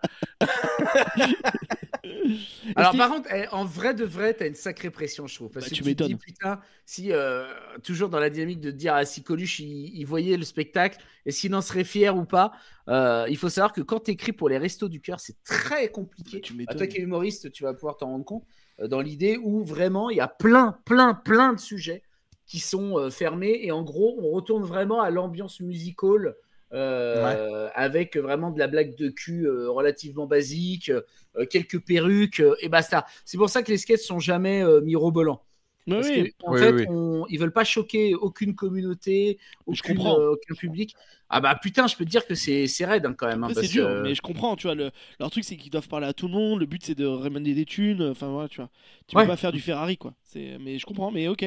Alors 2.76 2.95
par 2.95 3.10
contre, 3.10 3.30
eh, 3.34 3.47
en 3.51 3.66
vrai 3.66 3.93
de 3.93 4.03
vrai, 4.05 4.34
t'as 4.34 4.47
une 4.47 4.55
sacrée 4.55 4.89
pression, 4.91 5.28
je 5.28 5.36
trouve. 5.36 5.49
Parce 5.51 5.66
Bah, 5.66 5.70
que 5.70 5.76
tu 5.76 5.82
tu 5.82 5.84
te 5.84 5.89
dis, 5.89 6.16
m'étonnes. 6.16 6.16
putain, 6.16 6.62
si, 6.86 7.12
euh, 7.12 7.45
toujours 7.84 8.10
dans 8.10 8.20
la 8.20 8.30
dynamique 8.30 8.60
de 8.62 8.72
dire, 8.72 8.93
ah, 8.95 9.05
si 9.05 9.24
Coluche, 9.24 9.60
il, 9.60 9.95
il 9.97 10.03
voyait 10.05 10.38
le 10.38 10.43
spectacle, 10.45 10.97
et 11.26 11.32
s'il 11.32 11.53
en 11.55 11.62
serait 11.62 11.84
fier 11.84 12.16
ou 12.18 12.26
pas, 12.26 12.51
euh, 12.88 13.26
il 13.30 13.38
faut 13.38 13.49
savoir 13.49 13.74
que 13.74 13.82
quand 13.82 14.01
t'écris 14.01 14.34
pour 14.34 14.49
les 14.49 14.57
restos 14.57 14.89
du 14.89 15.01
cœur, 15.01 15.20
c'est 15.20 15.41
très 15.43 15.89
compliqué. 15.91 16.41
Tu 16.41 16.53
À 16.66 16.76
m'étonnes. 16.76 16.78
toi 16.78 16.88
qui 16.88 16.97
es 16.97 17.01
humoriste, 17.01 17.51
tu 17.51 17.64
vas 17.64 17.74
pouvoir 17.74 17.97
t'en 17.97 18.07
rendre 18.07 18.26
compte, 18.26 18.45
euh, 18.82 18.88
dans 18.88 19.01
l'idée 19.01 19.38
où 19.38 19.64
vraiment, 19.64 20.10
il 20.10 20.18
y 20.18 20.22
a 20.22 20.28
plein, 20.28 20.80
plein, 20.86 21.14
plein 21.14 21.53
de 21.53 21.60
sujets 21.60 22.03
qui 22.45 22.60
sont 22.60 23.12
fermés, 23.12 23.60
et 23.64 23.72
en 23.72 23.84
gros, 23.84 24.18
on 24.24 24.32
retourne 24.32 24.64
vraiment 24.64 25.01
à 25.01 25.12
l'ambiance 25.12 25.60
musicale. 25.60 26.36
Euh, 26.74 27.70
avec 27.74 28.17
vraiment 28.17 28.51
de 28.51 28.59
la 28.59 28.67
blague 28.67 28.95
de 28.95 29.09
cul 29.09 29.45
euh, 29.47 29.70
relativement 29.72 30.28
basique, 30.28 30.89
euh, 30.89 31.45
quelques 31.49 31.80
perruques 31.84 32.39
euh, 32.41 32.55
et 32.61 32.70
basta. 32.70 33.05
C'est 33.26 33.38
pour 33.38 33.49
ça 33.49 33.63
que 33.63 33.72
les 33.72 33.78
sketchs 33.78 34.01
sont 34.05 34.20
jamais 34.20 34.61
euh, 34.63 34.82
mirobolants. 34.82 35.43
Ouais, 35.88 35.95
Parce 35.95 36.11
oui. 36.24 36.30
que, 36.32 36.32
en 36.43 36.53
Oui, 36.53 36.55
fait, 36.55 36.76
oui. 36.76 36.86
on- 36.86 37.26
ils 37.30 37.39
veulent 37.39 37.51
pas 37.53 37.63
choquer 37.65 38.15
aucune 38.15 38.55
communauté, 38.55 39.39
aucune, 39.65 40.07
euh, 40.07 40.32
aucun 40.34 40.55
public. 40.55 40.95
Ah 41.30 41.41
bah 41.41 41.55
putain, 41.61 41.88
je 41.88 41.95
peux 41.95 42.05
te 42.05 42.09
dire 42.09 42.26
que 42.26 42.36
c'est 42.36 42.67
c'est 42.67 42.86
raide 42.86 43.05
hein, 43.05 43.13
quand 43.17 43.28
même. 43.28 43.43
hein, 43.43 43.51
c'est 43.53 43.67
dur, 43.67 43.95
que- 43.95 43.95
mais 43.95 44.15
je 44.15 44.22
comprends, 44.22 44.55
tu 44.55 44.67
vois. 44.67 44.76
Le... 44.76 44.91
Leur 45.20 45.32
truc, 45.32 45.43
c'est 45.43 45.57
qu'ils 45.57 45.72
doivent 45.72 45.88
parler 45.88 46.07
à 46.07 46.13
tout 46.13 46.28
le 46.28 46.34
monde. 46.34 46.59
Le 46.59 46.65
but, 46.65 46.84
c'est 46.84 46.95
de 46.95 47.05
ramener 47.05 47.53
des 47.53 47.65
thunes. 47.65 48.01
Enfin, 48.03 48.28
voilà, 48.30 48.47
tu 48.49 48.57
vois. 48.57 48.70
Tu 49.07 49.15
Ouais. 49.15 49.26
peux 49.26 49.26
pas 49.26 49.38
faire 49.38 49.51
du 49.51 49.61
Ferrari, 49.61 49.97
quoi. 49.97 50.13
Mais 50.36 50.78
je 50.80 50.86
comprends, 50.86 51.11
mais 51.11 51.28
ok. 51.28 51.45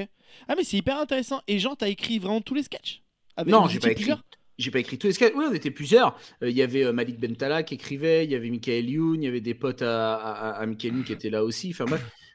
Ah, 0.48 0.54
mais 0.56 0.64
c'est 0.64 0.76
hyper 0.78 0.98
intéressant. 0.98 1.40
Et 1.48 1.58
genre, 1.58 1.76
t'as 1.76 1.88
écrit 1.88 2.18
vraiment 2.18 2.40
tous 2.40 2.54
les 2.54 2.62
sketchs 2.62 3.02
Avec 3.36 3.52
Non, 3.52 3.68
j'ai 3.68 3.78
pas 3.80 3.90
écrit. 3.92 3.94
plusieurs 3.94 4.22
J'ai 4.58 4.70
pas 4.70 4.80
écrit 4.80 4.98
sketchs. 5.12 5.32
Oui, 5.34 5.44
on 5.48 5.54
était 5.54 5.70
plusieurs. 5.70 6.18
Euh, 6.42 6.50
Il 6.50 6.56
y 6.56 6.62
avait 6.62 6.84
euh, 6.84 6.92
Malik 6.92 7.18
Bentala 7.18 7.62
qui 7.62 7.74
écrivait, 7.74 8.24
il 8.24 8.30
y 8.30 8.34
avait 8.34 8.50
Michael 8.50 8.88
Youn, 8.88 9.22
il 9.22 9.24
y 9.24 9.28
avait 9.28 9.40
des 9.40 9.54
potes 9.54 9.82
à, 9.82 10.62
Michael 10.66 10.94
Youn 10.94 11.04
qui 11.04 11.12
étaient 11.12 11.30
là 11.30 11.44
aussi. 11.44 11.74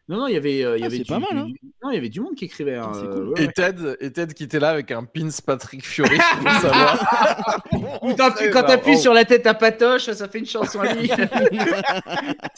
Non, 0.09 0.19
non, 0.19 0.27
il 0.27 0.35
y 0.35 0.37
avait, 0.37 0.63
euh, 0.63 0.77
il 0.77 0.79
y 0.79 0.83
Ah, 0.83 0.85
avait 0.85 0.97
c'est 0.97 1.03
du, 1.03 1.09
pas 1.09 1.19
mal, 1.19 1.27
hein. 1.33 1.45
du- 1.47 1.59
Non, 1.83 1.91
il 1.91 1.95
y 1.95 1.97
avait 1.97 2.07
du 2.07 2.21
monde 2.21 2.33
qui 2.35 2.45
écrivait. 2.45 2.75
hein, 2.75 2.91
Ah, 2.93 2.97
euh, 2.97 3.13
cool. 3.13 3.27
ouais, 3.29 3.43
Et 3.43 3.47
ouais. 3.47 3.51
Ted, 3.53 3.95
et 3.99 4.11
Ted 4.11 4.33
qui 4.33 4.43
était 4.45 4.59
là 4.59 4.69
avec 4.69 4.89
un 4.91 5.03
pins 5.03 5.27
Patrick 5.45 5.85
Fiori. 5.85 6.15
Je 6.17 6.43
veux 6.43 6.61
savoir. 6.61 7.61
Ou 8.03 8.15
quand 8.15 8.63
t'appuies 8.63 8.97
sur 8.97 9.13
la 9.13 9.25
tête 9.25 9.45
à 9.47 9.53
Patoche, 9.53 10.09
ça 10.11 10.27
fait 10.29 10.39
une 10.39 10.45
chanson 10.45 10.79
à 10.79 10.93
lui. 10.93 11.09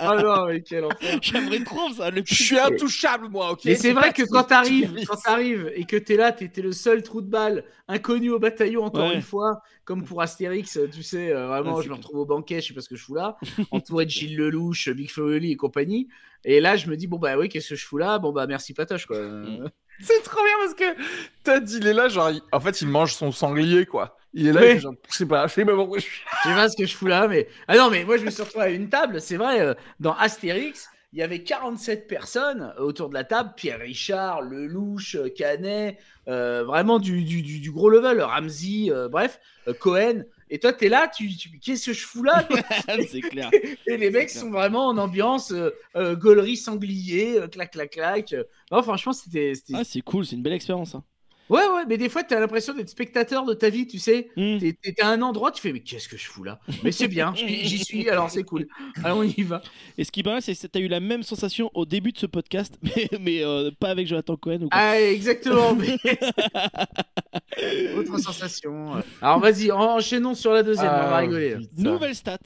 Oh 0.00 0.20
non, 0.22 0.46
mais 0.46 0.62
quel 0.62 0.84
enfer. 0.84 1.18
J'aimerais 1.20 1.62
trop 1.64 1.90
ça. 1.92 2.10
Le 2.10 2.22
Je 2.24 2.34
suis 2.34 2.58
intouchable, 2.58 3.28
moi, 3.28 3.52
ok? 3.52 3.60
Mais 3.64 3.74
c'est 3.76 3.92
vrai 3.92 4.12
que 4.12 4.22
quand 4.22 4.44
t'arrives, 4.44 4.94
quand 5.06 5.16
t'arrives 5.16 5.70
et 5.74 5.84
que 5.84 5.96
t'es 5.96 6.16
là, 6.16 6.32
t'es 6.32 6.48
t'es 6.48 6.62
le 6.62 6.72
seul 6.72 7.02
trou 7.02 7.20
de 7.22 7.28
balle 7.30 7.64
inconnu 7.88 8.30
au 8.30 8.38
bataillon 8.38 8.84
encore 8.84 9.08
Ouais. 9.08 9.14
une 9.14 9.22
fois, 9.22 9.62
comme 9.84 10.04
pour 10.04 10.22
Astérix, 10.22 10.78
tu 10.92 11.02
sais, 11.02 11.32
euh, 11.32 11.46
vraiment, 11.48 11.76
c'est 11.78 11.84
je 11.84 11.88
me 11.88 11.94
retrouve 11.94 12.20
au 12.20 12.26
banquet, 12.26 12.60
je 12.60 12.68
sais 12.68 12.74
pas 12.74 12.80
ce 12.80 12.88
que 12.88 12.96
je 12.96 13.04
fous 13.04 13.14
là, 13.14 13.36
entouré 13.70 14.04
de 14.04 14.10
Gilles 14.10 14.36
Lelouch, 14.36 14.88
Big 14.90 15.10
Foley 15.10 15.50
et 15.50 15.56
compagnie. 15.56 16.08
Et 16.44 16.60
là, 16.60 16.76
je 16.76 16.88
me 16.88 16.96
dis 16.96 17.06
bon 17.06 17.18
bah 17.18 17.36
oui, 17.38 17.48
qu'est-ce 17.48 17.70
que 17.70 17.74
je 17.76 17.84
fous 17.86 17.98
là? 17.98 18.18
Bon 18.18 18.32
bah 18.32 18.46
merci 18.46 18.74
Patoche 18.74 19.06
quoi. 19.06 19.18
Mm. 19.20 19.68
C'est 20.02 20.22
trop 20.22 20.42
bien 20.42 20.54
parce 20.64 20.74
que 20.74 21.02
Ted, 21.44 21.66
il 21.76 21.86
est 21.86 21.92
là, 21.92 22.08
genre, 22.08 22.30
il- 22.30 22.40
en 22.52 22.60
fait, 22.60 22.80
il 22.80 22.88
mange 22.88 23.12
son 23.12 23.32
sanglier, 23.32 23.84
quoi. 23.84 24.16
Il 24.32 24.46
est 24.46 24.52
là, 24.52 24.72
il 24.72 24.80
genre, 24.80 24.94
je 25.10 25.14
sais 25.16 25.26
pas, 25.26 25.46
je 25.46 25.52
sais 25.52 25.64
pas 25.66 25.74
pourquoi 25.74 25.98
je 25.98 26.04
suis 26.04 26.22
Je 26.44 26.48
sais 26.48 26.54
pas 26.54 26.68
ce 26.70 26.76
que 26.76 26.86
je 26.86 26.94
fous 26.96 27.06
là, 27.06 27.28
mais 27.28 27.48
ah 27.68 27.76
non, 27.76 27.90
mais 27.90 28.04
moi 28.04 28.16
je 28.16 28.24
me 28.24 28.30
suis 28.30 28.42
retrouvé 28.42 28.64
à 28.64 28.68
une 28.70 28.88
table. 28.88 29.20
C'est 29.20 29.36
vrai, 29.36 29.60
euh, 29.60 29.74
dans 29.98 30.14
Astérix, 30.14 30.88
il 31.12 31.18
y 31.18 31.22
avait 31.22 31.42
47 31.42 32.06
personnes 32.06 32.72
autour 32.78 33.08
de 33.10 33.14
la 33.14 33.24
table. 33.24 33.52
Pierre 33.56 33.80
Richard, 33.80 34.40
Lelouch, 34.42 35.16
Canet, 35.36 35.98
euh, 36.28 36.62
vraiment 36.64 36.98
du, 37.00 37.22
du, 37.24 37.42
du, 37.42 37.58
du 37.60 37.70
gros 37.72 37.90
level. 37.90 38.22
Ramsey, 38.22 38.90
euh, 38.90 39.08
bref, 39.08 39.40
euh, 39.68 39.74
Cohen. 39.74 40.22
Et 40.52 40.58
toi, 40.58 40.72
t'es 40.72 40.88
là, 40.88 41.08
tu, 41.08 41.34
tu 41.36 41.48
qu'est-ce 41.60 41.86
que 41.86 41.92
je 41.92 42.04
fous 42.06 42.22
là 42.24 42.46
c'est 43.08 43.20
clair. 43.30 43.50
Et 43.86 43.96
les 43.96 44.10
mecs 44.10 44.30
sont 44.30 44.50
vraiment 44.50 44.88
en 44.88 44.98
ambiance 44.98 45.52
euh, 45.52 45.70
euh, 45.96 46.16
gaulerie 46.16 46.56
sanglier, 46.56 47.38
euh, 47.38 47.46
clac 47.48 47.70
clac 47.70 47.90
clac. 47.90 48.34
Non, 48.72 48.82
franchement, 48.82 49.12
c'était. 49.12 49.54
c'était- 49.54 49.74
Ah, 49.76 49.84
c'est 49.84 50.00
cool, 50.00 50.26
c'est 50.26 50.34
une 50.36 50.42
belle 50.42 50.54
expérience. 50.54 50.94
Hein. 50.94 51.04
Ouais, 51.50 51.66
ouais, 51.66 51.84
mais 51.88 51.98
des 51.98 52.08
fois, 52.08 52.22
t'as 52.22 52.38
l'impression 52.40 52.72
d'être 52.74 52.88
spectateur 52.88 53.44
de 53.44 53.52
ta 53.54 53.68
vie, 53.70 53.86
tu 53.86 53.98
sais. 53.98 54.28
Hmm. 54.36 54.58
T'es 54.58 54.72
t'es 54.72 54.94
à 55.02 55.08
un 55.08 55.20
endroit, 55.20 55.50
tu 55.50 55.60
fais, 55.60 55.72
mais 55.72 55.80
qu'est-ce 55.80 56.08
que 56.08 56.16
je 56.16 56.26
fous 56.26 56.44
là? 56.44 56.60
Mais 56.84 56.92
c'est 56.92 57.08
bien, 57.08 57.34
j'y 57.34 57.84
suis, 57.84 58.08
alors 58.08 58.30
c'est 58.30 58.44
cool. 58.44 58.66
Alors 59.04 59.18
on 59.18 59.22
y 59.24 59.42
va. 59.42 59.60
Et 59.98 60.04
ce 60.04 60.12
qui 60.12 60.22
mal, 60.22 60.40
c'est 60.42 60.54
que 60.54 60.66
t'as 60.68 60.78
eu 60.80 60.86
la 60.88 61.00
même 61.00 61.22
sensation 61.24 61.70
au 61.74 61.84
début 61.84 62.12
de 62.12 62.18
ce 62.18 62.26
podcast, 62.26 62.78
mais, 62.82 63.08
mais 63.20 63.44
euh, 63.44 63.70
pas 63.78 63.88
avec 63.90 64.06
Jonathan 64.06 64.36
Cohen 64.36 64.62
ou 64.62 64.68
quoi. 64.68 64.78
Ah, 64.80 65.00
exactement. 65.00 65.74
mais- 65.74 65.96
Autre 67.96 68.18
sensation. 68.18 69.02
Alors 69.20 69.40
vas-y, 69.40 69.70
en- 69.72 69.96
enchaînons 69.96 70.34
sur 70.34 70.52
la 70.52 70.62
deuxième, 70.62 70.86
on 70.86 71.10
va 71.10 71.16
Ah, 71.16 71.18
rigoler. 71.18 71.56
Nouvelle 71.76 72.14
stat. 72.14 72.38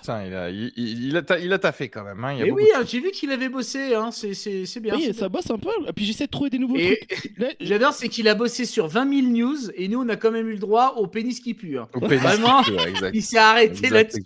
Putain, 0.00 0.24
il 0.26 0.34
a, 0.34 0.50
il, 0.50 0.72
il- 0.76 1.04
il 1.08 1.16
a, 1.16 1.22
ta- 1.22 1.38
il 1.38 1.52
a 1.52 1.58
taffé 1.58 1.88
quand 1.88 2.04
même. 2.04 2.22
Hein. 2.24 2.32
Il 2.34 2.38
y 2.38 2.42
a 2.42 2.46
Et 2.46 2.50
oui, 2.50 2.64
hein, 2.74 2.82
j'ai 2.86 3.00
vu 3.00 3.10
qu'il 3.10 3.30
avait 3.30 3.48
bossé, 3.48 3.94
hein, 3.94 4.10
c'est 4.10 4.34
c'est- 4.34 4.66
c'est 4.66 4.80
bien. 4.80 4.94
Oui, 4.96 5.12
ça 5.14 5.28
bosse 5.28 5.50
un 5.50 5.58
peu. 5.58 5.70
Et 5.88 5.92
puis 5.92 6.04
j'essaie 6.04 6.26
de 6.26 6.30
trouver 6.30 6.50
des 6.50 6.58
nouveaux. 6.58 6.76
Et 6.76 6.98
trucs. 7.08 7.32
J'adore, 7.60 7.92
c'est 7.92 8.08
qu'il 8.08 8.28
a 8.28 8.34
bossé 8.34 8.64
sur 8.64 8.86
20 8.88 9.12
000 9.22 9.26
news, 9.28 9.70
et 9.74 9.88
nous, 9.88 10.00
on 10.02 10.08
a 10.08 10.16
quand 10.16 10.30
même 10.30 10.48
eu 10.48 10.52
le 10.52 10.58
droit 10.58 10.94
au 10.96 11.06
pénis 11.06 11.40
qui 11.40 11.54
pue. 11.54 11.78
hein. 11.78 11.88
Au 11.94 12.00
pénis 12.00 12.22
Vraiment 12.22 12.62
qui 12.62 12.72
pue, 12.72 12.88
exact. 12.88 13.14
Il 13.14 13.22
s'est 13.22 13.38
arrêté 13.38 13.88
là-dessus. 13.88 14.22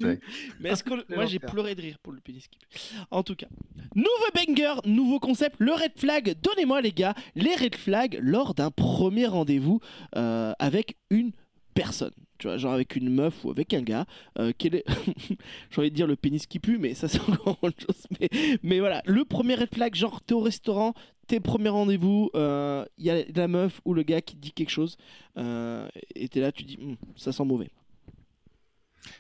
Mais 0.61 0.71
est-ce 0.71 0.83
que 0.85 0.91
C'est 1.09 1.15
moi 1.17 1.27
j'ai 1.27 1.39
pleuré 1.39 1.75
de 1.75 1.83
rire 1.83 1.99
pour 2.03 2.13
le 2.13 2.21
pénis 2.21 2.47
qui 2.47 2.59
pue. 2.59 2.79
En 3.11 3.23
tout 3.23 3.35
cas, 3.35 3.47
nouveau 3.95 4.11
banger, 4.35 4.75
nouveau 4.87 5.19
concept, 5.21 5.57
le 5.59 5.73
red 5.73 5.93
flag. 5.97 6.35
Donnez-moi 6.43 6.81
les 6.81 6.93
gars 6.93 7.15
les 7.35 7.55
red 7.55 7.75
flags 7.75 8.19
lors 8.23 8.55
d'un 8.55 8.71
premier 8.71 9.27
rendez-vous 9.27 9.81
euh, 10.17 10.53
avec 10.59 10.97
une 11.11 11.33
personne. 11.75 12.13
Tu 12.41 12.49
vois, 12.49 12.57
genre 12.57 12.73
avec 12.73 12.97
une 12.97 13.11
meuf 13.11 13.45
ou 13.45 13.51
avec 13.51 13.73
un 13.75 13.83
gars. 13.83 14.07
Euh, 14.39 14.53
est... 14.59 14.85
J'ai 15.71 15.79
envie 15.79 15.91
de 15.91 15.95
dire 15.95 16.07
le 16.07 16.17
pénis 16.17 16.47
qui 16.47 16.59
pue, 16.59 16.79
mais 16.79 16.95
ça 16.95 17.07
c'est 17.07 17.21
encore 17.21 17.59
autre 17.63 17.77
chose. 17.79 18.07
Mais, 18.63 18.81
voilà, 18.81 19.03
le 19.07 19.25
premier 19.25 19.55
red 19.55 19.73
flag, 19.73 19.95
genre 19.95 20.21
t'es 20.23 20.35
au 20.35 20.41
restaurant, 20.41 20.95
tes 21.29 21.39
premiers 21.39 21.69
rendez-vous, 21.69 22.31
il 22.35 23.05
y 23.05 23.11
a 23.11 23.23
la 23.35 23.49
meuf 23.49 23.81
ou 23.85 23.95
le 23.95 24.03
gars 24.03 24.21
qui 24.21 24.37
dit 24.37 24.53
quelque 24.53 24.71
chose, 24.71 24.97
euh, 25.37 25.89
et 26.15 26.29
t'es 26.29 26.41
là, 26.41 26.51
tu 26.51 26.65
dis, 26.65 26.79
Hum, 26.81 26.97
ça 27.17 27.33
sent 27.33 27.45
mauvais. 27.45 27.71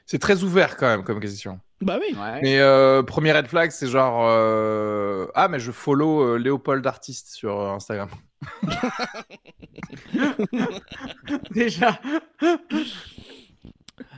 C'est 0.07 0.18
très 0.18 0.43
ouvert 0.43 0.77
quand 0.77 0.89
même 0.89 1.05
comme 1.05 1.21
question. 1.21 1.61
Bah 1.83 1.99
oui. 2.01 2.14
Ouais. 2.16 2.41
Mais 2.43 2.59
euh, 2.61 3.03
premier 3.03 3.33
red 3.33 3.47
flag, 3.47 3.70
c'est 3.70 3.87
genre 3.89 4.26
euh, 4.28 5.26
ah 5.35 5.49
mais 5.49 5.59
je 5.59 5.72
follow 5.72 6.20
euh, 6.22 6.37
Léopold 6.37 6.87
Artiste 6.87 7.28
sur 7.31 7.59
euh, 7.59 7.70
Instagram. 7.70 8.09
Déjà. 11.53 11.99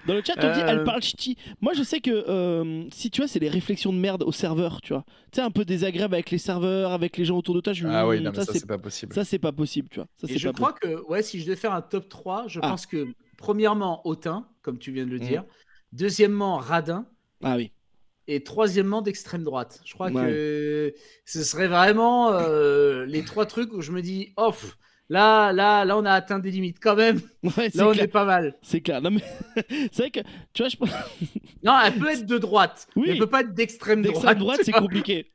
Dans 0.07 0.15
le 0.15 0.23
chat, 0.25 0.35
on 0.39 0.53
dit 0.53 0.61
elle 0.67 0.83
parle 0.85 1.03
ch'ti. 1.03 1.37
Moi, 1.61 1.73
je 1.75 1.83
sais 1.83 2.01
que 2.01 2.11
euh, 2.11 2.85
si 2.93 3.11
tu 3.11 3.21
vois, 3.21 3.29
c'est 3.29 3.39
les 3.39 3.49
réflexions 3.49 3.93
de 3.93 3.99
merde 3.99 4.23
au 4.25 4.33
serveur, 4.33 4.81
tu 4.81 4.93
vois. 4.93 5.05
Tu 5.31 5.37
sais, 5.37 5.43
un 5.43 5.51
peu 5.51 5.65
désagréable 5.65 6.15
avec 6.15 6.31
les 6.31 6.39
serveurs, 6.39 6.91
avec 6.93 7.17
les 7.17 7.25
gens 7.25 7.37
autour 7.39 7.55
de 7.55 7.61
toi. 7.61 7.73
Je 7.73 7.87
Ah 7.87 8.07
oui, 8.09 8.21
non 8.21 8.31
mais 8.31 8.37
ça, 8.37 8.45
ça 8.45 8.53
c'est 8.55 8.67
pas 8.67 8.79
possible. 8.79 9.15
ça, 9.15 9.25
c'est 9.25 9.39
pas 9.39 9.53
possible, 9.53 9.89
tu 9.91 10.01
vois. 10.01 10.09
Ça, 10.17 10.27
Et 10.29 10.33
c'est 10.33 10.39
je 10.39 10.49
pas 10.49 10.55
crois 10.55 10.73
que, 10.73 11.05
ouais, 11.09 11.23
si 11.23 11.39
je 11.41 11.45
devais 11.47 11.57
faire 11.57 11.73
un 11.73 11.83
top 11.83 12.09
3, 12.09 12.45
je 12.49 12.59
Ah. 12.63 12.71
pense 12.71 12.87
que, 12.87 13.07
premièrement, 13.39 14.05
hautain, 14.07 14.49
comme 14.63 14.79
tu 14.79 14.91
viens 14.93 15.05
de 15.05 15.11
le 15.11 15.19
Mhm. 15.19 15.27
dire. 15.27 15.45
Deuxièmement, 15.93 16.57
radin. 16.57 17.07
Ah 17.43 17.57
oui. 17.57 17.73
Et 18.29 18.43
troisièmement, 18.45 19.03
d'extrême 19.03 19.43
droite. 19.43 19.81
Je 19.85 19.95
crois 19.95 20.11
que 20.11 20.95
ce 21.25 21.43
serait 21.43 21.67
vraiment 21.69 22.33
euh, 22.33 23.05
les 23.07 23.25
trois 23.25 23.47
trucs 23.47 23.73
où 23.73 23.81
je 23.81 23.91
me 23.91 24.01
dis, 24.01 24.33
off, 24.37 24.79
là, 25.09 25.53
là, 25.53 25.85
là, 25.85 25.99
on 25.99 26.05
a 26.05 26.13
atteint 26.13 26.39
des 26.39 26.53
limites 26.53 26.79
quand 26.81 26.95
même. 26.95 27.21
Ouais, 27.43 27.69
Là, 27.75 27.89
on 27.89 27.93
clair. 27.93 28.05
est 28.05 28.09
pas 28.09 28.25
mal. 28.25 28.57
C'est 28.63 28.81
clair. 28.81 29.03
Non, 29.03 29.11
mais 29.11 29.23
c'est 29.93 29.99
vrai 30.03 30.11
que, 30.13 30.21
tu 30.55 30.63
vois, 30.63 30.69
je 30.69 30.77
pense. 30.77 30.91
Non, 31.65 31.75
elle 31.85 31.95
peut 31.95 32.11
être 32.11 32.27
de 32.27 32.39
droite, 32.39 32.89
Oui. 32.97 33.05
mais 33.07 33.13
elle 33.13 33.19
peut 33.19 33.29
pas 33.29 33.41
être 33.43 33.55
d'extrême 33.55 34.03
droite. 34.03 34.15
D'extrême 34.15 34.39
droite, 34.39 34.61
c'est 34.65 34.73
compliqué. 34.73 35.27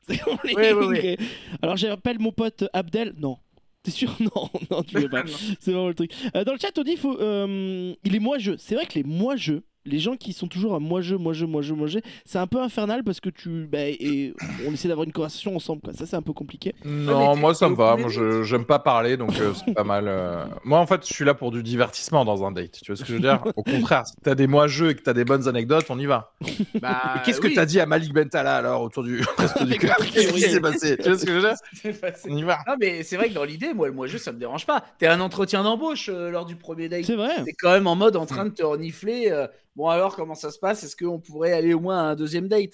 Alors, 1.62 1.78
j'appelle 1.78 2.20
mon 2.20 2.32
pote 2.32 2.66
Abdel. 2.74 3.14
Non. 3.18 3.38
T'es 3.84 3.92
sûr? 3.92 4.16
Non, 4.20 4.50
non, 4.72 4.84
tu 4.84 4.98
veux 4.98 5.10
pas. 5.10 5.24
C'est 5.60 5.72
vraiment 5.72 5.88
le 5.88 5.94
truc. 5.94 6.12
Euh, 6.36 6.44
dans 6.44 6.52
le 6.54 6.60
chat, 6.60 6.78
on 6.78 6.84
dit 6.84 6.98
faut, 6.98 7.18
euh, 7.22 7.94
il 8.04 8.16
est 8.16 8.20
moi-jeu. 8.20 8.56
C'est 8.60 8.76
vrai 8.76 8.86
que 8.86 8.96
les 8.96 9.04
moi-jeux, 9.04 9.64
les 9.88 10.00
gens 10.00 10.16
qui 10.16 10.34
sont 10.34 10.48
toujours 10.48 10.76
à 10.76 10.80
moi 10.80 11.02
je, 11.02 11.16
moi 11.16 11.34
je, 11.34 11.46
moi 11.46 11.62
je, 11.62 11.74
moi 11.74 11.88
je, 11.88 12.00
c'est 12.26 12.38
un 12.38 12.48
peu 12.48 12.62
infernal 12.62 13.04
parce 13.04 13.20
que 13.20 13.30
tu, 13.30 13.66
bah, 13.72 13.80
et 13.88 14.34
on 14.68 14.74
essaie 14.74 14.88
d'avoir 14.88 15.06
une 15.06 15.14
conversation 15.14 15.56
ensemble, 15.56 15.82
quoi. 15.82 15.94
Ça, 15.94 16.06
c'est 16.06 16.16
un 16.16 16.22
peu 16.22 16.34
compliqué. 16.34 16.76
Non, 16.86 17.36
moi 17.36 17.54
ça 17.56 17.70
me 17.70 17.76
va. 17.76 17.96
Moi, 17.98 18.10
je 18.10 18.44
j'aime 18.44 18.66
pas 18.66 18.80
parler, 18.80 19.18
donc 19.18 19.40
euh, 19.40 19.54
c'est 19.54 19.74
pas 19.74 19.84
mal. 19.84 20.06
euh. 20.08 20.46
Moi, 20.64 20.80
en 20.80 20.86
fait, 20.86 21.08
je 21.08 21.14
suis 21.14 21.26
là 21.26 21.34
pour 21.34 21.52
du 21.52 21.64
divertissement 21.64 22.26
dans 22.26 22.46
un 22.46 22.52
date. 22.52 22.80
Tu 22.84 22.92
vois 22.92 22.96
ce 22.98 23.02
que 23.02 23.08
je 23.10 23.14
veux 23.14 23.20
dire? 23.20 23.42
Au 23.56 23.64
contraire, 23.64 24.06
si 24.06 24.14
t'as 24.24 24.36
des 24.36 24.48
mois 24.48 24.68
jeux 24.68 24.90
et 24.92 24.96
que 24.96 25.02
t'as 25.02 25.14
des 25.14 25.26
bonnes 25.26 25.48
anecdotes, 25.48 25.86
on 25.90 25.98
y 26.00 26.06
va. 26.06 26.34
Bah, 26.82 27.14
Mais 27.16 27.22
Qu'est-ce 27.26 27.42
que 27.42 27.48
oui. 27.48 27.54
t'as 27.56 27.66
dit 27.66 27.80
à 27.80 27.86
Malik 27.86 28.14
Bentala 28.14 28.58
alors 28.58 28.82
autour 28.82 29.04
du 29.04 29.22
resto 29.38 29.64
du 29.66 29.78
Qu'est-ce 29.78 30.34
qui 30.34 30.42
s'est 30.42 30.60
passé? 30.60 30.98
Tu 30.98 31.10
vois 31.10 31.18
ce 31.18 31.26
que 31.26 31.32
je 31.32 31.38
veux 31.38 31.42
dire? 31.42 31.56
C'est 31.74 32.00
passé. 32.00 32.28
On 32.32 32.38
y 32.38 32.44
va. 32.44 32.60
Non, 32.68 32.76
mais 32.80 33.04
c'est 33.04 33.16
vrai 33.18 33.30
que 33.30 33.34
dans 33.34 33.44
l'idée, 33.44 33.74
moi, 33.74 33.88
le 33.88 33.94
moi-jeu, 33.94 34.18
ça 34.18 34.32
me 34.32 34.40
dérange 34.40 34.66
pas. 34.66 34.84
T'es 35.00 35.08
un 35.08 35.20
entretien 35.22 35.64
d'embauche 35.64 36.10
euh, 36.14 36.30
lors 36.30 36.46
du 36.46 36.56
premier 36.56 36.90
date. 36.90 37.06
C'est 37.06 37.16
vrai. 37.16 37.44
T'es 37.46 37.54
quand 37.54 37.72
même 37.72 37.88
en 37.88 37.96
mode 37.96 38.16
en 38.16 38.26
train 38.26 38.46
de 38.46 38.50
te 38.52 38.64
renifler. 38.64 39.32
Bon, 39.78 39.88
alors, 39.88 40.16
comment 40.16 40.36
ça 40.36 40.52
se 40.52 40.60
passe? 40.60 40.84
Est-ce 40.84 40.98
qu'on 40.98 41.20
pourrait 41.20 41.54
aller 41.54 41.74
au 41.74 41.80
moins 41.80 42.00
à 42.00 42.02
un 42.12 42.16
deuxième 42.16 42.50
date? 42.50 42.74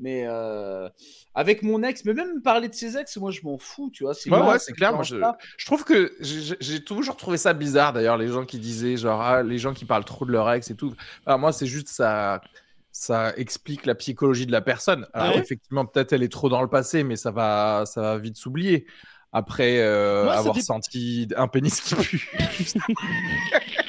Mais 0.00 0.24
euh, 0.26 0.88
avec 1.34 1.62
mon 1.62 1.82
ex, 1.82 2.04
mais 2.04 2.14
même 2.14 2.42
parler 2.42 2.68
de 2.68 2.74
ses 2.74 2.96
ex, 2.96 3.16
moi, 3.18 3.30
je 3.30 3.42
m'en 3.42 3.58
fous, 3.58 3.90
tu 3.92 4.04
vois. 4.04 4.14
C'est 4.14 4.30
Ouais, 4.30 4.40
ouais, 4.40 4.58
c'est 4.58 4.72
clair. 4.72 4.92
Moi, 4.92 5.04
je, 5.04 5.16
trouve 5.64 5.84
que 5.84 6.16
j'ai 6.20 6.82
toujours 6.82 7.16
trouvé 7.16 7.36
ça 7.36 7.52
bizarre 7.52 7.92
d'ailleurs, 7.92 8.16
les 8.16 8.28
gens 8.28 8.44
qui 8.44 8.58
disaient 8.58 8.96
genre, 8.96 9.20
ah, 9.20 9.42
les 9.42 9.58
gens 9.58 9.74
qui 9.74 9.84
parlent 9.84 10.04
trop 10.04 10.24
de 10.24 10.32
leur 10.32 10.50
ex 10.50 10.70
et 10.70 10.74
tout. 10.74 10.94
Alors, 11.26 11.38
moi, 11.38 11.52
c'est 11.52 11.66
juste 11.66 11.88
ça. 11.88 12.40
Ça 12.90 13.32
explique 13.36 13.86
la 13.86 13.94
psychologie 13.94 14.46
de 14.46 14.50
la 14.50 14.62
personne. 14.62 15.06
Alors, 15.12 15.28
Ah 15.28 15.36
ouais? 15.36 15.42
effectivement, 15.42 15.84
peut-être 15.86 16.12
elle 16.14 16.24
est 16.24 16.32
trop 16.32 16.48
dans 16.48 16.62
le 16.62 16.68
passé, 16.68 17.04
mais 17.04 17.14
ça 17.14 17.30
va, 17.30 17.84
ça 17.86 18.00
va 18.00 18.18
vite 18.18 18.36
s'oublier. 18.36 18.86
Après 19.30 19.78
euh, 19.78 20.28
avoir 20.30 20.54
dé- 20.54 20.62
senti 20.62 21.28
un 21.36 21.48
pénis 21.48 21.80
qui 21.80 21.94
pue. 21.94 22.30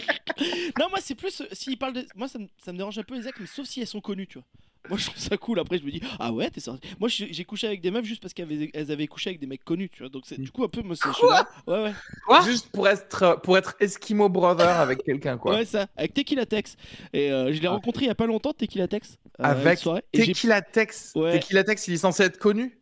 Non, 0.80 0.88
moi, 0.90 1.00
c'est 1.02 1.16
plus. 1.16 1.42
euh, 1.42 1.46
S'ils 1.52 1.78
parlent 1.78 1.94
de. 1.94 2.06
Moi, 2.16 2.28
ça 2.28 2.40
me, 2.40 2.48
ça 2.64 2.72
me 2.72 2.78
dérange 2.78 2.98
un 2.98 3.04
peu 3.04 3.16
les 3.16 3.28
ex, 3.28 3.38
mais 3.40 3.46
sauf 3.48 3.66
si 3.66 3.82
elles 3.82 3.88
sont 3.88 4.02
connues, 4.02 4.28
tu 4.28 4.38
vois. 4.40 4.46
Moi, 4.88 4.98
je 4.98 5.06
trouve 5.08 5.18
ça 5.20 5.36
cool. 5.38 5.60
Après, 5.60 5.78
je 5.78 5.84
me 5.84 5.92
dis, 5.92 6.02
ah 6.20 6.32
ouais, 6.32 6.50
t'es 6.50 6.62
sorti. 6.62 6.88
Moi, 7.00 7.10
j'ai 7.10 7.44
couché 7.44 7.68
avec 7.68 7.82
des 7.82 7.92
meufs 7.92 8.06
juste 8.06 8.22
parce 8.22 8.34
qu'elles 8.34 8.52
avaient, 8.52 8.72
elles 8.74 8.92
avaient 8.92 9.08
couché 9.08 9.30
avec 9.32 9.40
des 9.42 9.46
mecs 9.46 9.64
connus, 9.66 9.90
tu 9.90 10.00
vois. 10.04 10.10
Donc, 10.10 10.24
c'est 10.26 10.40
du 10.40 10.50
coup 10.52 10.64
un 10.64 10.70
peu. 10.70 10.82
Moi, 10.82 10.96
c'est- 10.96 11.10
je 11.10 11.14
suis 11.16 11.28
là. 11.28 11.46
Ouais, 11.68 11.84
ouais. 11.84 11.94
Quoi 12.26 12.42
juste 12.42 12.70
pour 12.72 12.88
être, 12.88 13.42
pour 13.44 13.58
être 13.58 13.76
Eskimo 13.82 14.30
brother 14.30 14.80
avec 14.80 15.04
quelqu'un, 15.04 15.38
quoi. 15.38 15.56
Ouais, 15.56 15.66
ça. 15.66 15.88
Avec 15.98 16.14
Tequila 16.14 16.46
Tex. 16.46 16.78
Et 17.12 17.30
euh, 17.32 17.52
je 17.54 17.60
l'ai 17.60 17.68
Ah. 17.68 17.72
rencontré 17.72 18.06
il 18.06 18.08
y 18.08 18.12
a 18.12 18.16
pas 18.16 18.26
longtemps, 18.26 18.54
Tequila 18.54 18.88
Tex. 18.88 19.18
euh, 19.42 19.44
avec 19.44 19.80
Tequila 20.14 20.62
Tex. 20.62 21.12
Ouais. 21.16 21.40
Tequila 21.40 21.64
Tex, 21.66 21.88
il 21.90 21.96
est 21.96 21.98
censé 21.98 22.24
être 22.24 22.38
connu? 22.40 22.80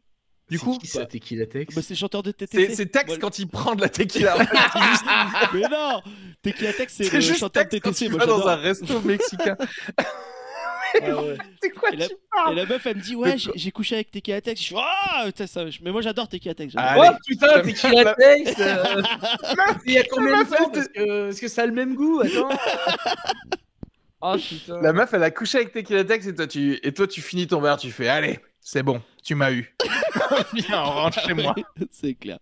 Du 0.50 0.58
C'est 0.58 0.64
coup, 0.64 0.78
qui 0.78 0.88
ça, 0.88 1.06
Tequila 1.06 1.46
Tex 1.46 1.76
Bah, 1.76 1.82
c'est 1.84 1.96
chanteur 1.96 2.24
de 2.24 2.32
TTC. 2.32 2.74
c'est 2.74 2.86
Tex 2.86 3.18
quand 3.18 3.38
il 3.38 3.48
prend 3.48 3.76
de 3.76 3.82
la 3.82 3.90
tequila. 3.90 4.38
Mais 5.54 5.62
non 5.70 6.02
Tequila 6.42 6.72
Tex, 6.74 6.94
c'est 6.96 7.04
C'est 7.06 7.16
le 7.16 7.22
juste 7.22 7.40
chanteur 7.40 7.66
de 7.66 7.70
TTC. 7.70 8.10
Moi, 8.10 8.26
dans 8.26 8.48
un 8.48 8.56
resto 8.56 9.02
mexicain. 9.06 9.58
Ah 11.02 11.22
ouais. 11.22 11.38
C'est 11.62 11.70
quoi 11.72 11.90
Et 11.92 11.98
la- 11.98 12.06
Et 12.52 12.56
la 12.56 12.66
meuf, 12.66 12.86
elle 12.86 12.96
me 12.96 13.02
dit, 13.02 13.16
ouais, 13.16 13.36
j'ai 13.38 13.72
couché 13.72 13.96
avec 13.96 14.10
Tequila 14.10 14.40
Tex. 14.40 14.62
Je 14.62 14.68
fais, 14.70 14.76
ah 14.78 15.24
putain, 15.26 15.48
ça. 15.48 15.66
Mais 15.82 15.92
moi, 15.92 16.02
j'adore 16.02 16.30
Tequila 16.30 16.56
Tex. 16.56 16.74
Oh 16.78 17.02
putain, 17.28 17.60
Tequila 17.62 18.16
Tex 18.16 18.54
euh, 18.60 19.02
Il 19.86 19.94
y 19.94 19.98
a 19.98 20.04
combien 20.06 20.44
de 20.44 20.50
temps 20.50 20.70
Parce 20.70 20.88
que, 20.88 21.30
est-ce 21.30 21.42
que 21.42 21.48
ça 21.50 21.64
a 21.64 21.66
le 21.66 21.74
même 21.74 21.94
goût 21.94 22.22
Attends. 22.22 22.50
Oh 24.22 24.36
putain. 24.38 24.82
La 24.82 24.94
meuf, 24.94 25.14
elle 25.14 25.24
a 25.24 25.32
couché 25.32 25.58
avec 25.60 25.74
Tequila 25.74 26.04
Tex 26.06 26.26
et 26.26 26.34
toi, 26.34 26.48
tu, 26.48 26.80
et 26.82 26.94
toi, 26.94 27.06
tu 27.06 27.22
finis 27.22 27.48
ton 27.48 27.60
verre, 27.62 27.78
tu 27.78 27.92
fais 27.92 28.08
Allez, 28.08 28.40
c'est 28.62 28.82
bon, 28.82 29.02
tu 29.28 29.36
m'as 29.36 29.52
eu. 29.52 29.76
Viens, 30.54 30.84
on 30.84 30.92
rentre 30.92 31.20
chez 31.20 31.34
moi. 31.34 31.54
c'est 31.92 32.14
clair. 32.14 32.40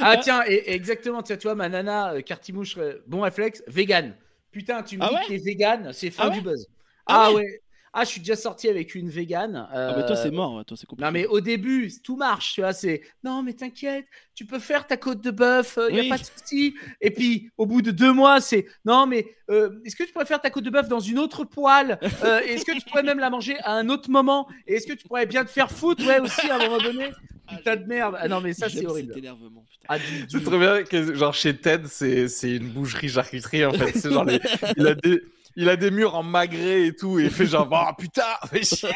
Ah 0.00 0.16
tiens, 0.16 0.42
et, 0.48 0.54
et 0.54 0.72
exactement, 0.74 1.22
tiens, 1.22 1.36
tu 1.36 1.46
vois, 1.46 1.54
ma 1.54 1.68
nana, 1.68 2.14
euh, 2.14 2.22
Cartimouche, 2.22 2.76
euh, 2.76 3.04
bon 3.06 3.20
réflexe, 3.20 3.62
vegan. 3.68 4.16
Putain, 4.50 4.82
tu 4.82 4.98
me 4.98 5.04
Ah 5.04 5.08
dis 5.10 5.14
ouais 5.14 5.22
que 5.22 5.28
t'es 5.28 5.38
vegan, 5.38 5.92
c'est 5.92 6.10
fin 6.10 6.26
Ah 6.26 6.30
du 6.30 6.40
buzz. 6.40 6.66
Ah 7.06 7.26
Ah, 7.26 7.30
ouais 7.30 7.36
ouais. 7.36 7.60
Ah, 7.96 8.02
je 8.04 8.08
suis 8.10 8.20
déjà 8.20 8.34
sorti 8.34 8.68
avec 8.68 8.96
une 8.96 9.08
vegan. 9.08 9.68
Ah, 9.70 9.94
mais 9.96 10.02
toi, 10.04 10.16
euh, 10.16 10.22
c'est 10.22 10.32
mort. 10.32 10.54
ouais, 10.56 10.64
Toi, 10.64 10.76
c'est 10.76 10.84
compliqué. 10.86 11.06
Non, 11.06 11.12
mais 11.12 11.26
au 11.26 11.40
début, 11.40 11.92
tout 12.02 12.16
marche, 12.16 12.54
tu 12.54 12.60
vois, 12.60 12.72
c'est 12.72 13.02
non, 13.22 13.42
mais 13.44 13.52
t'inquiète, 13.52 14.06
tu 14.34 14.44
peux 14.44 14.58
faire 14.58 14.86
ta 14.86 14.96
côte 14.96 15.20
de 15.20 15.30
bœuf, 15.30 15.78
il 15.90 15.94
n'y 15.94 16.00
Oui. 16.00 16.06
a 16.10 16.16
pas 16.16 16.20
de 16.20 16.26
souci. 16.26 16.74
Et 17.00 17.12
puis, 17.12 17.50
au 17.56 17.66
bout 17.66 17.82
de 17.82 17.92
deux 17.92 18.12
mois, 18.12 18.40
c'est 18.40 18.66
non, 18.84 19.06
mais 19.06 19.26
euh, 19.48 19.70
est-ce 19.84 19.94
que 19.94 20.02
tu 20.02 20.12
pourrais 20.12 20.26
faire 20.26 20.40
ta 20.40 20.50
côte 20.50 20.64
de 20.64 20.70
bœuf 20.70 20.88
dans 20.88 20.98
une 20.98 21.20
autre 21.20 21.44
poêle 21.44 21.98
Euh, 22.24 22.40
Est-ce 22.40 22.64
que 22.64 22.72
tu 22.72 22.80
pourrais 22.88 23.04
même 23.04 23.20
la 23.20 23.30
manger 23.30 23.56
à 23.60 23.74
un 23.74 23.88
autre 23.88 24.10
moment 24.10 24.48
Et 24.66 24.74
est-ce 24.74 24.86
que 24.88 24.92
tu 24.94 25.06
pourrais 25.06 25.26
bien 25.26 25.44
te 25.44 25.50
faire 25.50 25.70
foutre, 25.70 26.04
ouais, 26.04 26.18
aussi, 26.18 26.50
à 26.50 26.56
un 26.56 26.58
moment 26.58 26.78
donné? 26.78 27.10
Putain 27.48 27.76
de 27.76 27.84
merde. 27.84 28.16
Ah 28.18 28.26
non, 28.26 28.40
mais 28.40 28.54
ça, 28.54 28.68
c'est 28.70 28.86
horrible. 28.86 29.08
Cet 29.14 29.18
énervement, 29.18 29.64
putain. 29.70 29.84
Ah, 29.88 29.98
du- 29.98 30.04
du- 30.26 30.38
C'est 30.38 30.42
très 30.44 30.58
bien 30.58 30.82
que, 30.82 31.14
genre, 31.14 31.34
chez 31.34 31.54
Ted, 31.54 31.84
c'est 31.88 32.26
c'est 32.26 32.56
une 32.56 32.70
boucherie 32.70 33.08
charcuterie, 33.10 33.64
en 33.66 33.72
fait. 33.72 33.92
C'est 33.98 34.10
genre, 34.10 34.24
les- 34.24 34.40
il, 34.78 34.86
a 34.86 34.94
des, 34.94 35.22
il 35.56 35.68
a 35.68 35.76
des 35.76 35.90
murs 35.90 36.14
en 36.14 36.22
magret 36.22 36.86
et 36.86 36.94
tout, 36.96 37.18
et 37.18 37.24
il 37.24 37.30
fait 37.30 37.46
genre, 37.46 37.68
oh 37.70 37.92
putain, 37.96 38.22
fais 38.50 38.62
chier. 38.62 38.88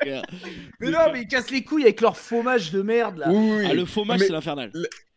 Clair. 0.00 0.22
Mais 0.80 0.90
non, 0.90 0.98
mais 1.12 1.22
ils 1.22 1.28
cassent 1.28 1.50
les 1.50 1.64
couilles 1.64 1.84
avec 1.84 2.00
leur 2.00 2.16
fromage 2.16 2.72
de 2.72 2.82
merde, 2.82 3.18
là. 3.18 3.28
Oui, 3.30 3.50
oui. 3.58 3.66
Ah, 3.68 3.74
le 3.74 3.84
fromage, 3.84 4.20
c'est 4.20 4.28
l'infernal. 4.30 4.70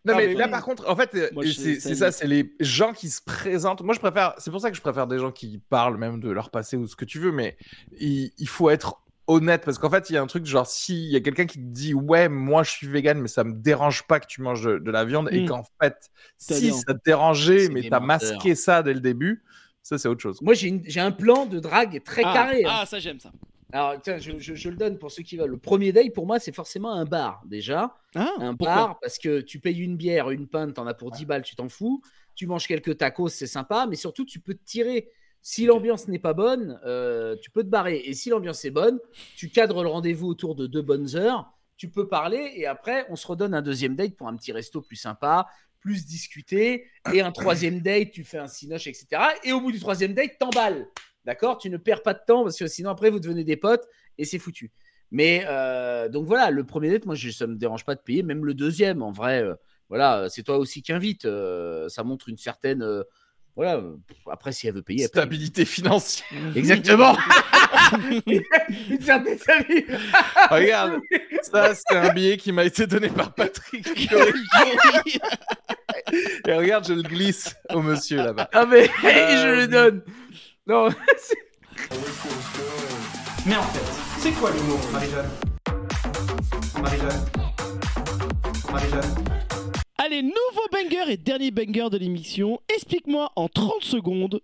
Non, 0.05 0.13
Ah, 0.15 0.17
mais 0.17 0.28
mais 0.28 0.34
là, 0.34 0.47
par 0.49 0.63
contre, 0.63 0.89
en 0.89 0.95
fait, 0.97 1.15
euh, 1.15 1.30
c'est 1.53 1.95
ça 1.95 2.11
c'est 2.11 2.28
les 2.28 2.53
gens 2.59 2.91
qui 2.91 3.09
se 3.09 3.21
présentent. 3.26 3.82
Moi, 3.82 3.93
je 3.95 3.99
préfère, 4.01 4.34
c'est 4.38 4.51
pour 4.51 4.59
ça 4.59 4.69
que 4.69 4.76
je 4.76 4.82
préfère 4.82 5.07
des 5.07 5.17
gens 5.17 5.32
qui 5.32 5.61
parlent 5.69 5.97
même 5.97 6.19
de 6.19 6.30
leur 6.30 6.49
passé 6.49 6.76
ou 6.76 6.88
ce 6.88 6.95
que 6.97 7.05
tu 7.05 7.19
veux, 7.19 7.32
mais 7.32 7.55
il, 7.99 8.32
il 8.38 8.49
faut 8.49 8.69
être 8.69 8.99
honnête 9.28 9.63
parce 9.63 9.78
qu'en 9.78 9.89
fait, 9.89 10.09
il 10.09 10.13
y 10.13 10.17
a 10.17 10.21
un 10.21 10.28
truc 10.28 10.45
genre, 10.45 10.67
s'il 10.67 11.05
y 11.05 11.15
a 11.15 11.21
quelqu'un 11.21 11.45
qui 11.45 11.57
te 11.57 11.63
dit, 11.63 11.93
ouais, 11.93 12.28
moi, 12.28 12.63
je 12.63 12.71
suis 12.71 12.88
vegan, 12.88 13.17
mais 13.21 13.30
ça 13.30 13.45
me 13.45 13.53
dérange 13.53 14.03
pas 14.03 14.19
que 14.19 14.28
tu 14.28 14.41
manges 14.41 14.63
de, 14.65 14.78
de 14.80 14.91
la 14.91 15.05
viande, 15.05 15.30
et 15.32 15.39
Mm. 15.39 15.47
qu'en 15.47 15.63
fait, 15.82 15.95
si 16.38 16.59
bien. 16.63 16.74
ça 16.74 16.93
te 16.93 16.99
dérangeait, 17.05 17.69
mais 17.69 17.88
t'as 17.89 18.01
masqué 18.01 18.55
ça 18.55 18.84
dès 18.84 18.93
le 18.93 18.99
début, 18.99 19.41
ça, 19.84 19.98
c'est 19.98 20.08
autre 20.08 20.22
chose. 20.22 20.42
Moi, 20.42 20.54
j'ai 20.54 21.00
un 21.00 21.12
plan 21.12 21.46
de 21.46 21.60
drague 21.60 22.02
très 22.04 22.24
ah, 22.26 22.34
carré. 22.34 22.64
hein. 22.66 22.70
ah, 22.82 22.86
ça, 22.86 23.00
j'aime 23.00 23.20
ça. 23.20 23.32
Alors, 23.74 24.00
tiens, 24.02 24.18
je, 24.18 24.38
je- 24.40 24.56
je 24.56 24.70
le 24.70 24.76
donne 24.78 24.98
pour 24.98 25.12
ceux 25.12 25.24
qui 25.24 25.36
veulent. 25.36 25.50
Le 25.50 25.58
premier 25.58 25.92
date, 25.92 26.14
pour 26.14 26.26
moi, 26.26 26.40
c'est 26.40 26.52
forcément 26.54 26.94
un 26.94 27.06
bar, 27.06 27.42
déjà. 27.46 27.96
Ah, 28.16 28.30
un 28.38 28.54
bar, 28.54 29.00
parce 29.02 29.18
que 29.18 29.42
tu 29.42 29.60
payes 29.60 29.80
une 29.80 29.98
bière, 29.98 30.30
une 30.30 30.48
pinte, 30.48 30.76
t'en 30.76 30.88
as 30.88 30.94
pour 30.94 31.12
10 31.12 31.26
balles, 31.26 31.42
tu 31.42 31.56
t'en 31.56 31.70
fous. 31.70 32.02
Tu 32.36 32.48
manges 32.48 32.68
quelques 32.68 32.98
tacos, 32.98 33.30
c'est 33.30 33.48
sympa, 33.48 33.86
mais 33.90 33.96
surtout, 33.96 34.26
tu 34.26 34.40
peux 34.40 34.54
te 34.54 34.64
tirer. 34.64 35.10
Si 35.42 35.66
l'ambiance 35.66 36.08
n'est 36.08 36.20
pas 36.20 36.34
bonne, 36.34 36.80
euh, 36.86 37.36
tu 37.42 37.52
peux 37.52 37.64
te 37.64 37.68
barrer. 37.68 37.98
Et 38.06 38.14
si 38.14 38.30
l'ambiance 38.30 38.64
est 38.64 38.72
bonne, 38.72 39.00
tu 39.36 39.50
cadres 39.50 39.84
le 39.84 39.90
rendez-vous 39.90 40.28
autour 40.28 40.56
de 40.56 40.68
deux 40.68 40.82
bonnes 40.82 41.16
heures, 41.16 41.52
tu 41.76 41.90
peux 41.90 42.08
parler, 42.08 42.54
et 42.56 42.66
après, 42.68 43.06
on 43.10 43.16
se 43.16 43.28
redonne 43.28 43.54
un 43.54 43.62
deuxième 43.62 43.96
date 43.96 44.16
pour 44.16 44.28
un 44.28 44.36
petit 44.38 44.54
resto 44.54 44.82
plus 44.82 44.96
sympa, 44.96 45.48
plus 45.84 46.06
discuter. 46.06 46.86
Et 47.14 47.22
un 47.22 47.32
troisième 47.32 47.82
date, 47.82 48.12
tu 48.12 48.24
fais 48.24 48.38
un 48.38 48.48
cinoche, 48.48 48.88
etc. 48.88 49.06
Et 49.44 49.52
au 49.52 49.60
bout 49.60 49.72
du 49.72 49.80
troisième 49.80 50.14
date, 50.14 50.38
t'emballes. 50.40 50.88
D'accord? 51.26 51.58
Tu 51.58 51.70
ne 51.70 51.78
perds 51.78 52.02
pas 52.04 52.14
de 52.14 52.22
temps, 52.26 52.44
parce 52.44 52.58
que 52.58 52.68
sinon, 52.68 52.90
après, 52.90 53.10
vous 53.10 53.20
devenez 53.20 53.44
des 53.44 53.58
potes, 53.58 53.86
et 54.18 54.26
c'est 54.26 54.40
foutu. 54.40 54.72
Mais 55.12 55.44
euh, 55.48 56.10
donc 56.10 56.26
voilà, 56.26 56.50
le 56.52 56.64
premier 56.64 56.90
date, 56.90 57.06
moi, 57.06 57.16
je, 57.16 57.30
ça 57.30 57.46
me 57.48 57.56
dérange 57.56 57.84
pas 57.86 57.96
de 57.96 58.02
payer, 58.02 58.24
même 58.24 58.46
le 58.46 58.54
deuxième, 58.54 59.02
en 59.04 59.12
vrai. 59.12 59.44
euh, 59.44 59.56
voilà, 59.90 60.28
c'est 60.30 60.44
toi 60.44 60.58
aussi 60.58 60.82
qui 60.82 60.92
invite. 60.94 61.26
euh, 61.26 61.88
ça 61.90 62.04
montre 62.04 62.30
une 62.30 62.38
certaine. 62.38 62.84
voilà, 63.56 63.84
après, 64.32 64.52
si 64.54 64.68
elle 64.68 64.74
veut 64.76 64.82
payer, 64.82 65.04
elle 65.04 65.10
paye. 65.10 65.22
Stabilité 65.22 65.66
financière. 65.66 66.28
Exactement. 66.56 67.16
une 68.28 69.02
certaine 69.02 69.38
famille. 69.38 69.86
Regarde, 70.50 71.00
ça, 71.42 71.74
c'est 71.76 71.96
un 71.96 72.14
billet 72.14 72.38
qui 72.38 72.52
m'a 72.52 72.64
été 72.66 72.88
donné 72.88 73.10
par 73.10 73.34
Patrick. 73.34 73.88
Et 76.48 76.54
regarde, 76.54 76.86
je 76.88 76.94
le 76.94 77.02
glisse 77.02 77.56
au 77.74 77.82
monsieur 77.82 78.18
là-bas. 78.18 78.50
Ah, 78.54 78.66
mais 78.66 78.90
Euh, 79.04 79.44
je 79.44 79.48
le 79.62 79.68
donne. 79.68 80.02
Non, 80.68 80.90
Mais 83.46 83.56
en 83.58 83.64
fait, 83.64 83.86
c'est 84.20 84.32
quoi 84.32 84.52
l'humour, 84.52 84.80
Marie-Jeanne? 84.94 85.30
Marie-Jeanne? 86.82 87.26
Marie-Jeanne? 88.72 89.16
Allez, 89.98 90.22
nouveau 90.22 90.68
banger 90.72 91.12
et 91.12 91.18
dernier 91.18 91.52
banger 91.52 91.90
de 91.92 91.98
l'émission. 91.98 92.60
Explique-moi 92.74 93.32
en 93.36 93.50
30 93.50 93.84
secondes 93.84 94.40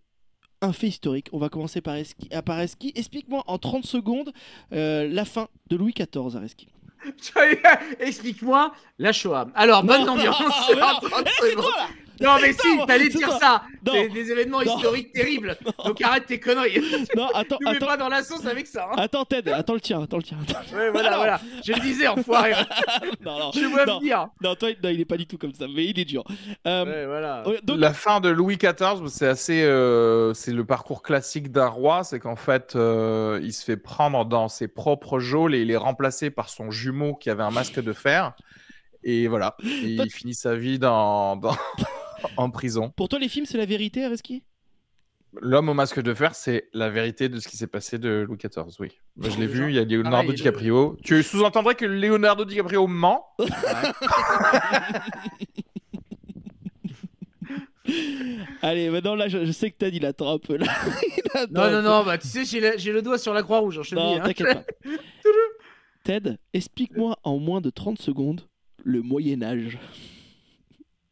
un 0.62 0.74
fait 0.74 0.88
historique. 0.88 1.28
On 1.32 1.38
va 1.40 1.50
commencer 1.50 1.82
par 1.82 1.96
Eski. 1.96 2.28
à 2.34 2.42
par 2.42 2.60
Eski. 2.60 2.92
Explique-moi 2.96 3.44
en 3.48 3.58
30 3.58 3.86
secondes 3.86 4.32
euh, 4.74 5.08
la 5.08 5.26
fin 5.26 5.48
de 5.70 5.76
Louis 5.76 5.94
XIV, 5.94 6.36
Areski. 6.36 6.68
explique-moi 8.00 8.74
la 8.98 9.12
Shoah. 9.14 9.48
Alors, 9.56 9.84
bonne 9.84 10.06
Non, 10.06 10.14
ambiance. 10.14 10.40
non, 10.40 10.48
mais 10.76 10.76
non. 10.82 10.88
en 10.88 11.00
30 11.00 11.28
c'est 11.40 11.50
secondes. 11.52 11.64
toi 11.66 11.74
là 11.78 11.88
Non, 12.22 12.36
mais 12.42 12.54
si, 12.54 12.78
t'allais 12.88 13.10
dire 13.10 13.32
ça. 13.34 13.64
C'est 13.88 14.10
des 14.10 14.32
événements 14.32 14.62
Non. 14.64 14.76
historiques 14.78 15.14
terribles. 15.14 15.58
Donc 15.86 16.02
arrête 16.02 16.26
tes 16.26 16.40
conneries. 16.40 16.82
Non, 17.16 17.28
attends, 17.34 17.58
Tu 17.66 17.66
mets 17.72 17.80
pas 17.80 17.98
dans 17.98 18.10
la 18.10 18.22
sauce 18.24 18.46
avec 18.46 18.68
ça. 18.68 18.90
hein. 18.92 18.96
Attends, 18.98 19.26
Ted, 19.26 19.52
attends 19.52 19.74
le 19.74 19.82
tien, 19.82 20.04
attends 20.04 20.18
le 20.18 20.24
tien. 20.24 20.38
attends. 20.42 20.60
Ouais, 20.76 20.90
voilà, 20.92 21.08
Alors. 21.10 21.20
voilà. 21.20 21.42
Je 21.66 21.74
le 21.74 21.80
disais, 21.80 22.08
enfoiré. 22.08 22.54
non, 23.26 23.40
non, 23.40 23.52
Je 23.54 23.66
vois 23.66 23.86
venir. 23.86 24.28
non, 24.42 24.56
toi, 24.56 24.70
non, 24.84 24.90
il 24.90 25.00
est 25.00 25.06
pas 25.06 25.18
du 25.18 25.26
tout 25.28 25.38
comme 25.38 25.54
ça, 25.54 25.66
mais 25.74 25.86
il 25.86 25.98
est 26.00 26.06
dur. 26.06 26.24
Euh, 26.68 26.86
Ouais, 26.86 27.06
voilà. 27.06 27.44
La 27.68 27.94
fin 27.94 28.20
de 28.20 28.30
Louis 28.30 28.58
XIV, 28.58 29.08
c'est 29.08 29.28
assez, 29.28 29.64
euh, 29.64 30.34
c'est 30.34 30.52
le 30.52 30.66
parcours 30.66 31.02
classique 31.02 31.52
d'un 31.52 31.68
roi, 31.68 32.04
c'est 32.04 32.20
qu'en 32.20 32.36
fait, 32.36 32.76
euh, 32.76 33.40
il 33.42 33.54
se 33.54 33.64
fait 33.64 33.78
prendre 33.78 34.26
dans 34.26 34.48
ses 34.50 34.68
propres 34.68 35.20
geôles 35.20 35.56
et 35.56 35.62
il 35.62 35.72
est 35.72 35.78
remplacé 35.78 36.30
par 36.30 36.50
son 36.50 36.70
jumeau 36.72 37.16
qui 37.16 37.30
avait 37.30 37.44
un 37.44 37.52
masque 37.52 37.82
de 37.82 37.94
fer. 37.94 38.34
Et 39.04 39.28
voilà, 39.28 39.56
Et 39.64 39.96
Toi- 39.96 40.06
il 40.06 40.12
finit 40.12 40.34
sa 40.34 40.56
vie 40.56 40.78
dans, 40.78 41.38
dans- 41.38 41.56
en 42.40 42.50
prison. 42.50 42.92
pour 42.96 43.10
toi, 43.10 43.20
les 43.20 43.30
films, 43.30 43.46
c'est 43.46 43.58
la 43.58 43.66
vérité, 43.66 44.04
Areski? 44.06 44.44
L'homme 45.42 45.70
au 45.70 45.74
masque 45.76 46.02
de 46.02 46.14
fer, 46.14 46.34
c'est 46.34 46.70
la 46.74 46.90
vérité 46.90 47.30
de 47.30 47.40
ce 47.40 47.48
qui 47.48 47.56
s'est 47.56 47.68
passé 47.68 48.00
de 48.00 48.26
Louis 48.28 48.38
XIV, 48.38 48.64
oui. 48.80 48.98
Moi, 49.16 49.30
je 49.30 49.38
l'ai 49.38 49.46
vu, 49.46 49.70
il 49.70 49.76
y 49.76 49.80
a 49.80 49.84
Leonardo 49.84 50.10
Pareil, 50.10 50.34
DiCaprio. 50.34 50.98
Tu 51.04 51.22
sous-entendrais 51.22 51.76
que 51.76 51.86
Leonardo 51.86 52.46
DiCaprio 52.46 52.88
ment? 52.88 53.26
Allez, 58.62 58.90
maintenant 58.90 59.16
là, 59.16 59.28
je, 59.28 59.46
je 59.46 59.52
sais 59.52 59.72
que 59.72 59.78
Ted 59.78 59.96
il 59.96 60.06
attend 60.06 60.34
un 60.34 60.40
peu 60.40 60.58
là. 60.58 60.68
Non, 61.52 61.62
un 61.62 61.70
non, 61.70 61.78
peu. 61.78 61.82
non, 61.84 62.04
bah 62.04 62.18
tu 62.18 62.28
sais, 62.28 62.44
j'ai 62.44 62.60
le, 62.60 62.74
j'ai 62.78 62.92
le 62.92 63.04
doigt 63.04 63.20
sur 63.20 63.34
la 63.34 63.44
croix 63.44 63.60
rouge 63.60 63.78
en 63.78 63.84
cheville. 63.84 64.04
Non, 64.04 64.18
hein. 64.18 64.24
t'inquiète 64.26 64.52
pas. 64.52 64.64
Ted, 66.04 66.38
explique-moi 66.54 67.18
en 67.24 67.38
moins 67.38 67.62
de 67.62 67.70
30 67.70 68.02
secondes 68.02 68.42
le 68.84 69.02
Moyen-Âge. 69.02 69.78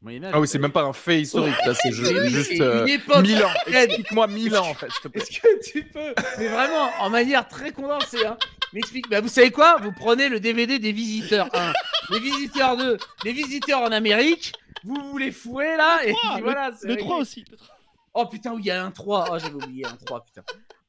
Moyen-Âge, 0.08 0.32
Ah 0.34 0.39
oui, 0.39 0.47
c'est 0.47 0.60
même 0.60 0.72
pas 0.72 0.84
un 0.84 0.93
fait 0.93 1.22
historique, 1.22 1.55
là, 1.66 1.74
c'est 1.74 1.89
oui, 1.89 2.30
juste 2.30 2.60
euh, 2.62 2.84
une 2.86 2.89
époque. 2.93 3.22
1000 3.22 3.43
ans. 3.43 3.49
Explique-moi 3.68 4.28
1000 4.28 4.58
ans, 4.58 4.68
en 4.70 4.74
fait, 4.74 4.89
s'il 4.91 5.01
te 5.01 5.08
plaît. 5.10 5.22
Est-ce 5.22 5.39
que 5.39 5.72
tu 5.72 5.84
peux 5.84 6.14
Mais 6.39 6.47
vraiment, 6.47 6.89
en 6.99 7.10
manière 7.10 7.47
très 7.47 7.72
condensée, 7.72 8.26
hein. 8.26 8.38
M'explique. 8.74 9.10
Bah, 9.10 9.22
vous 9.22 9.28
savez 9.30 9.51
quoi? 9.51 9.78
Vous 9.82 9.91
prenez 9.91 10.28
le 10.30 10.39
DVD 10.39 10.80
des 10.80 10.91
visiteurs 10.91 11.49
1, 11.53 11.74
les 12.12 12.20
visiteurs 12.20 12.76
2, 12.78 12.97
les 13.24 13.32
visiteurs 13.32 13.82
en 13.82 13.91
Amérique, 13.91 14.53
vous 14.84 14.95
vous 15.12 15.18
les 15.18 15.32
fouez 15.32 15.76
là, 15.78 15.99
et 16.05 16.12
trois, 16.14 16.34
puis 16.36 16.43
voilà. 16.43 16.72
c'est 16.78 16.88
Le 16.88 16.93
réglé. 16.93 17.05
3 17.05 17.18
aussi. 17.20 17.45
le 17.51 17.58
3. 17.58 17.76
Oh 18.14 18.26
putain, 18.26 18.53
oui, 18.53 18.62
il 18.64 18.68
y 18.68 18.72
a 18.72 18.84
un 18.84 18.91
3. 18.91 19.30
Oh, 19.32 19.39
j'avais 19.39 19.53
oublié 19.55 19.86
un 19.86 19.95
3, 20.05 20.24
putain. 20.26 20.43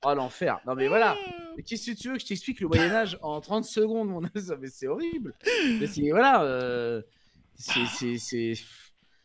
Oh, 0.05 0.15
l'enfer. 0.15 0.59
Non, 0.67 0.75
mais 0.75 0.87
voilà. 0.89 1.17
Mais 1.57 1.63
qu'est-ce 1.63 1.91
que 1.91 1.97
tu 1.97 2.09
veux 2.09 2.15
que 2.17 2.21
je 2.23 2.27
t'explique? 2.27 2.61
Le 2.61 2.69
Moyen-Âge 2.69 3.19
en 3.21 3.41
30 3.41 3.65
secondes, 3.65 4.09
mon 4.09 4.25
âge 4.25 4.31
Mais 4.61 4.69
c'est 4.69 4.87
horrible. 4.87 5.35
Mais 5.81 5.87
c'est. 5.89 6.09
Voilà. 6.11 6.43
euh, 6.43 7.03
c'est- 7.57 7.87
c'est. 7.97 8.17
c'est... 8.19 8.53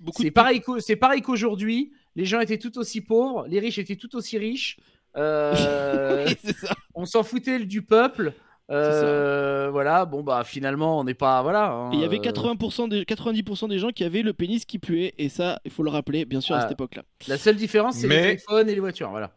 Beaucoup 0.04 0.22
C'est 0.22 0.32
pareil, 0.32 0.62
qu'au- 0.62 0.80
c'est 0.80 0.96
pareil 0.98 1.22
qu'aujourd'hui. 1.22 1.92
Les 2.16 2.26
gens 2.26 2.40
étaient 2.42 2.60
tout 2.60 2.78
aussi 2.78 3.02
pauvres, 3.02 3.46
les 3.48 3.60
riches 3.60 3.80
étaient 3.80 3.96
tout 3.96 4.16
aussi 4.16 4.38
riches. 4.38 4.78
Euh, 5.18 6.26
Oui, 6.28 6.36
c'est 6.44 6.56
ça. 6.58 6.74
on 6.94 7.06
s'en 7.06 7.24
foutait 7.24 7.60
du 7.66 7.82
peuple. 7.82 8.34
Euh, 8.72 9.68
voilà, 9.72 10.06
bon 10.06 10.24
bah 10.24 10.44
finalement 10.46 10.98
on 10.98 11.04
n'est 11.04 11.14
pas 11.14 11.42
voilà. 11.44 11.70
hein, 11.70 11.90
il 11.92 12.00
y 12.00 12.06
avait 12.06 12.18
euh, 12.18 12.32
80% 12.32 12.88
des, 12.88 13.04
90% 13.04 13.68
des 13.68 13.78
gens 13.78 13.90
qui 13.90 14.06
avaient 14.06 14.22
le 14.22 14.32
pénis 14.32 14.64
qui 14.64 14.80
puait, 14.80 15.14
et 15.18 15.28
ça, 15.28 15.60
il 15.66 15.70
faut 15.72 15.84
le 15.84 15.90
rappeler, 15.90 16.24
bien 16.24 16.40
sûr, 16.40 16.56
à 16.56 16.62
cette 16.62 16.72
époque-là. 16.72 17.04
La 17.28 17.38
seule 17.38 17.58
différence 17.58 17.96
c'est 17.98 18.08
Mais- 18.08 18.16
les 18.16 18.22
téléphones 18.38 18.70
et 18.70 18.74
les 18.74 18.80
voitures, 18.80 19.10
voilà. 19.10 19.36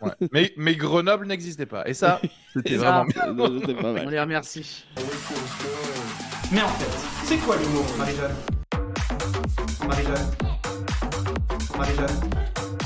Ouais. 0.00 0.12
Mais, 0.32 0.52
mais 0.56 0.74
Grenoble 0.74 1.26
n'existait 1.26 1.66
pas. 1.66 1.86
Et 1.86 1.92
ça, 1.92 2.18
c'était 2.54 2.74
Et 2.74 2.78
ça, 2.78 3.04
vraiment 3.04 3.44
bien. 3.48 3.60
C'était 3.60 3.74
pas 3.74 3.92
On 4.04 4.08
les 4.08 4.20
remercie. 4.20 4.84
Mais 6.50 6.62
en 6.62 6.68
fait, 6.68 7.26
c'est 7.26 7.36
quoi 7.38 7.56
l'humour, 7.58 7.84
Marie-Jeanne? 7.98 8.34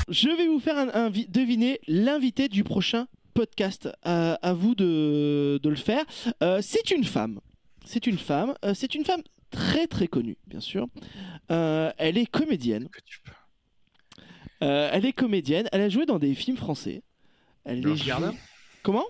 Je 0.09 0.29
vais 0.35 0.47
vous 0.47 0.59
faire 0.59 0.77
un, 0.77 0.89
un 0.93 1.09
vi- 1.09 1.27
deviner 1.29 1.79
l'invité 1.87 2.47
du 2.49 2.63
prochain 2.63 3.07
podcast. 3.33 3.89
À, 4.03 4.33
à 4.35 4.53
vous 4.53 4.73
de, 4.75 5.59
de 5.61 5.69
le 5.69 5.75
faire. 5.75 6.03
Euh, 6.41 6.59
c'est 6.61 6.91
une 6.91 7.03
femme. 7.03 7.39
C'est 7.85 8.07
une 8.07 8.17
femme. 8.17 8.55
Euh, 8.65 8.73
c'est 8.73 8.95
une 8.95 9.05
femme 9.05 9.21
très 9.51 9.87
très 9.87 10.07
connue, 10.07 10.37
bien 10.47 10.59
sûr. 10.59 10.87
Euh, 11.51 11.91
elle 11.97 12.17
est 12.17 12.25
comédienne. 12.25 12.87
Euh, 14.63 14.89
elle 14.91 15.05
est 15.05 15.13
comédienne. 15.13 15.67
Elle 15.71 15.81
a 15.81 15.89
joué 15.89 16.05
dans 16.05 16.19
des 16.19 16.33
films 16.33 16.57
français. 16.57 17.03
Elle 17.63 17.81
Blanche 17.81 18.05
Comment? 18.83 19.05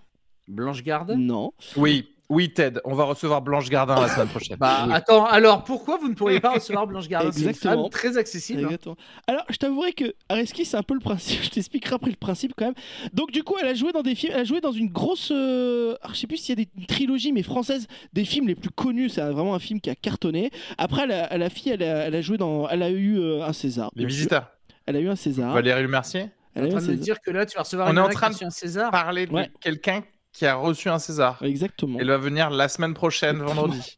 Blanche 0.48 0.84
Garde. 0.84 1.12
Non. 1.12 1.54
Oui, 1.76 2.10
oui, 2.30 2.52
Ted, 2.54 2.82
on 2.84 2.94
va 2.94 3.06
recevoir 3.06 3.42
Blanche 3.42 3.70
Gardin 3.70 3.96
la 4.02 4.10
semaine 4.10 4.28
prochaine. 4.28 4.58
Bah 4.60 4.84
Oui. 4.88 4.94
attends, 4.94 5.26
alors 5.26 5.64
pourquoi 5.64 5.98
vous 5.98 6.10
ne 6.10 6.14
pourriez 6.14 6.40
pas 6.42 6.52
recevoir 6.52 6.86
Blanche 6.86 7.08
Gardin? 7.08 7.32
C'est 7.32 7.42
une 7.42 7.50
Exactement. 7.50 7.84
femme 7.84 7.90
très 7.90 8.18
accessible. 8.18 8.60
hein. 8.60 8.66
Exactement. 8.66 8.96
Alors, 9.28 9.44
je 9.50 9.56
t'avouerai 9.58 9.94
que 9.94 10.14
Areski, 10.28 10.66
c'est 10.66 10.76
un 10.76 10.84
peu 10.84 10.94
le 10.94 11.00
principe. 11.00 11.42
Je 11.44 11.50
t'expliquerai 11.50 11.96
après 11.96 12.10
le 12.10 12.18
principe 12.18 12.54
quand 12.58 12.66
même. 12.66 12.74
Donc, 13.14 13.32
du 13.32 13.44
coup, 13.44 13.56
elle 13.62 13.68
a 13.68 13.74
joué 13.74 13.92
dans 13.94 14.02
des 14.04 14.14
films. 14.16 14.34
Elle 14.36 14.42
a 14.42 14.44
joué 14.44 14.60
dans 14.60 14.72
une 14.74 14.90
grosse. 14.90 15.32
euh, 15.32 15.96
alors, 16.02 16.14
je 16.16 16.20
sais 16.20 16.28
plus 16.28 16.38
s'il 16.38 16.60
y 16.60 16.62
a 16.62 16.66
des 16.66 16.70
une 16.78 16.86
trilogie, 16.86 17.32
mais 17.32 17.44
française, 17.44 17.88
des 18.12 18.26
films 18.26 18.48
les 18.48 18.56
plus 18.56 18.72
connus. 18.72 19.10
C'est 19.10 19.22
vraiment 19.22 19.56
un 19.56 19.60
film 19.60 19.80
qui 19.80 19.90
a 19.90 19.96
cartonné. 19.96 20.52
Après, 20.78 21.04
elle 21.04 21.12
a- 21.14 21.38
la 21.38 21.50
fille, 21.50 21.72
elle 21.72 21.84
a, 21.84 22.06
elle 22.08 22.16
a 22.16 22.22
joué 22.22 22.38
dans. 22.38 22.68
Elle 22.68 22.84
a 22.84 22.90
eu 22.90 23.18
euh, 23.20 23.44
un 23.46 23.54
César. 23.54 23.90
Les 23.96 24.06
visiteurs. 24.06 24.50
Elle 24.86 24.98
a 24.98 25.00
eu 25.00 25.08
un 25.10 25.16
César. 25.16 25.54
Valérie 25.54 25.82
Le 25.82 25.88
Mercier 25.88 26.30
Elle 26.56 26.64
T'es 26.64 26.72
a 26.72 26.74
en 26.74 26.78
un 26.78 26.80
train 26.80 26.88
de 26.88 26.92
me 26.92 26.98
dire 26.98 27.22
que 27.22 27.32
là 27.32 27.46
tu 27.46 27.56
vas 27.56 27.64
recevoir 27.64 27.88
On 27.88 27.92
une 27.92 27.98
est 27.98 28.02
en 28.02 28.10
train 28.10 28.30
de 28.30 28.44
un 28.44 28.50
César. 28.50 28.90
Parler 28.92 29.28
de 29.28 29.34
Ouais. 29.34 29.50
quelqu'un 29.62 30.04
qui 30.34 30.46
a 30.46 30.56
reçu 30.56 30.90
un 30.90 31.00
César. 31.00 31.40
Exactement. 31.42 31.98
Elle 32.00 32.08
va 32.10 32.18
venir 32.18 32.50
la 32.50 32.68
semaine 32.68 32.94
prochaine, 32.94 33.42
vendredi. 33.42 33.98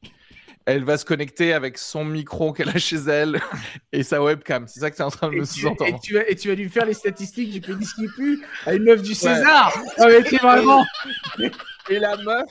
Elle 0.66 0.84
va 0.84 0.98
se 0.98 1.06
connecter 1.06 1.54
avec 1.54 1.80
son 1.80 2.06
micro 2.06 2.54
qu'elle 2.54 2.70
a 2.70 2.78
chez 2.78 2.98
elle 2.98 3.42
et 3.92 4.04
sa 4.04 4.22
webcam. 4.22 4.68
C'est 4.68 4.82
ça 4.82 4.92
que 4.92 4.96
tu 4.96 5.02
es 5.02 5.06
en 5.06 5.10
train 5.10 5.28
de 5.30 5.34
Et 5.34 5.38
me 5.38 5.42
et, 5.44 5.46
sous-entendre. 5.46 6.00
tu 6.04 6.14
vas, 6.14 6.30
et 6.30 6.36
tu 6.36 6.48
vas 6.50 6.56
lui 6.56 6.70
faire 6.70 6.86
les 6.86 6.94
statistiques 6.94 7.52
du 7.52 7.60
pénis 7.60 7.92
qui 7.94 8.08
pue 8.16 8.46
à 8.68 8.74
une 8.76 8.84
meuf 8.84 9.02
du 9.02 9.16
César. 9.16 9.74
Ah 9.98 10.06
mais 10.08 10.22
t'es 10.22 10.38
vraiment. 10.38 10.86
Et 11.90 11.98
la 11.98 12.16
meuf, 12.18 12.46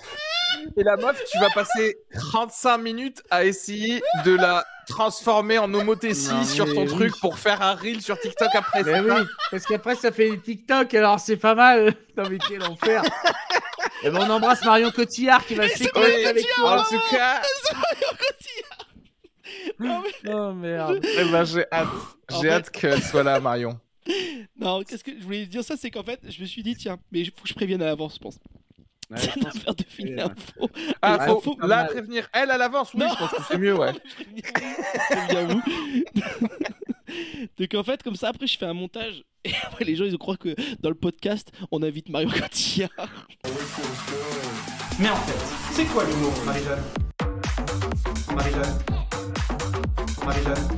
et 0.77 0.83
la 0.83 0.97
meuf, 0.97 1.23
tu 1.31 1.39
vas 1.39 1.51
passer 1.51 1.97
35 2.13 2.79
minutes 2.79 3.23
à 3.31 3.45
essayer 3.45 4.03
de 4.25 4.35
la 4.35 4.67
transformer 4.89 5.59
en 5.59 5.73
homothétie 5.73 6.45
sur 6.45 6.67
mais 6.67 6.75
ton 6.75 6.83
oui. 6.83 6.89
truc 6.89 7.21
pour 7.21 7.39
faire 7.39 7.63
un 7.63 7.75
reel 7.75 8.01
sur 8.03 8.19
TikTok 8.19 8.49
après. 8.53 8.83
Mais 8.83 9.01
oui, 9.01 9.23
parce 9.51 9.65
qu'après 9.65 9.95
ça 9.95 10.11
fait 10.11 10.31
des 10.31 10.41
TikTok, 10.41 10.93
alors 10.95 11.21
c'est 11.21 11.37
pas 11.37 11.55
mal. 11.55 11.95
Non 12.17 12.25
mais 12.29 12.39
quel 12.49 12.65
enfer. 12.65 13.03
Et 14.05 14.11
ben 14.11 14.21
on 14.21 14.31
embrasse 14.31 14.65
Marion 14.65 14.91
Cotillard 14.91 15.45
qui 15.45 15.55
va 15.55 15.69
connecter 15.69 16.27
avec 16.27 16.45
en 16.59 16.63
toi. 16.63 16.87
tout 16.89 17.01
cas, 17.17 17.43
Non, 19.79 20.03
mais- 20.25 20.33
Oh 20.35 20.53
merde. 20.53 21.01
eh 21.03 21.25
ben, 21.31 21.45
j'ai 21.45 21.65
hâte, 21.73 21.89
En 22.31 22.41
j'ai 22.41 22.49
fait- 22.49 22.55
hâte 22.55 22.71
qu'elle 22.71 23.03
soit 23.03 23.23
là, 23.23 23.41
Marion. 23.41 23.79
non, 24.59 24.83
qu'est-ce 24.83 25.05
que 25.05 25.13
je 25.19 25.25
voulais 25.25 25.47
dire 25.47 25.65
ça, 25.65 25.77
c'est 25.77 25.91
qu'en 25.91 26.03
fait, 26.03 26.21
je 26.29 26.41
me 26.41 26.47
suis 26.47 26.63
dit, 26.63 26.77
tiens, 26.77 26.99
mais 27.13 27.21
il 27.21 27.27
faut 27.27 27.43
que 27.43 27.49
je 27.49 27.55
prévienne 27.55 27.83
à 27.83 27.87
l'avance, 27.87 28.15
je 28.15 28.19
pense. 28.21 28.39
Ouais, 29.11 29.17
C'est 29.19 29.33
je 29.33 29.39
pense 29.41 29.55
de 29.77 29.85
Ouais. 30.03 30.11
l'info. 30.17 30.71
Ah, 31.01 31.27
faut, 31.27 31.41
faut- 31.41 31.59
la 31.67 31.85
prévenir 31.85 32.29
elle 32.35 32.51
à 32.51 32.59
l'avance. 32.59 32.93
Oui, 32.93 33.01
Non. 33.01 33.09
je 33.11 33.17
pense 33.19 33.31
que 33.31 33.43
c'est 33.49 33.57
mieux, 33.59 33.75
ouais. 33.75 33.93
Préviens 35.11 35.47
vous. 35.47 35.63
Donc 37.59 37.75
en 37.75 37.83
fait, 37.83 38.03
comme 38.03 38.17
ça, 38.17 38.29
après, 38.29 38.47
je 38.47 38.57
fais 38.57 38.67
un 38.67 38.75
montage. 38.75 39.25
Et 39.45 39.53
après, 39.65 39.85
les 39.85 39.97
gens, 39.97 40.05
ils 40.05 40.17
croient 40.19 40.37
que 40.37 40.55
dans 40.81 40.89
le 40.89 40.95
podcast, 40.95 41.53
on 41.71 41.83
invite 41.83 42.09
Mario 42.09 42.29
Cotillard. 42.39 42.91
Mais 44.99 45.09
en 45.11 45.17
fait, 45.17 45.73
c'est 45.75 45.85
quoi 45.87 46.05
l'humour, 46.05 46.33
Marie-Jeanne? 46.45 46.83
Marie-Jeanne? 48.35 48.79
Marie-Jeanne? 50.25 50.69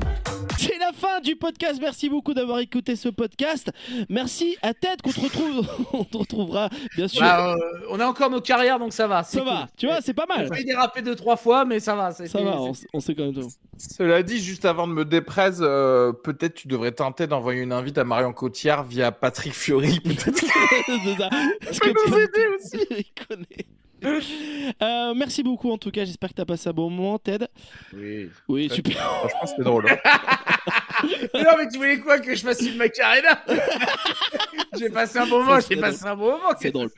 La 0.90 0.96
fin 0.96 1.20
du 1.20 1.36
podcast. 1.36 1.78
Merci 1.80 2.08
beaucoup 2.08 2.34
d'avoir 2.34 2.58
écouté 2.58 2.96
ce 2.96 3.08
podcast. 3.08 3.70
Merci 4.08 4.56
à 4.62 4.74
Ted 4.74 4.96
qu'on 5.02 5.12
te 5.12 5.20
retrouve. 5.20 5.66
on 5.92 6.04
te 6.04 6.16
retrouvera, 6.16 6.68
bien 6.96 7.06
sûr. 7.06 7.20
Bah, 7.20 7.54
euh, 7.54 7.86
on 7.90 8.00
a 8.00 8.06
encore 8.06 8.30
nos 8.30 8.40
carrières 8.40 8.78
donc 8.78 8.92
ça 8.92 9.06
va. 9.06 9.22
ça 9.22 9.42
va, 9.42 9.68
tu 9.76 9.86
vois, 9.86 10.00
c'est 10.00 10.14
pas 10.14 10.24
On 10.28 10.36
mal. 10.36 10.46
a 10.46 10.48
failli 10.48 10.64
déraper 10.64 11.02
deux 11.02 11.14
trois 11.14 11.36
fois 11.36 11.64
mais 11.64 11.80
ça 11.80 11.94
va. 11.94 12.12
Ça 12.12 12.24
va, 12.42 12.60
on, 12.60 12.72
on 12.92 13.00
sait 13.00 13.14
quand 13.14 13.24
même 13.24 13.34
tout. 13.34 13.48
Cela 13.78 14.22
dit, 14.22 14.38
juste 14.38 14.64
avant 14.66 14.86
de 14.86 14.92
me 14.92 15.04
dépresse, 15.04 15.58
euh, 15.60 16.12
peut-être 16.12 16.54
tu 16.54 16.68
devrais 16.68 16.92
tenter 16.92 17.26
d'envoyer 17.26 17.62
une 17.62 17.72
invite 17.72 17.96
à 17.96 18.04
Marion 18.04 18.32
Cotillard 18.32 18.84
via 18.84 19.10
Patrick 19.12 19.54
Fiori. 19.54 20.00
Peut-être 20.00 20.36
ça. 21.18 21.30
Parce 21.64 21.78
peut 21.78 21.92
que 21.92 22.10
nous 22.10 22.18
aider 22.18 22.46
aussi. 22.58 22.86
Il 22.90 23.26
connaît. 23.26 23.66
Euh, 24.04 25.14
merci 25.14 25.42
beaucoup 25.42 25.70
en 25.70 25.78
tout 25.78 25.90
cas, 25.90 26.04
j'espère 26.04 26.28
que 26.30 26.34
t'as 26.34 26.44
passé 26.44 26.68
un 26.68 26.72
bon 26.72 26.90
moment 26.90 27.18
Ted. 27.18 27.46
Oui. 27.92 28.30
Oui, 28.48 28.68
Ouais. 28.68 28.74
super. 28.74 28.96
Franchement, 28.96 29.46
c'était 29.46 29.62
drôle. 29.64 29.86
hein. 29.90 29.98
Mais 31.34 31.42
non 31.42 31.50
mais 31.58 31.68
tu 31.68 31.78
voulais 31.78 31.98
quoi 31.98 32.18
que 32.18 32.34
je 32.34 32.42
fasse 32.42 32.60
une 32.60 32.76
Macarena? 32.76 33.42
J'ai 34.78 34.90
passé 34.90 35.18
un 35.18 35.26
bon 35.26 35.40
moment, 35.44 35.58
j'ai 35.68 35.76
passé 35.76 36.04
un 36.06 36.14
bon 36.14 36.32
moment. 36.32 36.50
C'est 36.60 36.70
drôle. 36.70 36.90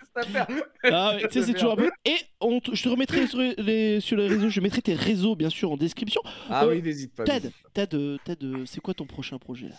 Ah, 0.84 1.14
tu 1.30 1.40
sais, 1.40 1.46
c'est 1.46 1.54
toujours 1.54 1.72
un 1.72 1.76
peu. 1.76 1.90
Et 2.04 2.16
on 2.42 2.60
te- 2.60 2.74
je 2.74 2.82
te 2.82 2.88
remettrai 2.88 3.26
sur 3.26 3.38
les, 3.38 4.00
sur 4.00 4.16
les 4.16 4.28
réseaux, 4.28 4.48
je 4.48 4.60
mettrai 4.60 4.82
tes 4.82 4.94
réseaux 4.94 5.34
bien 5.36 5.50
sûr 5.50 5.70
en 5.72 5.76
description. 5.76 6.20
Ah 6.50 6.64
Euh, 6.64 6.70
oui, 6.70 6.82
n'hésite 6.82 7.14
pas. 7.14 7.24
Ted, 7.24 7.50
Ted, 7.74 7.96
euh, 7.96 8.16
Ted, 8.24 8.44
euh, 8.44 8.64
c'est 8.66 8.80
quoi 8.80 8.94
ton 8.94 9.06
prochain 9.06 9.38
projet 9.38 9.68
là? 9.68 9.74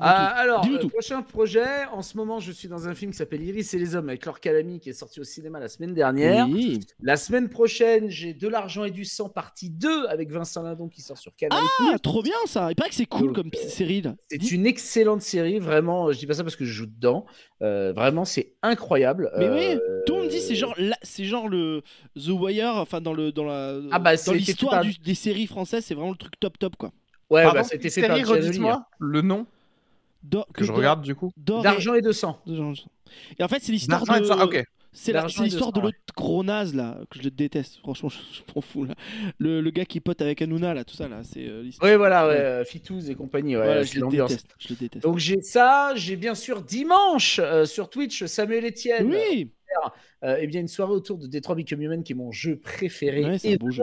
Ah, 0.00 0.32
tout. 0.34 0.40
alors, 0.42 0.60
Dis-nous 0.62 0.76
euh, 0.76 0.80
tout. 0.80 0.88
prochain 0.88 1.22
projet, 1.22 1.84
en 1.92 2.02
ce 2.02 2.16
moment, 2.16 2.40
je 2.40 2.50
suis 2.52 2.68
dans 2.68 2.88
un 2.88 2.94
film 2.94 3.12
qui 3.12 3.16
s'appelle 3.18 3.42
Iris 3.42 3.72
et 3.74 3.78
les 3.78 3.94
hommes 3.94 4.08
avec 4.08 4.24
Laure 4.26 4.40
Calamy 4.40 4.80
qui 4.80 4.90
est 4.90 4.94
sorti 4.94 5.20
au 5.20 5.24
cinéma 5.24 5.60
la 5.60 5.68
semaine 5.68 5.94
dernière. 5.94 6.48
Oui. 6.48 6.80
La 7.00 7.16
semaine 7.16 7.48
prochaine, 7.48 8.10
j'ai 8.10 8.34
De 8.34 8.48
l'argent 8.48 8.84
et 8.84 8.90
du 8.90 9.04
sang 9.04 9.28
partie 9.28 9.70
2 9.70 10.06
avec 10.06 10.30
Vincent 10.30 10.62
Lindon 10.62 10.88
qui 10.88 11.02
sort 11.02 11.18
sur 11.18 11.34
Canal+. 11.36 11.58
Ah, 11.80 11.98
trop 11.98 12.22
bien 12.22 12.34
ça. 12.46 12.70
Il 12.70 12.74
paraît 12.74 12.88
que 12.90 12.94
c'est 12.96 13.06
cool 13.06 13.28
Donc, 13.28 13.36
comme 13.36 13.50
euh, 13.54 13.68
série 13.68 14.02
là. 14.02 14.14
C'est 14.30 14.50
une 14.50 14.66
excellente 14.66 15.22
série, 15.22 15.58
vraiment. 15.58 16.12
Je 16.12 16.18
dis 16.18 16.26
pas 16.26 16.34
ça 16.34 16.42
parce 16.42 16.56
que 16.56 16.64
je 16.64 16.72
joue 16.72 16.86
dedans. 16.86 17.26
Euh, 17.62 17.92
vraiment, 17.94 18.24
c'est 18.24 18.54
incroyable. 18.62 19.30
Mais 19.38 19.48
oui, 19.48 19.78
tout 20.06 20.14
le 20.16 20.20
monde 20.22 20.28
dit 20.30 20.40
c'est 20.40 20.54
genre 20.56 20.74
la- 20.76 20.96
genre 21.20 21.48
le 21.48 21.82
The 22.14 22.28
Wire, 22.28 22.74
enfin 22.76 23.00
dans 23.00 23.12
le 23.12 23.32
dans 23.32 23.44
la 23.44 23.74
Ah 23.90 23.98
bah, 23.98 24.16
dans 24.16 24.32
l'histoire 24.32 24.82
du- 24.82 24.98
des 24.98 25.14
séries 25.14 25.46
françaises, 25.46 25.84
c'est 25.84 25.94
vraiment 25.94 26.10
le 26.10 26.16
truc 26.16 26.38
top 26.38 26.58
top 26.58 26.76
quoi. 26.76 26.92
Ouais, 27.30 27.42
Pardon, 27.42 27.60
bah, 27.60 27.64
c'était 27.64 28.10
hein. 28.10 28.22
redites-moi 28.24 28.86
le 28.98 29.22
nom 29.22 29.46
que 30.52 30.64
je 30.64 30.72
regarde 30.72 31.02
du 31.02 31.14
coup. 31.14 31.30
et- 31.36 31.40
D'argent 31.62 31.94
et 31.94 32.02
de 32.02 32.12
sang. 32.12 32.40
Et 33.38 33.42
en 33.42 33.48
fait, 33.48 33.60
c'est 33.62 33.72
l'histoire 33.72 34.04
D'argent 34.04 34.14
et 34.14 34.20
de 34.20 34.24
de 34.24 34.38
sang, 34.38 34.44
ok. 34.44 34.64
C'est 34.98 35.12
c'est 35.28 35.42
l'histoire 35.42 35.72
de 35.72 35.80
sang, 35.80 35.86
ouais. 35.86 35.92
l'autre 35.92 36.14
gros 36.16 36.42
naze 36.42 36.74
là, 36.74 36.96
que 37.10 37.20
je 37.22 37.28
déteste. 37.28 37.76
Franchement, 37.80 38.08
je, 38.08 38.16
je 38.32 38.40
m'en 38.54 38.62
fous 38.62 38.84
là. 38.86 38.94
Le, 39.38 39.60
le 39.60 39.70
gars 39.70 39.84
qui 39.84 40.00
pote 40.00 40.22
avec 40.22 40.40
Hanouna 40.40 40.72
là, 40.72 40.84
tout 40.84 40.94
ça 40.96 41.06
là, 41.06 41.20
c'est 41.22 41.46
euh, 41.46 41.62
l'histoire. 41.62 41.90
Oui, 41.90 41.96
voilà, 41.98 42.26
ouais, 42.26 42.32
Ouais. 42.32 42.40
euh, 42.40 42.64
Fitouz 42.64 43.10
et 43.10 43.14
compagnie, 43.14 43.56
ouais, 43.56 43.62
Voilà, 43.64 43.84
c'est 43.84 43.90
je 43.90 43.94
le 43.96 44.00
l'ambiance. 44.00 44.30
déteste. 44.30 44.54
Je 44.58 44.68
le 44.70 44.76
déteste. 44.76 45.02
Donc 45.04 45.18
j'ai 45.18 45.42
ça, 45.42 45.92
j'ai 45.96 46.16
bien 46.16 46.34
sûr 46.34 46.62
dimanche 46.62 47.38
euh, 47.42 47.66
sur 47.66 47.90
Twitch 47.90 48.24
Samuel 48.24 48.64
Etienne. 48.64 49.06
oui, 49.12 49.50
Euh, 50.24 50.38
eh 50.40 50.46
bien 50.46 50.60
une 50.62 50.68
soirée 50.68 50.92
autour 50.92 51.18
de 51.18 51.26
Detroit 51.26 51.56
Become 51.56 51.82
Human 51.82 52.02
qui 52.02 52.12
est 52.12 52.16
mon 52.16 52.32
jeu 52.32 52.56
préféré. 52.58 53.24
Ouais, 53.24 53.38
c'est 53.38 53.48
un 53.48 53.52
Et 53.52 53.58
beau 53.58 53.70
jeu. 53.70 53.82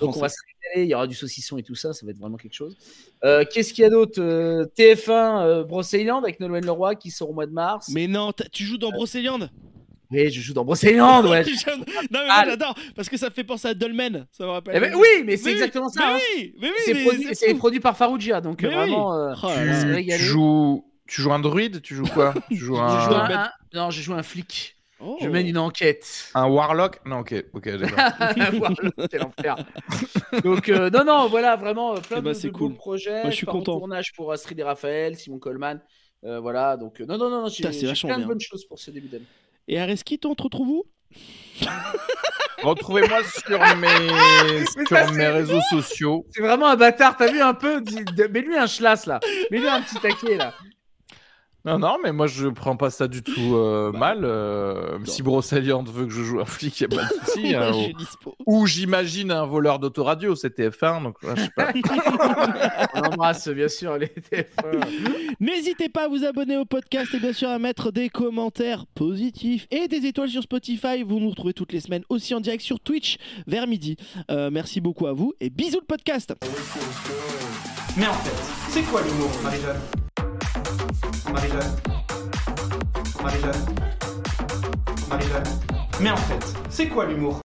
Donc 0.00 0.16
on 0.16 0.20
va 0.20 0.28
se 0.28 0.36
régaler, 0.70 0.86
il 0.86 0.90
y 0.90 0.94
aura 0.94 1.06
du 1.06 1.14
saucisson 1.14 1.56
et 1.58 1.62
tout 1.62 1.74
ça, 1.74 1.92
ça 1.92 2.04
va 2.06 2.12
être 2.12 2.18
vraiment 2.18 2.36
quelque 2.36 2.54
chose. 2.54 2.76
Euh, 3.24 3.44
Qu'est-ce 3.50 3.72
qu'il 3.72 3.82
y 3.82 3.86
a 3.86 3.90
d'autre 3.90 4.20
Euh, 4.22 4.64
TF1 4.76 5.42
euh, 5.44 5.64
Brocéliande 5.64 6.24
avec 6.24 6.38
Nolwenn 6.40 6.64
Leroy 6.64 6.94
qui 6.94 7.10
sort 7.10 7.30
au 7.30 7.32
mois 7.34 7.46
de 7.46 7.52
mars. 7.52 7.88
Mais 7.92 8.06
non, 8.06 8.32
tu 8.52 8.64
joues 8.64 8.78
dans 8.78 8.90
Brocéliande 8.92 9.50
Oui, 10.10 10.30
je 10.30 10.40
joue 10.40 10.52
dans 10.54 10.64
Brocéliande, 10.64 11.26
ouais. 11.26 11.42
non 11.66 11.84
mais 12.12 12.18
Ah, 12.28 12.42
moi 12.42 12.44
j'adore 12.50 12.74
parce 12.94 13.08
que 13.08 13.16
ça 13.16 13.30
fait 13.30 13.42
penser 13.44 13.68
à 13.68 13.74
Dolmen, 13.74 14.26
ça 14.30 14.44
me 14.44 14.50
rappelle. 14.50 14.74
Eh 14.76 14.80
ben, 14.80 14.94
oui, 14.94 15.24
mais 15.24 15.36
c'est 15.36 15.52
exactement 15.52 15.88
ça. 15.88 16.00
Mais 16.00 16.14
hein. 16.14 16.18
oui, 16.36 16.54
mais 16.60 16.68
oui, 17.08 17.28
C'est 17.34 17.54
produit, 17.54 17.80
par 17.80 17.96
Farougia, 17.96 18.40
donc 18.40 18.62
Mais 18.62 18.68
euh, 18.68 18.70
oui. 18.70 18.76
vraiment. 18.76 19.14
euh, 19.14 19.34
Oh 19.42 19.48
Tu, 19.96 20.06
tu 20.06 20.18
joues, 20.18 20.84
tu 21.08 21.22
joues 21.22 21.32
un 21.32 21.40
druide 21.40 21.82
Tu 21.82 21.94
joues 21.96 22.06
quoi? 22.06 22.34
Tu 22.48 22.56
joues 22.56 22.76
je 22.76 22.80
un, 22.80 23.00
joue 23.08 23.14
un- 23.14 23.30
un, 23.30 23.34
un- 23.44 23.50
non, 23.74 23.90
je 23.90 24.00
joue 24.00 24.14
un 24.14 24.22
flic. 24.22 24.76
Oh. 25.00 25.16
Je 25.20 25.28
mène 25.28 25.46
une 25.46 25.58
enquête. 25.58 26.30
un 26.34 26.48
warlock? 26.48 26.98
Non, 27.06 27.20
ok, 27.20 27.34
ok, 27.52 27.68
d'accord. 27.78 27.98
Voilà, 28.54 29.08
quel 29.08 29.22
enfer. 29.22 29.56
Donc 30.42 30.68
euh, 30.68 30.90
non 30.90 31.04
non 31.04 31.28
voilà 31.28 31.54
vraiment 31.56 31.92
euh, 31.94 32.00
plein 32.00 32.16
Eh 32.18 32.20
ben, 32.20 32.30
de, 32.30 32.34
c'est 32.34 32.48
de 32.48 32.52
beaux 32.52 32.68
cool. 32.68 32.74
projets. 32.74 33.22
Moi, 33.22 33.30
je 33.30 33.36
suis 33.36 33.46
content. 33.46 33.78
tournage 33.78 34.12
pour 34.14 34.32
Astrid 34.32 34.58
et 34.58 34.62
Raphaël, 34.64 35.14
Simon 35.16 35.38
Coleman. 35.38 35.80
Euh, 36.24 36.40
voilà 36.40 36.76
donc 36.76 37.00
euh, 37.00 37.06
non 37.06 37.16
non 37.16 37.30
non, 37.30 37.42
non 37.42 37.48
j'ai 37.48 37.62
plein 37.62 37.70
de 37.70 38.16
bien. 38.18 38.26
bonnes 38.26 38.40
choses 38.40 38.64
pour 38.66 38.78
ce 38.80 38.90
début 38.90 39.06
d'année. 39.08 39.24
Et 39.68 39.78
Areski, 39.78 40.18
on 40.24 40.34
te 40.34 40.42
retrouve 40.42 40.68
où? 40.68 40.84
Retrouvez-moi 42.62 43.20
sur 43.46 43.60
mes, 43.76 44.64
sur 44.88 45.32
réseaux 45.32 45.60
sociaux. 45.70 46.26
C'est 46.32 46.42
vraiment 46.42 46.66
un 46.66 46.76
bâtard, 46.76 47.16
t'as 47.16 47.30
vu 47.30 47.40
un 47.40 47.54
peu 47.54 47.80
de- 47.80 48.26
Mets-lui 48.26 48.56
un 48.56 48.66
schlass 48.66 49.06
là, 49.06 49.20
mets-lui 49.52 49.68
un 49.68 49.80
petit 49.82 50.00
taquet 50.00 50.36
là. 50.36 50.54
Non, 51.64 51.78
non, 51.78 51.96
mais 52.02 52.12
moi 52.12 52.26
je 52.28 52.46
prends 52.48 52.76
pas 52.76 52.88
ça 52.88 53.08
du 53.08 53.22
tout 53.22 53.54
euh, 53.56 53.90
Bah, 53.92 53.98
mal. 53.98 54.24
euh, 54.24 54.98
si 55.04 55.22
Brosséliande 55.22 55.88
veut 55.90 56.06
que 56.06 56.12
je 56.12 56.22
joue 56.22 56.40
un 56.40 56.44
flic, 56.44 56.80
y 56.80 56.84
a 56.84 56.88
pas 56.88 57.02
de 57.04 57.08
souci. 57.26 57.54
hein, 57.54 57.72
ou- 58.46 58.66
j'imagine 58.66 59.32
un 59.32 59.44
voleur 59.44 59.78
d'autoradio, 59.78 60.34
c'était 60.36 60.68
F1, 60.70 61.02
donc 61.02 61.16
ouais, 61.24 61.34
je 61.36 61.42
sais 61.42 61.50
pas. 61.54 61.72
On 62.94 63.00
embrasse 63.12 63.48
bien 63.48 63.68
sûr 63.68 63.98
les 63.98 64.06
TF1. 64.06 64.80
N'hésitez 65.40 65.88
pas 65.88 66.04
à 66.04 66.08
vous 66.08 66.24
abonner 66.24 66.56
au 66.56 66.64
podcast 66.64 67.12
et 67.14 67.18
bien 67.18 67.32
sûr 67.32 67.48
à 67.50 67.58
mettre 67.58 67.90
des 67.90 68.08
commentaires 68.08 68.86
positifs 68.94 69.66
et 69.70 69.88
des 69.88 70.06
étoiles 70.06 70.30
sur 70.30 70.42
Spotify. 70.44 71.02
Vous 71.02 71.18
nous 71.20 71.30
retrouvez 71.30 71.52
toutes 71.54 71.72
les 71.72 71.80
semaines 71.80 72.04
aussi 72.08 72.34
en 72.34 72.40
direct 72.40 72.62
sur 72.62 72.80
Twitch 72.80 73.18
vers 73.46 73.66
midi. 73.66 73.96
Euh, 74.30 74.48
merci 74.50 74.80
beaucoup 74.80 75.06
à 75.06 75.12
vous 75.12 75.34
et 75.40 75.50
bisous 75.50 75.80
le 75.80 75.86
podcast. 75.86 76.34
Mais 77.96 78.06
en 78.06 78.12
fait, 78.14 78.70
c'est 78.70 78.82
quoi 78.82 79.02
l'humour, 79.02 79.30
Marie-Jeanne? 79.42 80.07
Marie-Jeanne. 81.26 81.76
Marie-Jeanne. 83.22 83.66
Marie-Jeanne. 85.08 85.44
Mais 86.00 86.10
en 86.10 86.16
fait, 86.16 86.54
c'est 86.70 86.88
quoi 86.88 87.06
l'humour? 87.06 87.40